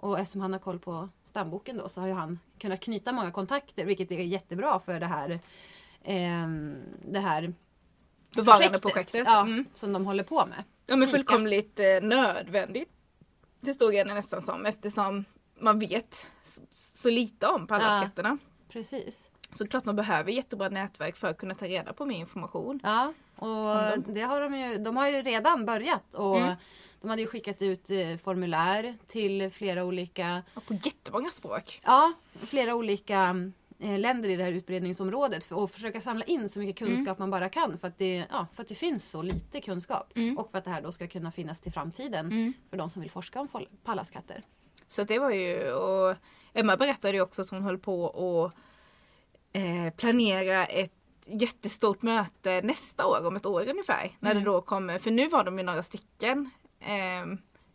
Och 0.00 0.18
eftersom 0.18 0.40
han 0.40 0.52
har 0.52 0.60
koll 0.60 0.78
på 0.78 1.08
stamboken 1.24 1.76
då 1.76 1.88
så 1.88 2.00
har 2.00 2.08
ju 2.08 2.14
han 2.14 2.38
kunnat 2.58 2.80
knyta 2.80 3.12
många 3.12 3.30
kontakter 3.30 3.84
vilket 3.84 4.10
är 4.12 4.16
jättebra 4.20 4.78
för 4.80 5.00
det 5.00 5.06
här, 5.06 5.40
ehm, 6.04 6.76
det 7.04 7.18
här 7.20 7.54
Bevarande 8.34 8.78
projektet. 8.78 9.22
Ja, 9.26 9.40
Mm. 9.40 9.64
som 9.74 9.92
de 9.92 10.06
håller 10.06 10.24
på 10.24 10.46
med. 10.46 10.64
Ja 10.86 10.96
men 10.96 11.08
fullkomligt 11.08 11.80
eh, 11.80 12.00
nödvändigt. 12.02 12.88
Det 13.60 13.74
stod 13.74 13.94
jag 13.94 14.06
nästan 14.06 14.42
som 14.42 14.66
eftersom 14.66 15.24
man 15.60 15.78
vet 15.78 16.26
så, 16.70 17.10
lite 17.10 17.46
om 17.46 17.66
pallaskatterna. 17.66 18.38
Precis. 18.68 19.30
Så 19.52 19.66
klart 19.66 19.84
man 19.84 19.96
behöver 19.96 20.30
jättebra 20.32 20.68
nätverk 20.68 21.16
för 21.16 21.28
att 21.28 21.38
kunna 21.38 21.54
ta 21.54 21.66
reda 21.66 21.92
på 21.92 22.06
mer 22.06 22.16
information. 22.18 22.80
Ja, 22.82 23.12
och 23.36 23.98
det 24.12 24.20
har 24.20 24.40
de 24.40 24.54
ju, 24.58 24.78
de 24.78 24.96
har 24.96 25.08
ju 25.08 25.22
redan 25.22 25.66
börjat 25.66 26.14
och 26.14 26.36
Mm. 26.38 26.54
De 27.00 27.10
hade 27.10 27.22
ju 27.22 27.28
skickat 27.28 27.62
ut 27.62 27.90
eh, 27.90 28.16
formulär 28.16 28.94
till 29.06 29.50
flera 29.50 29.84
olika 29.84 30.42
Och 30.54 30.66
på 30.66 30.74
jättemånga 30.74 31.30
språk. 31.30 31.80
Ja, 31.84 32.12
flera 32.46 32.74
olika 32.74 33.50
eh, 33.78 33.98
länder 33.98 34.28
i 34.28 34.36
det 34.36 34.44
här 34.44 34.52
utbredningsområdet 34.52 35.44
för 35.44 35.64
att 35.64 35.72
försöka 35.72 36.00
samla 36.00 36.24
in 36.24 36.48
så 36.48 36.58
mycket 36.58 36.78
kunskap 36.78 37.18
man 37.18 37.30
bara 37.30 37.48
kan 37.48 37.78
för 37.78 37.88
att, 37.88 37.98
det, 37.98 38.24
ja, 38.30 38.46
för 38.54 38.62
att 38.62 38.68
det 38.68 38.74
finns 38.74 39.10
så 39.10 39.22
lite 39.22 39.60
kunskap. 39.60 40.12
Mm. 40.16 40.38
Och 40.38 40.50
för 40.50 40.58
att 40.58 40.64
det 40.64 40.70
här 40.70 40.82
då 40.82 40.92
ska 40.92 41.06
kunna 41.06 41.32
finnas 41.32 41.60
till 41.60 41.72
framtiden 41.72 42.26
Mm. 42.26 42.52
för 42.70 42.76
de 42.76 42.90
som 42.90 43.02
vill 43.02 43.10
forska 43.10 43.40
om 43.40 43.48
pallaskatter. 43.84 44.42
Så 44.88 45.04
det 45.04 45.18
var 45.18 45.30
ju, 45.30 45.72
och 45.72 46.16
Emma 46.54 46.76
berättade 46.76 47.14
ju 47.14 47.20
också 47.20 47.42
att 47.42 47.50
hon 47.50 47.62
höll 47.62 47.78
på 47.78 48.08
att 48.08 48.52
eh, 49.52 49.94
planera 49.96 50.66
ett 50.66 50.94
jättestort 51.26 52.02
möte 52.02 52.60
nästa 52.62 53.06
år, 53.06 53.26
om 53.26 53.36
ett 53.36 53.46
år 53.46 53.68
ungefär. 53.68 54.10
När 54.20 54.34
det 54.34 54.40
då 54.40 54.60
kommer, 54.60 54.98
för 54.98 55.10
nu 55.10 55.28
var 55.28 55.44
de 55.44 55.58
ju 55.58 55.64
några 55.64 55.82
stycken. 55.82 56.50
Eh, 56.80 57.26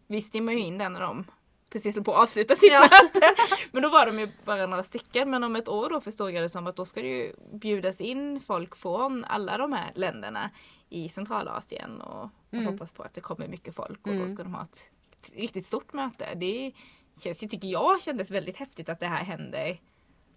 vi 0.07 0.21
stimmar 0.21 0.53
ju 0.53 0.59
in 0.59 0.77
den 0.77 0.93
när 0.93 1.01
de 1.01 1.25
precis 1.69 1.95
höll 1.95 2.03
på 2.03 2.13
att 2.15 2.23
avsluta 2.23 2.55
sitt 2.55 2.71
Ja. 2.73 2.79
möte. 2.81 3.21
Men 3.71 3.81
då 3.83 3.89
var 3.89 4.05
de 4.05 4.19
ju 4.19 4.31
bara 4.45 4.65
några 4.67 4.83
stycken. 4.83 5.29
Men 5.29 5.43
om 5.43 5.55
ett 5.55 5.67
år 5.67 5.89
då 5.89 6.01
förstår 6.01 6.31
jag 6.31 6.43
det 6.43 6.49
som 6.49 6.67
att 6.67 6.75
då 6.75 6.85
ska 6.85 7.01
det 7.01 7.07
ju 7.07 7.33
bjudas 7.53 8.01
in 8.01 8.39
folk 8.41 8.75
från 8.75 9.25
alla 9.25 9.57
de 9.57 9.73
här 9.73 9.91
länderna 9.95 10.49
i 10.89 11.09
Centralasien. 11.09 12.01
Och 12.01 12.29
Mm. 12.51 12.65
hoppas 12.65 12.91
på 12.91 13.03
att 13.03 13.13
det 13.13 13.21
kommer 13.21 13.47
mycket 13.47 13.75
folk 13.75 13.99
och 14.07 14.13
Mm. 14.13 14.27
då 14.27 14.33
ska 14.33 14.43
de 14.43 14.53
ha 14.53 14.61
ett 14.63 14.89
riktigt 15.33 15.65
stort 15.65 15.93
möte. 15.93 16.33
Det 16.35 16.71
känns 17.19 17.43
ju, 17.43 17.47
tycker 17.47 17.67
jag, 17.67 18.01
kändes 18.01 18.31
väldigt 18.31 18.57
häftigt 18.57 18.89
att 18.89 18.99
det 18.99 19.07
här 19.07 19.23
händer 19.23 19.79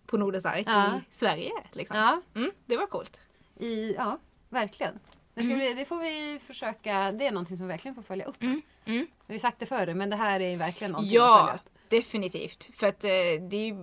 på 0.06 0.16
Nordens 0.16 0.46
Ark 0.46 0.66
Ja. 0.66 0.86
i 1.10 1.14
Sverige. 1.14 1.52
Liksom. 1.72 1.96
Ja, 1.96 2.20
Mm, 2.34 2.50
det 2.66 2.76
var 2.76 2.86
coolt. 2.86 3.20
i, 3.56 3.94
ja 3.94 4.18
verkligen. 4.48 4.98
Det, 5.36 5.42
ska 5.44 5.52
Mm. 5.54 5.58
bli, 5.58 5.74
det 5.74 5.84
får 5.84 5.98
vi 5.98 6.38
försöka, 6.46 7.12
det 7.12 7.26
är 7.26 7.32
någonting 7.32 7.56
som 7.56 7.66
vi 7.66 7.72
verkligen 7.72 7.94
får 7.94 8.02
följa 8.02 8.24
upp. 8.24 8.42
Mm. 8.42 8.62
Mm. 8.84 9.06
Vi 9.26 9.34
har 9.34 9.38
sagt 9.38 9.58
det 9.58 9.66
förr 9.66 9.94
men 9.94 10.10
det 10.10 10.16
här 10.16 10.40
är 10.40 10.56
verkligen 10.56 10.90
någonting 10.92 11.16
att 11.18 11.22
följa 11.22 11.52
Ja, 11.52 11.52
upp. 11.54 11.88
definitivt. 11.88 12.70
För 12.76 12.86
att 12.86 13.04
eh, 13.04 13.10
det 13.50 13.76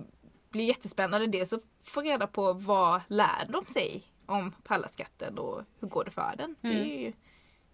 blir 0.50 0.64
jättespännande 0.64 1.26
dels 1.26 1.52
att 1.52 1.62
få 1.84 2.00
reda 2.00 2.26
på 2.26 2.52
vad 2.52 3.00
lär 3.08 3.46
de 3.48 3.66
sig 3.66 4.02
om 4.26 4.52
pallaskatten 4.52 5.38
och 5.38 5.62
hur 5.80 5.88
går 5.88 6.04
det 6.04 6.10
för 6.10 6.34
den. 6.38 6.56
Det 6.60 6.68
är 6.68 6.84
ju 7.00 7.12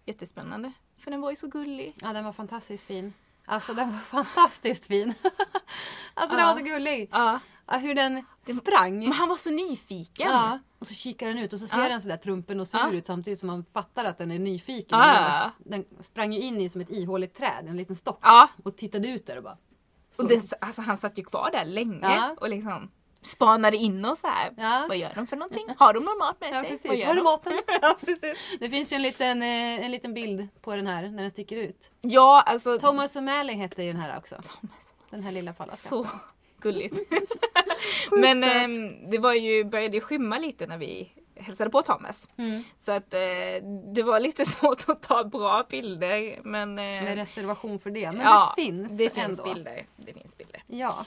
jättespännande. 0.05 0.71
För 0.97 1.11
den 1.11 1.21
var 1.21 1.29
ju 1.29 1.35
så 1.35 1.47
gullig. 1.47 1.95
Ja, 2.01 2.13
den 2.13 2.25
var 2.25 2.33
fantastiskt 2.33 2.83
fin. 2.83 3.13
Alltså 3.45 3.73
den 3.73 3.91
var 3.91 3.97
fantastiskt 4.23 4.85
fin. 4.85 5.13
alltså 6.13 6.35
den 6.37 6.45
Ja. 6.45 6.51
var 6.53 6.59
så 6.59 6.65
gullig. 6.65 7.09
Ja. 7.11 7.39
Hur 7.67 7.95
den 7.95 8.23
sprang. 8.59 8.99
Men 8.99 9.11
han 9.11 9.29
var 9.29 9.35
så 9.35 9.51
nyfiken. 9.51 10.27
Ja. 10.29 10.59
Och 10.79 10.87
så 10.87 10.93
kikar 10.93 11.27
den 11.27 11.37
ut 11.37 11.53
och 11.53 11.59
så 11.59 11.67
ser 11.67 11.81
Ja. 11.81 11.89
den 11.89 12.01
sådär 12.01 12.17
trumpen 12.17 12.59
och 12.59 12.67
sur 12.67 12.79
Ja. 12.79 12.91
ut 12.91 13.05
samtidigt 13.05 13.39
som 13.39 13.47
man 13.47 13.63
fattar 13.73 14.05
att 14.05 14.17
den 14.17 14.31
är 14.31 14.39
nyfiken. 14.39 14.99
Ja, 14.99 15.51
Den, 15.59 15.85
sprang 15.99 16.33
ju 16.33 16.39
in 16.39 16.61
i 16.61 16.69
som 16.69 16.81
ett 16.81 16.89
ihåligt 16.91 17.33
träd, 17.35 17.65
en 17.67 17.77
liten 17.77 17.95
stock. 17.95 18.19
Ja. 18.21 18.47
Och 18.63 18.77
tittade 18.77 19.07
ut 19.07 19.27
där 19.27 19.37
och 19.37 19.43
bara... 19.43 19.57
Så. 20.09 20.23
Och 20.23 20.29
det, 20.29 20.53
alltså, 20.61 20.81
han 20.81 20.97
satt 20.97 21.17
ju 21.19 21.23
kvar 21.23 21.51
där 21.51 21.65
länge 21.65 21.99
Ja. 22.01 22.35
och 22.39 22.49
liksom 22.49 22.91
spanade 23.23 23.77
in 23.77 24.05
och 24.05 24.17
så 24.17 24.27
här. 24.27 24.53
Ja. 24.57 24.85
Vad 24.89 24.97
gör 24.97 25.11
de 25.15 25.27
för 25.27 25.35
någonting? 25.37 25.65
Har 25.77 25.93
de 25.93 26.03
någon 26.03 26.17
mat 26.17 26.39
med 26.41 26.49
Ja, 26.53 26.59
sig? 26.59 26.69
precis. 26.69 26.85
Vad 26.85 26.97
gör 26.97 27.07
är 27.09 27.15
de? 27.15 27.23
maten? 27.23 27.53
ja, 27.81 27.97
precis. 28.05 28.57
Det 28.59 28.69
finns 28.69 28.91
ju 28.93 28.95
en 28.95 29.01
liten, 29.01 29.41
eh, 29.41 29.85
en 29.85 29.91
liten 29.91 30.13
bild 30.13 30.47
på 30.61 30.75
den 30.75 30.87
här 30.87 31.09
när 31.09 31.21
den 31.21 31.31
sticker 31.31 31.55
ut. 31.57 31.91
Ja, 32.01 32.41
alltså. 32.45 32.79
Thomas 32.79 33.15
O'Malley 33.15 33.51
heter 33.53 33.83
ju 33.83 33.91
den 33.93 34.01
här 34.01 34.17
också. 34.17 34.35
Den 35.09 35.23
här 35.23 35.31
lilla 35.31 35.53
pallaskatten. 35.53 36.03
Så 36.03 36.09
gulligt. 36.61 36.99
Men 38.11 38.43
ehm, 38.43 39.09
det 39.09 39.17
var 39.17 39.33
ju, 39.33 39.63
började 39.63 39.95
ju 39.95 40.01
skymma 40.01 40.37
lite 40.37 40.67
när 40.67 40.77
vi 40.77 41.11
hälsade 41.35 41.69
på 41.69 41.81
Thomas. 41.81 42.29
Mm. 42.37 42.63
Så 42.79 42.91
att 42.91 43.13
eh, 43.13 43.19
det 43.93 44.03
var 44.03 44.19
lite 44.19 44.45
svårt 44.49 44.89
att 44.89 45.01
ta 45.01 45.23
bra 45.23 45.65
bilder. 45.69 46.39
Men, 46.43 46.69
eh, 46.69 46.83
Med 46.83 47.15
reservation 47.15 47.79
för 47.79 47.91
det. 47.91 48.11
Men 48.11 48.21
ja, 48.21 48.53
det 48.57 48.63
finns 48.63 48.97
det 48.97 49.09
finns 49.09 49.27
ändå. 49.39 49.43
bilder. 49.43 49.85
Det 49.97 50.13
finns 50.13 50.37
bilder. 50.37 50.63
Ja. 50.67 51.05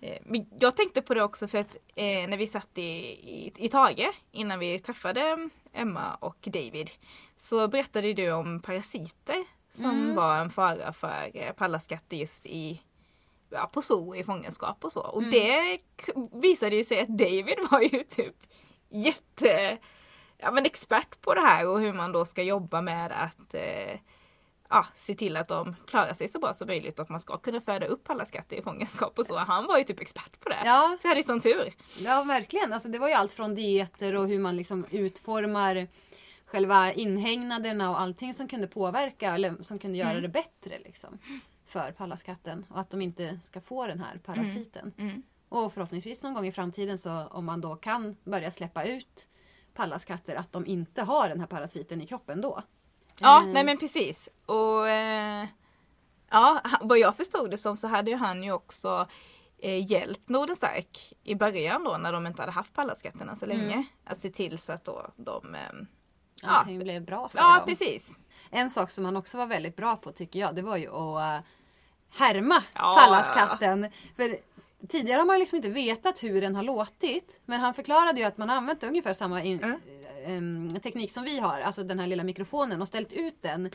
Eh, 0.00 0.18
men 0.24 0.46
jag 0.58 0.76
tänkte 0.76 1.02
på 1.02 1.14
det 1.14 1.22
också 1.22 1.48
för 1.48 1.58
att 1.58 1.76
eh, 1.94 2.04
när 2.28 2.36
vi 2.36 2.46
satt 2.46 2.78
i, 2.78 2.82
i, 2.82 3.52
i 3.56 3.68
Tage 3.68 4.10
innan 4.32 4.58
vi 4.58 4.78
träffade 4.78 5.48
Emma 5.72 6.14
och 6.20 6.36
David 6.40 6.90
så 7.38 7.68
berättade 7.68 8.12
du 8.12 8.32
om 8.32 8.60
parasiter 8.60 9.44
som 9.74 9.90
Mm. 9.90 10.14
var 10.14 10.36
en 10.36 10.50
fara 10.50 10.92
för 10.92 11.30
eh, 11.34 11.52
pallaskatter 11.52 12.16
just 12.16 12.46
i 12.46 12.80
ja, 13.54 13.66
på 13.72 13.82
zoo 13.82 14.16
i 14.16 14.24
fångenskap 14.24 14.84
och 14.84 14.92
så. 14.92 15.00
Och 15.00 15.22
Mm. 15.22 15.30
det 15.30 15.78
visade 16.32 16.76
ju 16.76 16.84
sig 16.84 17.00
att 17.00 17.08
David 17.08 17.58
var 17.70 17.80
ju 17.80 18.04
typ 18.04 18.34
jätte 18.90 19.78
ja, 20.38 20.50
men 20.50 20.66
expert 20.66 21.20
på 21.20 21.34
det 21.34 21.40
här 21.40 21.68
och 21.68 21.80
hur 21.80 21.92
man 21.92 22.12
då 22.12 22.24
ska 22.24 22.42
jobba 22.42 22.80
med 22.80 23.12
att 23.12 23.54
eh, 23.54 23.98
ja, 24.70 24.86
se 24.96 25.14
till 25.14 25.36
att 25.36 25.48
de 25.48 25.76
klarar 25.86 26.12
sig 26.12 26.28
så 26.28 26.38
bra 26.38 26.54
som 26.54 26.66
möjligt 26.66 26.98
och 26.98 27.02
att 27.02 27.08
man 27.08 27.20
ska 27.20 27.38
kunna 27.38 27.60
föda 27.60 27.86
upp 27.86 28.10
alla 28.10 28.24
skatter 28.26 28.56
i 28.56 28.62
fångenskap 28.62 29.18
och 29.18 29.26
så. 29.26 29.36
Han 29.38 29.66
var 29.66 29.78
ju 29.78 29.84
typ 29.84 30.00
expert 30.00 30.40
på 30.40 30.48
det. 30.48 30.62
Ja, 30.64 30.96
Så 31.00 31.06
jag 31.06 31.10
hade 31.10 31.22
sån 31.22 31.40
tur. 31.40 31.72
ja, 31.98 32.22
verkligen. 32.22 32.72
Alltså, 32.72 32.88
det 32.88 32.98
var 32.98 33.08
ju 33.08 33.14
allt 33.14 33.32
från 33.32 33.54
dieter 33.54 34.14
och 34.14 34.28
hur 34.28 34.38
man 34.38 34.56
liksom 34.56 34.86
utformar 34.90 35.86
själva 36.46 36.92
inhägnaderna 36.92 37.90
och 37.90 38.00
allting 38.00 38.34
som 38.34 38.48
kunde 38.48 38.66
påverka 38.66 39.34
eller 39.34 39.62
som 39.62 39.78
kunde 39.78 39.98
göra 39.98 40.10
Mm. 40.10 40.22
det 40.22 40.28
bättre 40.28 40.78
liksom, 40.84 41.18
för 41.66 41.92
pallaskatten. 41.92 42.66
Och 42.68 42.80
att 42.80 42.90
de 42.90 43.00
inte 43.00 43.38
ska 43.40 43.60
få 43.60 43.86
den 43.86 44.00
här 44.00 44.18
parasiten. 44.18 44.92
Mm. 44.98 45.22
Och 45.48 45.72
förhoppningsvis 45.72 46.22
någon 46.22 46.34
gång 46.34 46.46
i 46.46 46.52
framtiden 46.52 46.98
så 46.98 47.26
om 47.26 47.44
man 47.44 47.60
då 47.60 47.76
kan 47.76 48.16
börja 48.24 48.50
släppa 48.50 48.84
ut 48.84 49.28
pallaskatter 49.74 50.36
att 50.36 50.52
de 50.52 50.66
inte 50.66 51.02
har 51.02 51.28
den 51.28 51.40
här 51.40 51.46
parasiten 51.46 52.02
i 52.02 52.06
kroppen 52.06 52.40
då. 52.40 52.62
Ja, 53.18 53.42
Eh, 53.42 53.46
nej 53.46 53.64
men 53.64 53.78
precis. 53.78 54.28
Och 54.46 54.88
eh, 54.88 55.48
ja, 56.30 56.60
vad 56.80 56.98
jag 56.98 57.16
förstod 57.16 57.50
det 57.50 57.58
som 57.58 57.76
så 57.76 57.88
hade 57.88 58.10
ju 58.10 58.16
han 58.16 58.42
ju 58.42 58.52
också 58.52 59.08
eh, 59.58 59.90
hjälpt 59.92 60.28
Nordens 60.28 60.62
Ark 60.62 61.12
i 61.22 61.34
början 61.34 61.84
då 61.84 61.96
när 61.96 62.12
de 62.12 62.26
inte 62.26 62.42
hade 62.42 62.52
haft 62.52 62.72
pallaskatterna 62.72 63.36
så 63.36 63.46
länge. 63.46 63.72
Mm. 63.72 63.84
Att 64.04 64.20
se 64.20 64.30
till 64.30 64.58
så 64.58 64.72
att 64.72 64.84
då 64.84 65.10
de... 65.16 65.54
Eh, 65.54 65.60
Allting 66.42 66.78
blev 66.78 67.04
bra 67.04 67.28
för 67.28 67.38
ja, 67.38 67.56
dem. 67.56 67.66
precis. 67.66 68.18
En 68.50 68.70
sak 68.70 68.90
som 68.90 69.04
han 69.04 69.16
också 69.16 69.36
var 69.36 69.46
väldigt 69.46 69.76
bra 69.76 69.96
på 69.96 70.12
tycker 70.12 70.40
jag, 70.40 70.54
det 70.54 70.62
var 70.62 70.76
ju 70.76 70.88
att 70.88 71.40
uh, 71.42 71.46
härma 72.18 72.62
Ja, 72.74 72.96
pallaskatten. 73.00 73.90
För 74.16 74.36
tidigare 74.88 75.18
har 75.18 75.26
man 75.26 75.38
liksom 75.38 75.56
inte 75.56 75.68
vetat 75.70 76.22
hur 76.22 76.40
den 76.40 76.54
har 76.56 76.62
låtit. 76.62 77.40
Men 77.44 77.60
han 77.60 77.74
förklarade 77.74 78.20
ju 78.20 78.26
att 78.26 78.38
man 78.38 78.50
använt 78.50 78.84
ungefär 78.84 79.12
samma 79.12 79.42
in, 79.42 79.62
Mm. 79.62 79.80
Em, 80.26 80.68
teknik 80.82 81.10
som 81.10 81.24
vi 81.24 81.38
har, 81.38 81.60
alltså 81.60 81.82
den 81.82 81.98
här 81.98 82.06
lilla 82.06 82.24
mikrofonen 82.24 82.80
och 82.82 82.88
ställt 82.88 83.12
ut 83.12 83.36
den 83.42 83.70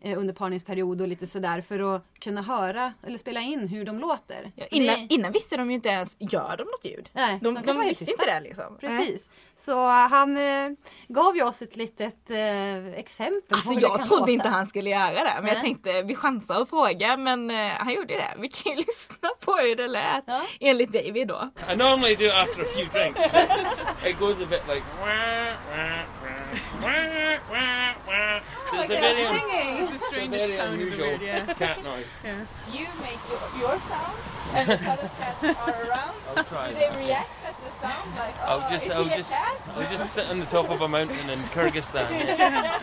eh, 0.00 0.18
under 0.18 0.34
parningsperiod 0.34 1.00
och 1.00 1.08
lite 1.08 1.26
sådär 1.26 1.60
för 1.60 1.94
att 1.96 2.02
kunna 2.20 2.42
höra 2.42 2.92
eller 3.06 3.18
spela 3.18 3.40
in 3.40 3.68
hur 3.68 3.84
de 3.84 3.98
låter. 3.98 4.52
Ja, 4.54 4.66
innan, 4.70 4.94
det- 5.08 5.14
innan 5.14 5.32
visste 5.32 5.56
de 5.56 5.70
ju 5.70 5.74
inte 5.74 5.88
ens, 5.88 6.16
gör 6.18 6.54
de 6.58 6.64
något 6.64 6.84
ljud? 6.84 7.08
Nej, 7.12 7.38
De, 7.42 7.54
de, 7.54 7.76
helt 7.76 7.90
visste 7.90 8.10
inte 8.10 8.26
det 8.26 8.40
liksom. 8.40 8.76
Precis. 8.80 9.30
Så 9.56 9.72
uh, 9.84 9.90
han 9.90 10.36
eh, 10.36 10.70
gav 11.08 11.36
ju 11.36 11.42
oss 11.42 11.62
ett 11.62 11.76
litet 11.76 12.30
eh, 12.30 12.86
exempel 12.94 13.42
Alltså 13.50 13.68
på 13.68 13.74
hur 13.74 13.80
det 13.80 13.86
jag 13.86 13.98
kan 13.98 14.06
trodde 14.08 14.20
låta. 14.20 14.32
inte 14.32 14.48
han 14.48 14.66
skulle 14.66 14.90
göra 14.90 15.12
det. 15.24 15.32
Men 15.34 15.44
Nej. 15.44 15.52
jag 15.54 15.62
tänkte 15.62 16.02
vi 16.02 16.14
chansar 16.14 16.60
och 16.60 16.68
fråga 16.68 17.16
men 17.16 17.50
eh, 17.50 17.56
han 17.56 17.92
gjorde 17.94 18.14
det. 18.14 18.34
Vi 18.38 18.48
kan 18.48 18.72
ju 18.72 18.76
lyssna 18.86 19.28
på 19.40 19.52
hur 19.52 19.76
det 19.76 19.88
lät. 19.88 20.24
Ja. 20.26 20.42
Enligt 20.60 20.92
David 20.92 21.28
då. 21.28 21.50
I 21.72 21.76
normally 21.76 22.14
do 22.14 22.24
it 22.24 22.32
after 22.34 22.62
a 22.62 22.66
few 22.74 22.98
drinks. 23.00 23.20
it 24.06 24.18
goes 24.18 24.36
a 24.42 24.46
bit 24.50 24.62
like 24.68 24.82
it's 28.72 28.90
a 28.90 28.94
very, 28.94 29.24
un- 29.24 29.38
Singing. 29.38 29.86
The 29.86 29.94
it's 29.94 30.02
a 30.02 30.06
strangest 30.06 30.44
very 30.44 30.56
sound 30.56 30.74
in 30.74 30.78
the 30.78 30.84
unusual 30.84 31.08
world, 31.08 31.22
yeah. 31.22 31.54
cat 31.54 31.84
noise. 31.84 32.06
You 32.72 32.86
make 33.02 33.18
your, 33.28 33.40
your 33.60 33.78
sound 33.78 34.18
and 34.54 34.68
the 34.68 34.74
other 34.90 35.10
cats 35.18 35.44
are 35.44 35.88
around. 35.88 36.14
I'll 36.36 36.44
try. 36.44 36.72
They 36.72 36.80
that. 36.80 36.98
react 36.98 37.30
at 37.46 37.54
the 37.62 37.88
sound 37.88 38.16
like 38.16 38.34
oh, 38.40 38.46
I'll 38.46 38.70
just, 38.70 38.86
is 38.86 38.90
I'll 38.92 39.04
he 39.04 39.12
a 39.12 39.16
just, 39.16 39.32
cat? 39.32 39.60
I'll 39.76 39.90
just 39.96 40.12
sit 40.14 40.26
on 40.26 40.40
the 40.40 40.46
top 40.46 40.70
of 40.70 40.80
a 40.80 40.88
mountain 40.88 41.30
in 41.30 41.38
Kyrgyzstan. 41.54 42.10
yeah. 42.10 42.80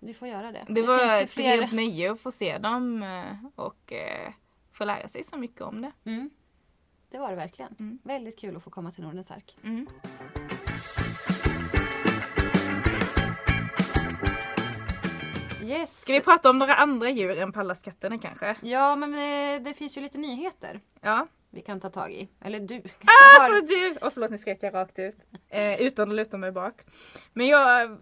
vi 0.00 0.14
får 0.14 0.28
göra 0.28 0.52
det. 0.52 0.64
Det, 0.68 0.74
finns 0.74 0.86
var 0.86 1.22
ett 1.22 1.30
fler- 1.30 1.44
helt 1.44 1.72
nöje 1.72 2.12
att 2.12 2.20
få 2.20 2.30
se 2.30 2.58
dem 2.58 3.02
eh, 3.02 3.36
och 3.54 3.92
eh, 3.92 4.32
få 4.72 4.84
lära 4.84 5.08
sig 5.08 5.24
så 5.24 5.36
mycket 5.36 5.60
om 5.60 5.82
det. 5.82 5.92
Mm. 6.04 6.30
Det 7.14 7.20
var 7.20 7.30
det 7.30 7.36
verkligen. 7.36 7.74
Mm. 7.78 7.98
Väldigt 8.02 8.38
kul 8.38 8.56
att 8.56 8.62
få 8.62 8.70
komma 8.70 8.92
till 8.92 9.02
Nordens 9.04 9.30
ark. 9.30 9.56
Mm. 9.64 9.86
Yes. 15.62 16.00
Ska 16.00 16.12
vi 16.12 16.20
prata 16.20 16.50
om 16.50 16.58
några 16.58 16.74
andra 16.74 17.10
djur 17.10 17.30
än 17.38 17.52
pallaskatterna 17.52 18.18
kanske? 18.18 18.56
Ja, 18.62 18.96
men 18.96 19.14
eh, 19.14 19.62
det 19.62 19.74
finns 19.74 19.96
ju 19.96 20.00
lite 20.00 20.18
nyheter 20.18 20.80
Ja. 21.00 21.26
vi 21.50 21.60
kan 21.60 21.80
ta 21.80 21.90
tag 21.90 22.12
i. 22.12 22.28
Eller 22.40 22.60
du. 22.60 22.74
Alltså 23.40 23.66
du! 23.66 23.96
Åh 24.02 24.10
förlåt 24.14 24.30
nu 24.30 24.38
skrek 24.38 24.58
jag 24.62 24.74
rakt 24.74 24.98
ut. 24.98 25.16
Eh, 25.48 25.80
utan 25.80 26.10
att 26.10 26.16
luta 26.16 26.36
mig 26.36 26.52
bak. 26.52 26.74
Men 27.32 27.46
jag 27.46 27.58
har 27.58 27.98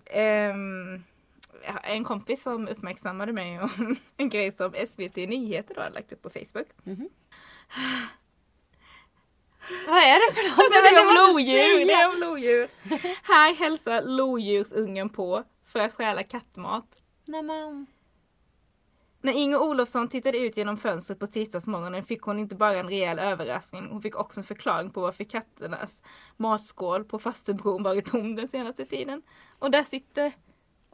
en 1.83 2.05
kompis 2.05 2.43
som 2.43 2.69
uppmärksammade 2.69 3.33
mig 3.33 3.61
om 3.61 3.97
en 4.17 4.29
grej 4.29 4.53
som 4.53 4.73
SVT 4.89 5.17
Nyheter 5.17 5.75
då 5.75 5.81
hade 5.81 5.95
lagt 5.95 6.13
upp 6.13 6.23
på 6.23 6.31
Facebook. 6.31 6.67
Vad 9.87 9.99
är 9.99 10.15
det 10.15 10.35
för 10.35 10.43
något? 10.51 10.73
Det 10.83 10.89
är 10.89 11.09
om 11.09 11.35
lodjur! 11.35 11.57
säga. 11.57 11.87
Det 11.87 11.93
är 11.93 12.09
om 12.09 12.21
lodjur! 12.21 12.69
Här 13.23 13.55
hälsar 13.55 14.03
lodjursungen 14.03 15.09
på 15.09 15.45
för 15.67 15.81
att 15.81 15.95
stjäla 15.95 16.23
kattmat. 16.23 17.03
Nej, 17.25 17.43
men, 17.43 17.87
När 19.21 19.33
Inger 19.33 19.63
Olofsson 19.63 20.09
tittade 20.09 20.39
ut 20.39 20.57
genom 20.57 20.77
fönstret 20.77 21.19
på 21.19 21.27
tisdagsmorgonen 21.27 22.05
fick 22.05 22.23
hon 22.23 22.39
inte 22.39 22.55
bara 22.55 22.77
en 22.77 22.89
rejäl 22.89 23.19
överraskning, 23.19 23.89
hon 23.91 24.03
fick 24.03 24.17
också 24.17 24.41
en 24.41 24.45
förklaring 24.45 24.91
på 24.91 25.01
varför 25.01 25.25
katternas 25.25 26.03
matskål 26.37 27.05
på 27.05 27.19
Falsterbron 27.19 27.83
varit 27.83 28.07
tom 28.07 28.37
den 28.37 28.49
senaste 28.49 28.87
tiden. 28.87 29.23
Och 29.59 29.71
där 29.71 29.83
sitter 29.83 30.33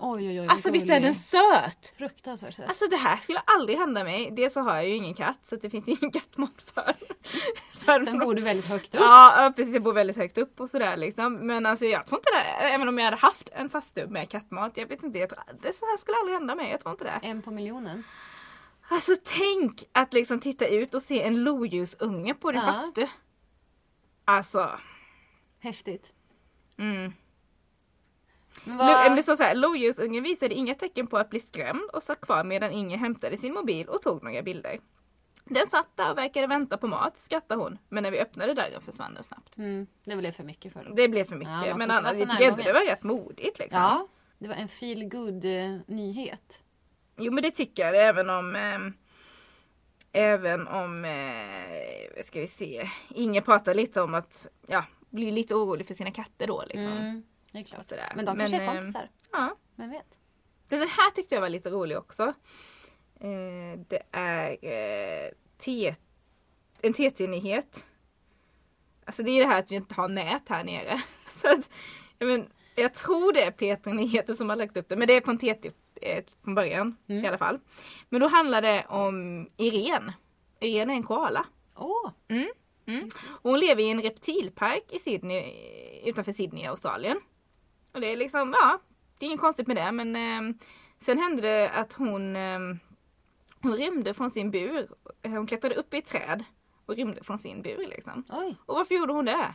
Oj, 0.01 0.29
oj, 0.29 0.41
oj. 0.41 0.47
Alltså 0.49 0.71
visst 0.71 0.91
är 0.91 1.01
den 1.01 1.15
söt? 1.15 1.95
Fruktansvärt 1.99 2.55
söt. 2.55 2.69
Alltså 2.69 2.87
det 2.87 2.97
här 2.97 3.17
skulle 3.17 3.39
aldrig 3.39 3.79
hända 3.79 4.05
mig. 4.05 4.31
Dels 4.31 4.55
så 4.55 4.61
har 4.61 4.75
jag 4.75 4.89
ju 4.89 4.95
ingen 4.95 5.15
katt 5.15 5.39
så 5.43 5.57
det 5.57 5.71
finns 5.71 5.89
ju 5.89 5.93
ingen 5.93 6.11
kattmat 6.21 6.63
för. 6.75 6.95
för 7.79 8.05
Sen 8.05 8.19
bor 8.19 8.35
du 8.35 8.43
väldigt 8.43 8.69
högt 8.69 8.95
upp. 8.95 9.01
Ja 9.01 9.45
ja, 9.45 9.53
precis, 9.57 9.75
jag 9.75 9.83
bor 9.83 9.93
väldigt 9.93 10.17
högt 10.17 10.39
upp 10.39 10.61
och 10.61 10.71
sådär 10.71 10.97
liksom. 10.97 11.35
Men 11.47 11.67
alltså 11.67 11.85
jag 11.85 12.07
tror 12.07 12.19
inte 12.19 12.31
det, 12.33 12.69
även 12.75 12.89
om 12.89 12.99
jag 12.99 13.05
hade 13.05 13.17
haft 13.17 13.49
en 13.53 13.71
fastu 13.71 14.07
med 14.07 14.29
kattmat, 14.31 14.73
jag 14.77 14.87
vet 14.87 15.03
inte, 15.03 15.19
jag 15.19 15.29
tror, 15.29 15.43
det 15.63 15.73
så 15.73 15.85
här 15.87 15.97
skulle 15.97 16.17
aldrig 16.17 16.35
hända 16.35 16.55
mig, 16.55 16.71
jag 16.71 16.81
tror 16.81 16.93
inte 16.93 17.05
det. 17.05 17.21
En 17.29 17.43
på 17.43 17.51
miljonen. 17.51 18.05
Alltså 18.91 19.13
tänk 19.25 19.85
att 19.93 20.13
liksom 20.15 20.41
titta 20.41 20.67
ut 20.69 20.95
och 20.95 21.03
se 21.03 21.23
en 21.23 21.45
lodjursunge 21.45 22.35
på 22.35 22.53
din 22.53 22.61
Ja. 22.61 22.73
fastu. 22.73 23.07
Alltså. 24.25 24.71
Häftigt. 25.61 26.13
Mm. 26.79 27.13
Men 28.77 29.17
Det 29.17 29.23
står 29.23 29.37
så 29.37 29.43
här, 29.43 29.55
lodjursungen 29.55 30.23
visade 30.23 30.55
inga 30.55 30.75
tecken 30.75 31.07
på 31.07 31.19
att 31.19 31.31
bli 31.31 31.41
skrämd 31.41 31.91
och 31.93 32.03
satt 32.03 32.21
kvar 32.21 32.45
medan 32.45 32.73
Inge 32.73 32.97
hämtade 32.97 33.37
sin 33.37 33.55
mobil 33.55 33.89
och 33.89 34.03
tog 34.03 34.23
några 34.23 34.43
bilder. 34.43 34.81
Den 35.45 35.71
satt 35.71 35.97
där 35.97 36.11
och 36.11 36.19
verkade 36.19 36.47
vänta 36.47 36.77
på 36.77 36.87
mat, 36.87 37.19
skrattade 37.19 37.63
hon. 37.63 37.79
Men 37.89 38.03
när 38.03 38.11
vi 38.11 38.21
öppnade 38.21 38.55
dörren 38.55 38.83
försvann 38.83 39.15
den 39.15 39.25
snabbt. 39.25 39.57
Mm, 39.57 39.87
det 40.05 40.17
blev 40.17 40.33
för 40.33 40.45
mycket 40.45 40.73
för 40.73 40.85
dem. 40.85 40.95
Det 40.97 41.09
blev 41.09 41.25
för 41.25 41.37
mycket. 41.37 41.67
Ja, 41.67 41.77
men 41.77 41.91
annars, 41.91 42.19
jag 42.19 42.31
tycker 42.31 42.49
ändå 42.49 42.63
det 42.63 42.73
var 42.73 42.87
rätt 42.87 43.03
modigt 43.03 43.59
liksom. 43.59 43.81
Ja, 43.81 44.09
det 44.39 44.49
var 44.49 44.55
en 44.55 44.69
feel 44.69 45.09
good 45.09 45.45
eh, 45.45 45.79
nyhet. 45.87 46.63
Jo 47.17 47.33
men 47.33 47.43
det 47.43 47.51
tycker 47.51 47.93
jag 47.93 48.09
även 48.09 48.31
om 48.31 48.57
ehm, 48.57 48.93
Även 50.13 50.69
om, 50.69 51.05
eh, 51.05 52.23
ska 52.23 52.41
vi 52.41 52.47
se, 52.47 52.89
Inge 53.09 53.41
pratar 53.43 53.75
lite 53.75 54.01
om 54.01 54.15
att, 54.15 54.47
ja, 54.67 54.85
blir 55.11 55.33
lite 55.33 55.55
orolig 55.55 55.87
för 55.87 55.95
sina 55.95 56.11
katter 56.11 56.47
då 56.47 56.65
liksom. 56.67 56.87
Mm, 56.87 57.23
det 57.53 57.59
är 57.59 57.63
klart. 57.63 57.81
Och 57.81 57.87
sådär. 57.87 58.13
Men 58.17 58.25
de 58.25 58.39
kanske 58.39 58.57
är 58.57 58.69
ehm, 58.69 58.77
kompisar. 58.77 59.09
Ja. 59.33 59.57
Vem 59.77 59.91
vet? 59.91 60.19
Den 60.69 60.81
här 60.81 61.11
tyckte 61.11 61.35
jag 61.35 61.43
var 61.43 61.49
lite 61.49 61.71
rolig 61.71 61.99
också. 61.99 62.23
Eh, 63.21 63.81
det 63.89 64.03
är 64.13 64.51
eh, 64.63 65.95
en 66.83 66.93
TT-nyhet. 66.93 67.87
Alltså 69.05 69.23
det 69.23 69.31
är 69.31 69.41
det 69.41 69.47
här 69.47 69.59
att 69.59 69.71
vi 69.73 69.77
inte 69.77 69.95
har 69.95 70.09
nät 70.09 70.49
här 70.49 70.65
nere. 70.65 71.03
Så 71.33 71.49
att, 71.53 71.71
jag, 72.19 72.27
men, 72.29 72.49
jag 72.75 72.95
tror 72.95 73.33
det 73.33 73.43
är 73.43 73.51
Peter 73.51 73.93
Nyheter 73.93 74.35
som 74.35 74.49
har 74.49 74.57
lagt 74.57 74.77
upp 74.77 74.89
det, 74.89 74.97
men 74.97 75.09
det 75.09 75.17
är 75.17 75.21
från 75.21 75.39
TT 75.39 75.71
eh, 76.03 76.25
från 76.45 76.55
början 76.55 76.97
Mm. 77.09 77.25
i 77.25 77.29
alla 77.29 77.39
fall. 77.39 77.59
Men 78.09 78.21
då 78.21 78.27
handlar 78.29 78.63
det 78.63 78.87
om 78.89 79.49
Irene. 79.57 80.15
Irene 80.61 80.93
är 80.93 80.97
en 80.97 81.03
koala. 81.03 81.47
Åh! 81.77 82.11
Och 83.27 83.51
hon 83.51 83.61
lever 83.61 83.83
i 83.83 83.91
en 83.91 84.03
reptilpark 84.03 84.93
i 84.93 84.99
Sydney, 84.99 85.53
utanför 86.05 86.33
Sydney 86.33 86.63
i 86.63 86.67
Australien. 86.67 87.21
Och 87.93 88.01
det 88.01 88.13
är 88.13 88.17
liksom, 88.17 88.55
ja, 88.61 88.79
det 89.19 89.25
är 89.25 89.29
inget 89.29 89.41
konstigt 89.41 89.67
med 89.67 89.77
det 89.77 89.93
men 89.93 90.17
eh, 90.17 90.57
sen 91.01 91.19
hände 91.19 91.43
det 91.43 91.71
att 91.71 91.93
hon, 91.93 92.37
eh, 92.37 92.59
hon 93.63 93.77
rymde 93.77 94.15
från 94.15 94.31
sin 94.31 94.51
bur. 94.51 94.89
Hon 95.23 95.47
klättrade 95.47 95.75
upp 95.75 95.95
i 95.95 95.99
ett 95.99 96.07
träd 96.07 96.45
och 96.87 96.97
rymde 96.97 97.25
från 97.25 97.39
sin 97.39 97.63
bur 97.63 97.87
liksom. 97.89 98.25
Oj! 98.31 98.57
Och 98.67 98.75
varför 98.75 98.95
gjorde 98.95 99.13
hon 99.13 99.25
det? 99.25 99.55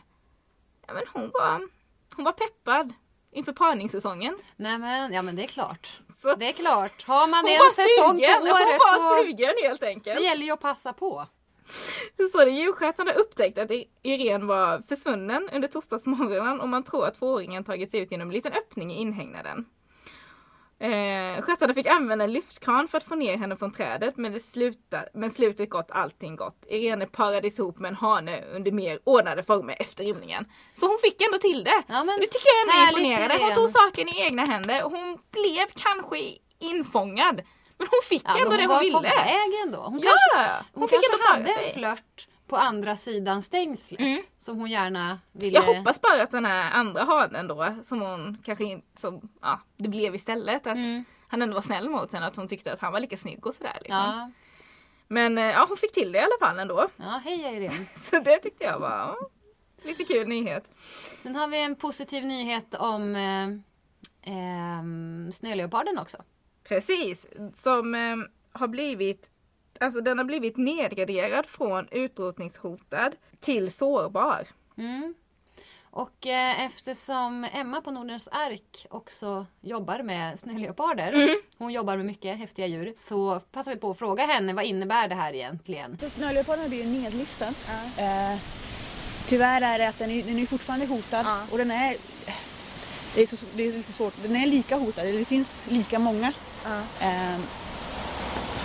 Ja 0.86 0.94
men 0.94 1.02
hon 1.12 1.30
var, 1.34 1.68
hon 2.16 2.24
var 2.24 2.32
peppad 2.32 2.92
inför 3.32 3.52
parningssäsongen. 3.52 4.38
Nej 4.56 4.78
men, 4.78 5.12
ja 5.12 5.22
men 5.22 5.36
det 5.36 5.44
är 5.44 5.48
klart. 5.48 6.00
Så 6.22 6.34
Det 6.34 6.48
är 6.48 6.52
klart. 6.52 7.04
Har 7.06 7.28
man 7.28 7.44
hon 7.44 7.52
en 7.52 7.58
var 7.58 7.70
säsong 7.70 8.18
sugen, 8.18 8.32
på 8.32 8.40
hon 8.40 8.50
året 8.50 8.78
var 8.78 9.18
då... 9.18 9.22
sugen 9.24 9.54
helt 9.62 9.82
enkelt. 9.82 10.16
Det 10.16 10.24
gäller 10.24 10.44
ju 10.44 10.50
att 10.50 10.60
passa 10.60 10.92
på. 10.92 11.26
Så 12.16 12.26
står 12.28 12.44
det 12.44 12.50
djurskötarna 12.50 13.12
har 13.12 13.18
upptäckt 13.18 13.58
att 13.58 13.70
Irene 14.02 14.44
var 14.44 14.82
försvunnen 14.88 15.48
under 15.52 15.68
torsdagsmorgonen 15.68 16.60
och 16.60 16.68
man 16.68 16.84
tror 16.84 17.06
att 17.06 17.14
tvååringen 17.14 17.64
tagit 17.64 17.90
sig 17.90 18.00
ut 18.00 18.10
genom 18.10 18.28
en 18.28 18.34
liten 18.34 18.52
öppning 18.52 18.92
i 18.92 19.00
inhägnaden. 19.00 19.66
Eh, 20.78 21.42
skötarna 21.42 21.74
fick 21.74 21.86
använda 21.86 22.24
en 22.24 22.32
lyftkran 22.32 22.88
för 22.88 22.98
att 22.98 23.04
få 23.04 23.14
ner 23.14 23.36
henne 23.36 23.56
från 23.56 23.72
trädet 23.72 24.16
men, 24.16 24.32
det 24.32 24.40
slutade, 24.40 25.08
men 25.14 25.30
slutet 25.30 25.70
gott, 25.70 25.90
allting 25.90 26.36
gott. 26.36 26.66
Irene 26.68 27.06
parades 27.06 27.58
ihop 27.58 27.78
med 27.78 27.88
en 27.88 27.94
hane 27.94 28.44
under 28.44 28.72
mer 28.72 28.98
ordnade 29.04 29.42
former 29.42 29.76
efter 29.78 30.04
rymningen. 30.04 30.44
Så 30.74 30.86
hon 30.86 30.98
fick 31.02 31.22
ändå 31.22 31.38
till 31.38 31.64
det. 31.64 31.82
Ja, 31.88 32.04
det 32.04 32.26
tycker 32.26 32.48
jag 32.48 32.60
ändå 32.60 32.72
är 32.72 33.10
imponerande. 33.10 33.44
Hon 33.44 33.54
tog 33.54 33.70
saken 33.70 34.08
i 34.08 34.20
egna 34.20 34.44
händer 34.44 34.84
och 34.84 34.90
hon 34.90 35.18
blev 35.30 35.66
kanske 35.74 36.18
infångad. 36.58 37.42
Men 37.78 37.88
hon 37.90 38.00
fick 38.08 38.22
Ja, 38.24 38.36
ändå 38.38 38.48
men 38.50 38.58
det 38.58 38.64
hon 38.66 38.70
hon 38.70 38.74
var 38.74 38.80
ville. 38.82 38.96
på 38.96 39.02
väg 39.02 39.62
ändå. 39.66 39.78
Hon 39.82 40.00
Ja, 40.02 40.10
kanske, 40.10 40.64
hon, 40.72 40.80
hon 40.80 40.88
fick 40.88 41.00
kanske 41.10 41.32
hade 41.32 41.66
en 41.68 41.74
flört 41.74 42.28
på 42.46 42.56
andra 42.56 42.96
sidan 42.96 43.42
stängslet. 43.42 44.00
Mm. 44.00 44.20
Som 44.38 44.56
hon 44.58 44.70
gärna 44.70 45.18
ville... 45.32 45.54
Jag 45.58 45.62
hoppas 45.62 46.00
bara 46.00 46.22
att 46.22 46.30
den 46.30 46.44
här 46.44 46.70
andra 46.72 47.04
hanen 47.04 47.48
då, 47.48 47.74
som 47.84 48.00
hon 48.00 48.38
kanske 48.44 48.64
in, 48.64 48.82
som, 48.98 49.28
ja, 49.42 49.60
det 49.76 49.88
blev 49.88 50.14
istället, 50.14 50.66
att 50.66 50.76
Mm. 50.76 51.04
han 51.28 51.42
ändå 51.42 51.54
var 51.54 51.62
snäll 51.62 51.88
mot 51.90 52.12
henne, 52.12 52.26
att 52.26 52.36
hon 52.36 52.48
tyckte 52.48 52.72
att 52.72 52.80
han 52.80 52.92
var 52.92 53.00
lika 53.00 53.16
snygg 53.16 53.46
och 53.46 53.54
sådär. 53.54 53.76
Liksom. 53.80 53.96
Ja. 53.96 54.30
Men 55.08 55.38
eh, 55.38 55.44
ja, 55.44 55.64
hon 55.68 55.76
fick 55.76 55.92
till 55.92 56.12
det 56.12 56.18
i 56.18 56.22
alla 56.22 56.48
fall 56.48 56.58
ändå. 56.58 56.88
ja, 56.96 57.20
hej 57.24 57.40
Irene. 57.40 57.86
Så 58.02 58.18
det 58.18 58.38
tyckte 58.38 58.64
jag 58.64 58.78
var 58.78 58.90
ja, 58.90 59.16
lite 59.82 60.04
kul 60.04 60.28
nyhet. 60.28 60.64
Sen 61.22 61.36
har 61.36 61.48
vi 61.48 61.62
en 61.62 61.76
positiv 61.76 62.24
nyhet 62.24 62.74
om 62.74 63.16
eh, 63.16 63.44
eh, 64.34 64.82
snöleoparden 65.32 65.98
också. 65.98 66.16
Precis, 66.68 67.26
som 67.56 67.94
eh, 67.94 68.16
har 68.52 68.68
blivit, 68.68 69.30
alltså 69.80 70.00
den 70.00 70.18
har 70.18 70.24
blivit 70.24 70.56
nedgraderad 70.56 71.46
från 71.46 71.88
utrotningshotad 71.90 73.12
till 73.40 73.70
sårbar. 73.72 74.46
Mm. 74.78 75.14
Och 75.90 76.26
eh, 76.26 76.64
eftersom 76.66 77.46
Emma 77.52 77.80
på 77.80 77.90
Nordens 77.90 78.28
Ark 78.32 78.86
också 78.90 79.46
jobbar 79.60 80.02
med 80.02 80.38
snöleoparder, 80.40 81.12
Mm. 81.12 81.36
hon 81.58 81.72
jobbar 81.72 81.96
med 81.96 82.06
mycket 82.06 82.38
häftiga 82.38 82.66
djur, 82.66 82.92
så 82.96 83.40
passar 83.52 83.74
vi 83.74 83.80
på 83.80 83.90
att 83.90 83.98
fråga 83.98 84.26
henne 84.26 84.52
vad 84.52 84.64
innebär 84.64 85.08
det 85.08 85.14
här 85.14 85.32
egentligen? 85.34 85.98
Så 85.98 86.10
snöleoparden 86.10 86.68
blir 86.68 86.78
ju 86.84 86.86
nedlistad. 87.02 87.48
Eh, 87.98 88.38
tyvärr 89.28 89.62
är 89.62 89.78
det 89.78 89.88
att 89.88 89.98
den 89.98 90.10
är, 90.10 90.22
den 90.22 90.38
är 90.38 90.46
fortfarande 90.46 90.86
hotad 90.86 91.26
Ja. 91.26 91.40
och 91.52 91.58
den 91.58 91.70
är, 91.70 91.96
det 93.14 93.22
är, 93.22 93.26
så, 93.26 93.46
det 93.54 93.62
är 93.68 93.72
lite 93.72 93.92
svårt, 93.92 94.14
den 94.22 94.36
är 94.36 94.46
lika 94.46 94.76
hotad, 94.76 95.06
eller 95.06 95.18
det 95.18 95.24
finns 95.24 95.66
lika 95.68 95.98
många. 95.98 96.32
Eh, 97.00 97.40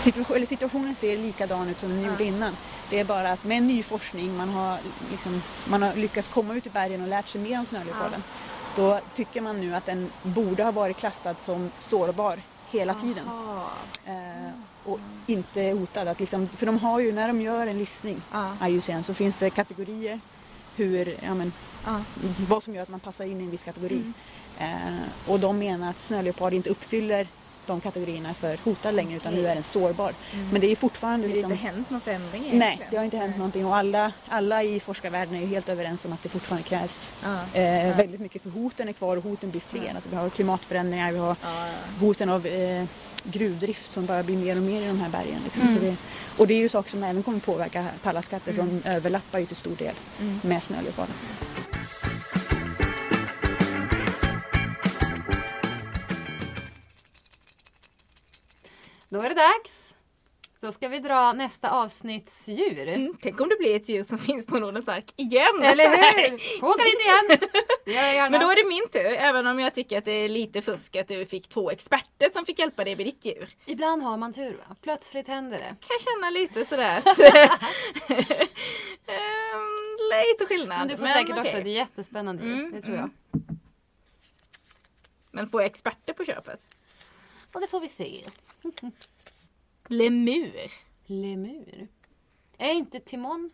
situation, 0.02 0.36
eller 0.36 0.46
situationen 0.46 0.96
ser 0.96 1.18
likadan 1.18 1.70
ut 1.70 1.80
som 1.80 1.90
den 1.90 2.04
gjorde 2.04 2.24
innan. 2.24 2.58
Det 2.90 3.00
är 3.00 3.04
bara 3.06 3.32
att 3.32 3.44
med 3.44 3.64
ny 3.64 3.84
forskning, 3.84 4.38
man 4.38 4.50
har, 4.50 4.78
liksom, 5.12 5.42
man 5.70 5.82
har 5.82 5.94
lyckats 5.94 6.28
komma 6.28 6.54
ut 6.56 6.66
i 6.66 6.70
bergen 6.70 7.02
och 7.02 7.08
lärt 7.08 7.28
sig 7.28 7.42
mer 7.42 7.60
om 7.60 7.66
snöleoparden. 7.66 8.24
Då 8.76 9.00
tycker 9.16 9.42
man 9.42 9.62
nu 9.62 9.76
att 9.76 9.86
den 9.86 10.12
borde 10.24 10.64
ha 10.64 10.72
varit 10.72 10.98
klassad 10.98 11.36
som 11.46 11.72
sårbar 11.80 12.40
hela 12.72 12.94
tiden. 12.94 13.26
Eh, 14.06 14.52
och 14.86 15.00
inte 15.28 15.62
hotad. 15.62 16.08
Att 16.08 16.20
liksom, 16.20 16.48
för 16.48 16.66
de 16.66 16.78
har 16.78 17.00
ju, 17.00 17.12
när 17.12 17.28
de 17.28 17.42
gör 17.42 17.68
en 17.68 17.78
listning, 17.78 18.22
Ja. 18.32 18.68
IUCN, 18.68 19.04
så 19.04 19.14
finns 19.14 19.36
det 19.38 19.50
kategorier 19.50 20.20
hur, 20.76 21.16
ja, 21.22 21.34
men, 21.34 21.52
Ja. 21.86 22.02
vad 22.50 22.64
som 22.64 22.76
gör 22.76 22.84
att 22.84 22.90
man 22.90 23.00
passar 23.00 23.26
in 23.26 23.42
i 23.42 23.44
en 23.44 23.52
viss 23.52 23.64
kategori. 23.64 23.96
Mm. 24.58 24.78
Eh, 24.98 25.04
och 25.28 25.40
de 25.40 25.60
menar 25.60 25.90
att 25.90 26.00
snöleopard 26.00 26.54
inte 26.54 26.70
uppfyller 26.70 27.28
de 27.74 27.82
kategorierna 27.82 28.34
för 28.34 28.58
hotad 28.64 28.96
längre 28.96 29.18
utan 29.18 29.34
nu 29.34 29.48
är 29.48 29.56
den 29.56 29.64
sårbar. 29.64 30.14
Men 30.52 30.62
det 30.62 30.72
är 30.72 30.76
fortfarande 30.76 31.28
Det 31.28 31.32
har 31.32 31.36
liksom, 31.36 31.52
inte 31.52 31.64
hänt 31.66 31.90
någon 31.90 32.02
förändring 32.02 32.42
Nej, 32.44 32.52
egentligen. 32.68 32.88
det 32.92 32.98
har 32.98 33.04
inte 33.06 33.18
hänt 33.18 33.38
någonting 33.38 33.66
och 33.66 33.76
alla, 33.76 34.12
alla 34.28 34.64
i 34.64 34.80
forskarvärlden 34.80 35.36
är 35.36 35.40
ju 35.40 35.46
helt 35.48 35.70
överens 35.70 36.06
om 36.06 36.14
att 36.14 36.24
det 36.24 36.30
fortfarande 36.30 36.68
krävs 36.70 37.14
Ja. 37.24 37.60
eh, 37.62 37.98
väldigt 37.98 38.20
mycket 38.20 38.42
för 38.42 38.50
hoten 38.50 38.88
är 38.90 38.94
kvar 38.94 39.18
och 39.18 39.24
hoten 39.24 39.52
blir 39.52 39.62
fler. 39.62 39.92
Alltså, 39.96 40.10
vi 40.10 40.16
har 40.16 40.30
klimatförändringar, 40.30 41.12
vi 41.12 41.18
har 41.18 41.36
Ja, 41.42 41.68
ja. 41.68 41.74
hoten 42.00 42.30
av 42.30 42.46
eh, 42.46 42.86
gruvdrift 43.24 43.94
som 43.94 44.06
bara 44.06 44.24
blir 44.24 44.38
mer 44.38 44.56
och 44.58 44.64
mer 44.64 44.82
i 44.82 44.88
de 44.88 45.00
här 45.00 45.10
bergen. 45.10 45.42
Liksom. 45.44 45.62
Mm. 45.68 45.84
Det, 45.84 45.96
och 46.38 46.48
det 46.48 46.54
är 46.54 46.58
ju 46.58 46.70
saker 46.70 46.90
som 46.92 47.04
även 47.04 47.24
kommer 47.24 47.40
påverka 47.40 47.86
pallaskatter 48.04 48.54
för 48.54 48.62
de 48.64 48.82
överlappar 48.90 49.40
ju 49.40 49.46
till 49.46 49.56
stor 49.56 49.76
del 49.76 49.94
Mm. 50.22 50.40
med 50.44 50.64
snöleoparden. 50.64 51.14
Då 59.10 59.22
är 59.22 59.30
det 59.30 59.36
dags! 59.36 59.96
Då 60.62 60.72
ska 60.72 60.88
vi 60.88 61.00
dra 61.00 61.34
nästa 61.34 61.72
avsnitts 61.72 62.48
djur. 62.48 62.88
Mm, 62.88 63.18
tänk 63.22 63.42
om 63.42 63.50
det 63.50 63.56
blir 63.60 63.76
ett 63.76 63.90
djur 63.90 64.04
som 64.04 64.18
finns 64.28 64.46
på 64.46 64.60
Nordens 64.60 64.88
ark 64.88 65.14
igen! 65.16 65.62
Eller 65.64 65.88
hur? 65.90 66.60
Får 66.60 66.68
åka 66.68 66.84
dit 66.84 67.00
igen! 67.00 67.50
Det 67.86 67.92
gör 67.94 68.02
jag 68.02 68.14
gärna. 68.16 68.30
Men 68.30 68.40
då 68.42 68.52
är 68.52 68.56
det 68.56 68.70
min 68.70 68.90
tur, 68.90 69.18
även 69.18 69.48
om 69.48 69.60
jag 69.60 69.76
tycker 69.76 69.98
att 69.98 70.06
det 70.06 70.12
är 70.12 70.30
lite 70.30 70.62
fusk 70.62 70.96
att 70.96 71.08
du 71.08 71.26
fick 71.26 71.50
två 71.50 71.72
experter 71.72 72.30
som 72.34 72.46
fick 72.46 72.60
hjälpa 72.60 72.84
dig 72.84 72.96
med 72.96 73.06
ditt 73.06 73.26
djur. 73.26 73.50
Ibland 73.66 74.04
har 74.04 74.18
man 74.18 74.34
tur 74.34 74.58
va? 74.58 74.76
Plötsligt 74.82 75.28
händer 75.28 75.58
det. 75.58 75.66
Kan 75.66 75.78
jag 75.90 76.02
känna 76.02 76.30
lite 76.30 76.66
sådär. 76.66 77.04
Ehm, 79.08 79.98
lite 80.12 80.46
skillnad. 80.48 80.80
Men 80.80 80.88
du 80.88 80.98
får 80.98 81.06
säkert 81.06 81.30
också 81.30 81.42
okej. 81.42 81.62
ett 81.62 81.68
jättespännande 81.68 82.44
djur. 82.44 82.54
Mm, 82.54 82.72
det 82.72 82.82
tror 82.82 82.96
jag. 82.96 83.10
mm. 83.34 83.60
Men 85.32 85.50
få 85.50 85.60
experter 85.60 86.14
på 86.14 86.26
köpet. 86.26 86.60
Och 87.54 87.62
det 87.62 87.68
får 87.68 87.80
vi 87.80 87.90
se. 87.90 88.26
Lemur. 89.88 90.72
Lemur. 91.06 91.88
Är 92.58 92.72
inte 92.74 93.00
Timon? 93.00 93.52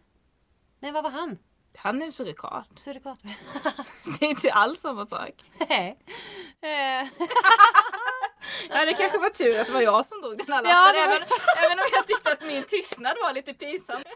Nej, 0.79 0.91
vad 0.91 1.03
var 1.03 1.11
han? 1.11 1.37
Han 1.77 2.01
är 2.01 2.11
surikat. 2.11 2.67
Surikat? 2.79 3.19
Det 4.19 4.25
är 4.25 4.29
inte 4.29 4.51
alls 4.53 4.79
samma 4.81 5.05
sak. 5.05 5.31
Nej. 5.69 5.97
Eh, 6.61 7.07
Ja 8.69 8.85
det 8.85 8.93
kanske 8.93 9.17
var 9.17 9.29
tur 9.29 9.59
att 9.59 9.67
det 9.67 9.73
var 9.73 9.81
jag 9.81 10.05
som 10.05 10.21
drog 10.21 10.37
den 10.37 10.53
här 10.53 10.63
Ja, 10.63 10.69
lappen. 10.69 10.93
det 10.93 11.07
var- 11.07 11.15
även, 11.15 11.27
även 11.65 11.79
om 11.79 11.85
jag 11.91 12.07
tyckte 12.07 12.31
att 12.31 12.41
min 12.41 12.63
tystnad 12.63 13.17
var 13.23 13.33
lite 13.33 13.53
pinsam. 13.53 14.01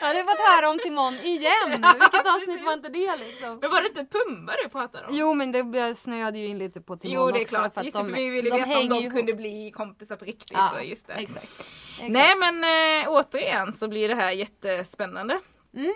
Ja, 0.00 0.12
det 0.12 0.18
har 0.18 0.24
fått 0.24 0.56
höra 0.56 0.70
om 0.70 0.78
Timon 0.78 1.14
igen. 1.14 1.70
Vilket 2.00 2.26
avsnitt 2.34 2.64
var 2.64 2.72
inte 2.72 2.88
det 2.88 3.16
liksom? 3.16 3.58
Men 3.60 3.70
var 3.70 3.80
det 3.82 3.88
inte 3.88 4.04
Pumba 4.04 4.52
du 4.62 4.68
pratade 4.68 5.06
om? 5.06 5.14
Jo 5.16 5.34
men 5.34 5.52
det 5.52 5.94
snöade 5.94 6.38
ju 6.38 6.46
in 6.46 6.58
lite 6.58 6.80
på 6.80 6.96
Timon 6.96 7.14
Jo 7.14 7.30
det 7.30 7.38
är 7.38 7.42
också. 7.42 7.56
klart, 7.56 7.74
för 7.74 7.82
just 7.82 7.96
de, 7.96 8.06
för 8.06 8.14
vi 8.14 8.28
ville 8.28 8.50
de 8.50 8.56
veta 8.56 8.78
om 8.78 8.88
de 8.88 8.98
ju 9.02 9.10
kunde 9.10 9.32
ihop. 9.32 9.40
bli 9.40 9.70
kompisar 9.74 10.16
på 10.16 10.24
riktigt. 10.24 10.50
Ja, 10.52 10.82
just 10.82 11.06
det. 11.06 11.12
exakt. 11.12 11.44
exakt. 11.44 12.12
Nej 12.12 12.36
men 12.36 12.64
äh, 13.04 13.08
återigen 13.12 13.72
så 13.72 13.88
blir 13.88 14.08
det 14.08 14.14
här 14.14 14.32
jättespännande. 14.32 15.40
Mm. 15.76 15.94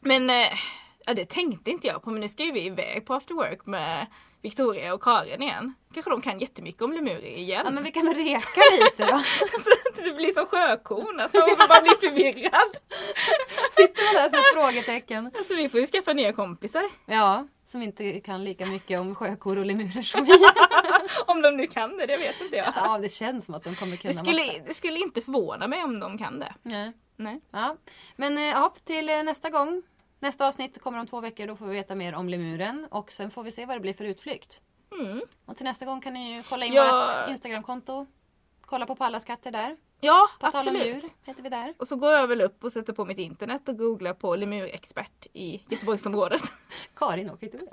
Men 0.00 0.30
äh, 0.30 0.46
ja, 1.06 1.14
det 1.14 1.24
tänkte 1.24 1.70
inte 1.70 1.86
jag 1.86 2.02
på 2.02 2.10
men 2.10 2.20
nu 2.20 2.28
ska 2.28 2.42
ju 2.44 2.52
vi 2.52 2.66
iväg 2.66 3.06
på 3.06 3.14
after 3.14 3.34
work 3.34 3.66
med 3.66 4.06
Victoria 4.42 4.94
och 4.94 5.02
Karin 5.02 5.42
igen. 5.42 5.74
Kanske 5.94 6.10
de 6.10 6.20
kan 6.22 6.38
jättemycket 6.40 6.82
om 6.82 6.92
lemurier 6.92 7.38
igen. 7.38 7.62
Ja 7.64 7.70
men 7.70 7.84
vi 7.84 7.90
kan 7.90 8.06
väl 8.06 8.14
reka 8.16 8.60
lite 8.72 9.04
då. 9.06 9.12
Det 10.08 10.14
blir 10.14 10.32
som 10.32 10.46
sjökorn, 10.46 11.20
att 11.20 11.34
man 11.58 11.68
bara 11.68 11.82
blir 11.82 12.08
förvirrad. 12.10 12.76
Sitter 13.76 14.04
man 14.14 14.22
där 14.22 14.28
som 14.28 14.38
ett 14.38 14.54
frågetecken. 14.72 15.30
Alltså 15.38 15.54
vi 15.54 15.68
får 15.68 15.80
ju 15.80 15.86
skaffa 15.86 16.12
nya 16.12 16.32
kompisar. 16.32 16.82
Ja, 17.06 17.46
som 17.64 17.82
inte 17.82 18.20
kan 18.20 18.44
lika 18.44 18.66
mycket 18.66 19.00
om 19.00 19.14
sjökor 19.14 19.58
och 19.58 19.66
lemurer 19.66 20.02
som 20.02 20.24
vi. 20.24 20.32
Om 21.26 21.42
de 21.42 21.56
nu 21.56 21.66
kan 21.66 21.96
det, 21.96 22.06
det 22.06 22.16
vet 22.16 22.40
inte 22.40 22.56
jag. 22.56 22.72
Ja 22.76 22.98
det 22.98 23.08
känns 23.08 23.44
som 23.44 23.54
att 23.54 23.64
de 23.64 23.74
kommer 23.74 23.92
Det 23.92 24.02
kunna 24.02 24.20
skulle, 24.24 24.46
massa. 24.46 24.58
det 24.66 24.74
skulle 24.74 24.98
inte 24.98 25.20
förvåna 25.20 25.66
mig 25.68 25.84
om 25.84 26.00
de 26.00 26.18
kan 26.18 26.38
det. 26.38 26.54
Nej. 26.62 26.92
Nej. 27.16 27.40
Ja. 27.50 27.76
Men 28.16 28.38
eh, 28.38 28.44
ja, 28.44 28.74
till 28.84 29.08
eh, 29.08 29.22
nästa 29.22 29.50
gång. 29.50 29.82
Nästa 30.20 30.46
avsnitt 30.46 30.80
kommer 30.82 30.98
om 30.98 31.06
två 31.06 31.20
veckor. 31.20 31.46
Då 31.46 31.56
får 31.56 31.66
vi 31.66 31.72
veta 31.72 31.94
mer 31.94 32.14
om 32.14 32.28
lemuren. 32.28 32.86
Och 32.90 33.12
sen 33.12 33.30
får 33.30 33.42
vi 33.42 33.50
se 33.50 33.66
vad 33.66 33.76
det 33.76 33.80
blir 33.80 33.94
för 33.94 34.04
utflykt. 34.04 34.60
Mm. 35.00 35.20
Och 35.46 35.56
till 35.56 35.64
nästa 35.64 35.84
gång 35.86 36.00
kan 36.00 36.14
ni 36.14 36.36
ju 36.36 36.42
kolla 36.42 36.66
in 36.66 36.72
Ja. 36.72 37.06
vårt 37.20 37.30
Instagramkonto. 37.30 38.06
Kolla 38.60 38.86
på 38.86 38.96
Pallas 38.96 39.24
katter 39.24 39.50
där. 39.50 39.76
Ja, 40.04 40.28
På 40.40 40.46
absolut. 40.46 40.86
djur 40.86 41.02
heter 41.24 41.42
vi 41.42 41.48
där. 41.48 41.74
Och 41.78 41.88
så 41.88 41.96
går 41.96 42.12
jag 42.12 42.26
väl 42.26 42.40
upp 42.40 42.64
och 42.64 42.72
sätter 42.72 42.92
på 42.92 43.04
mitt 43.04 43.18
internet 43.18 43.68
och 43.68 43.78
googlar 43.78 44.14
på 44.14 44.36
lemurexpert 44.36 45.26
i 45.32 45.62
Göteborgsområdet. 45.68 46.42
Karin 46.94 47.30
och 47.30 47.42
Victoria. 47.42 47.68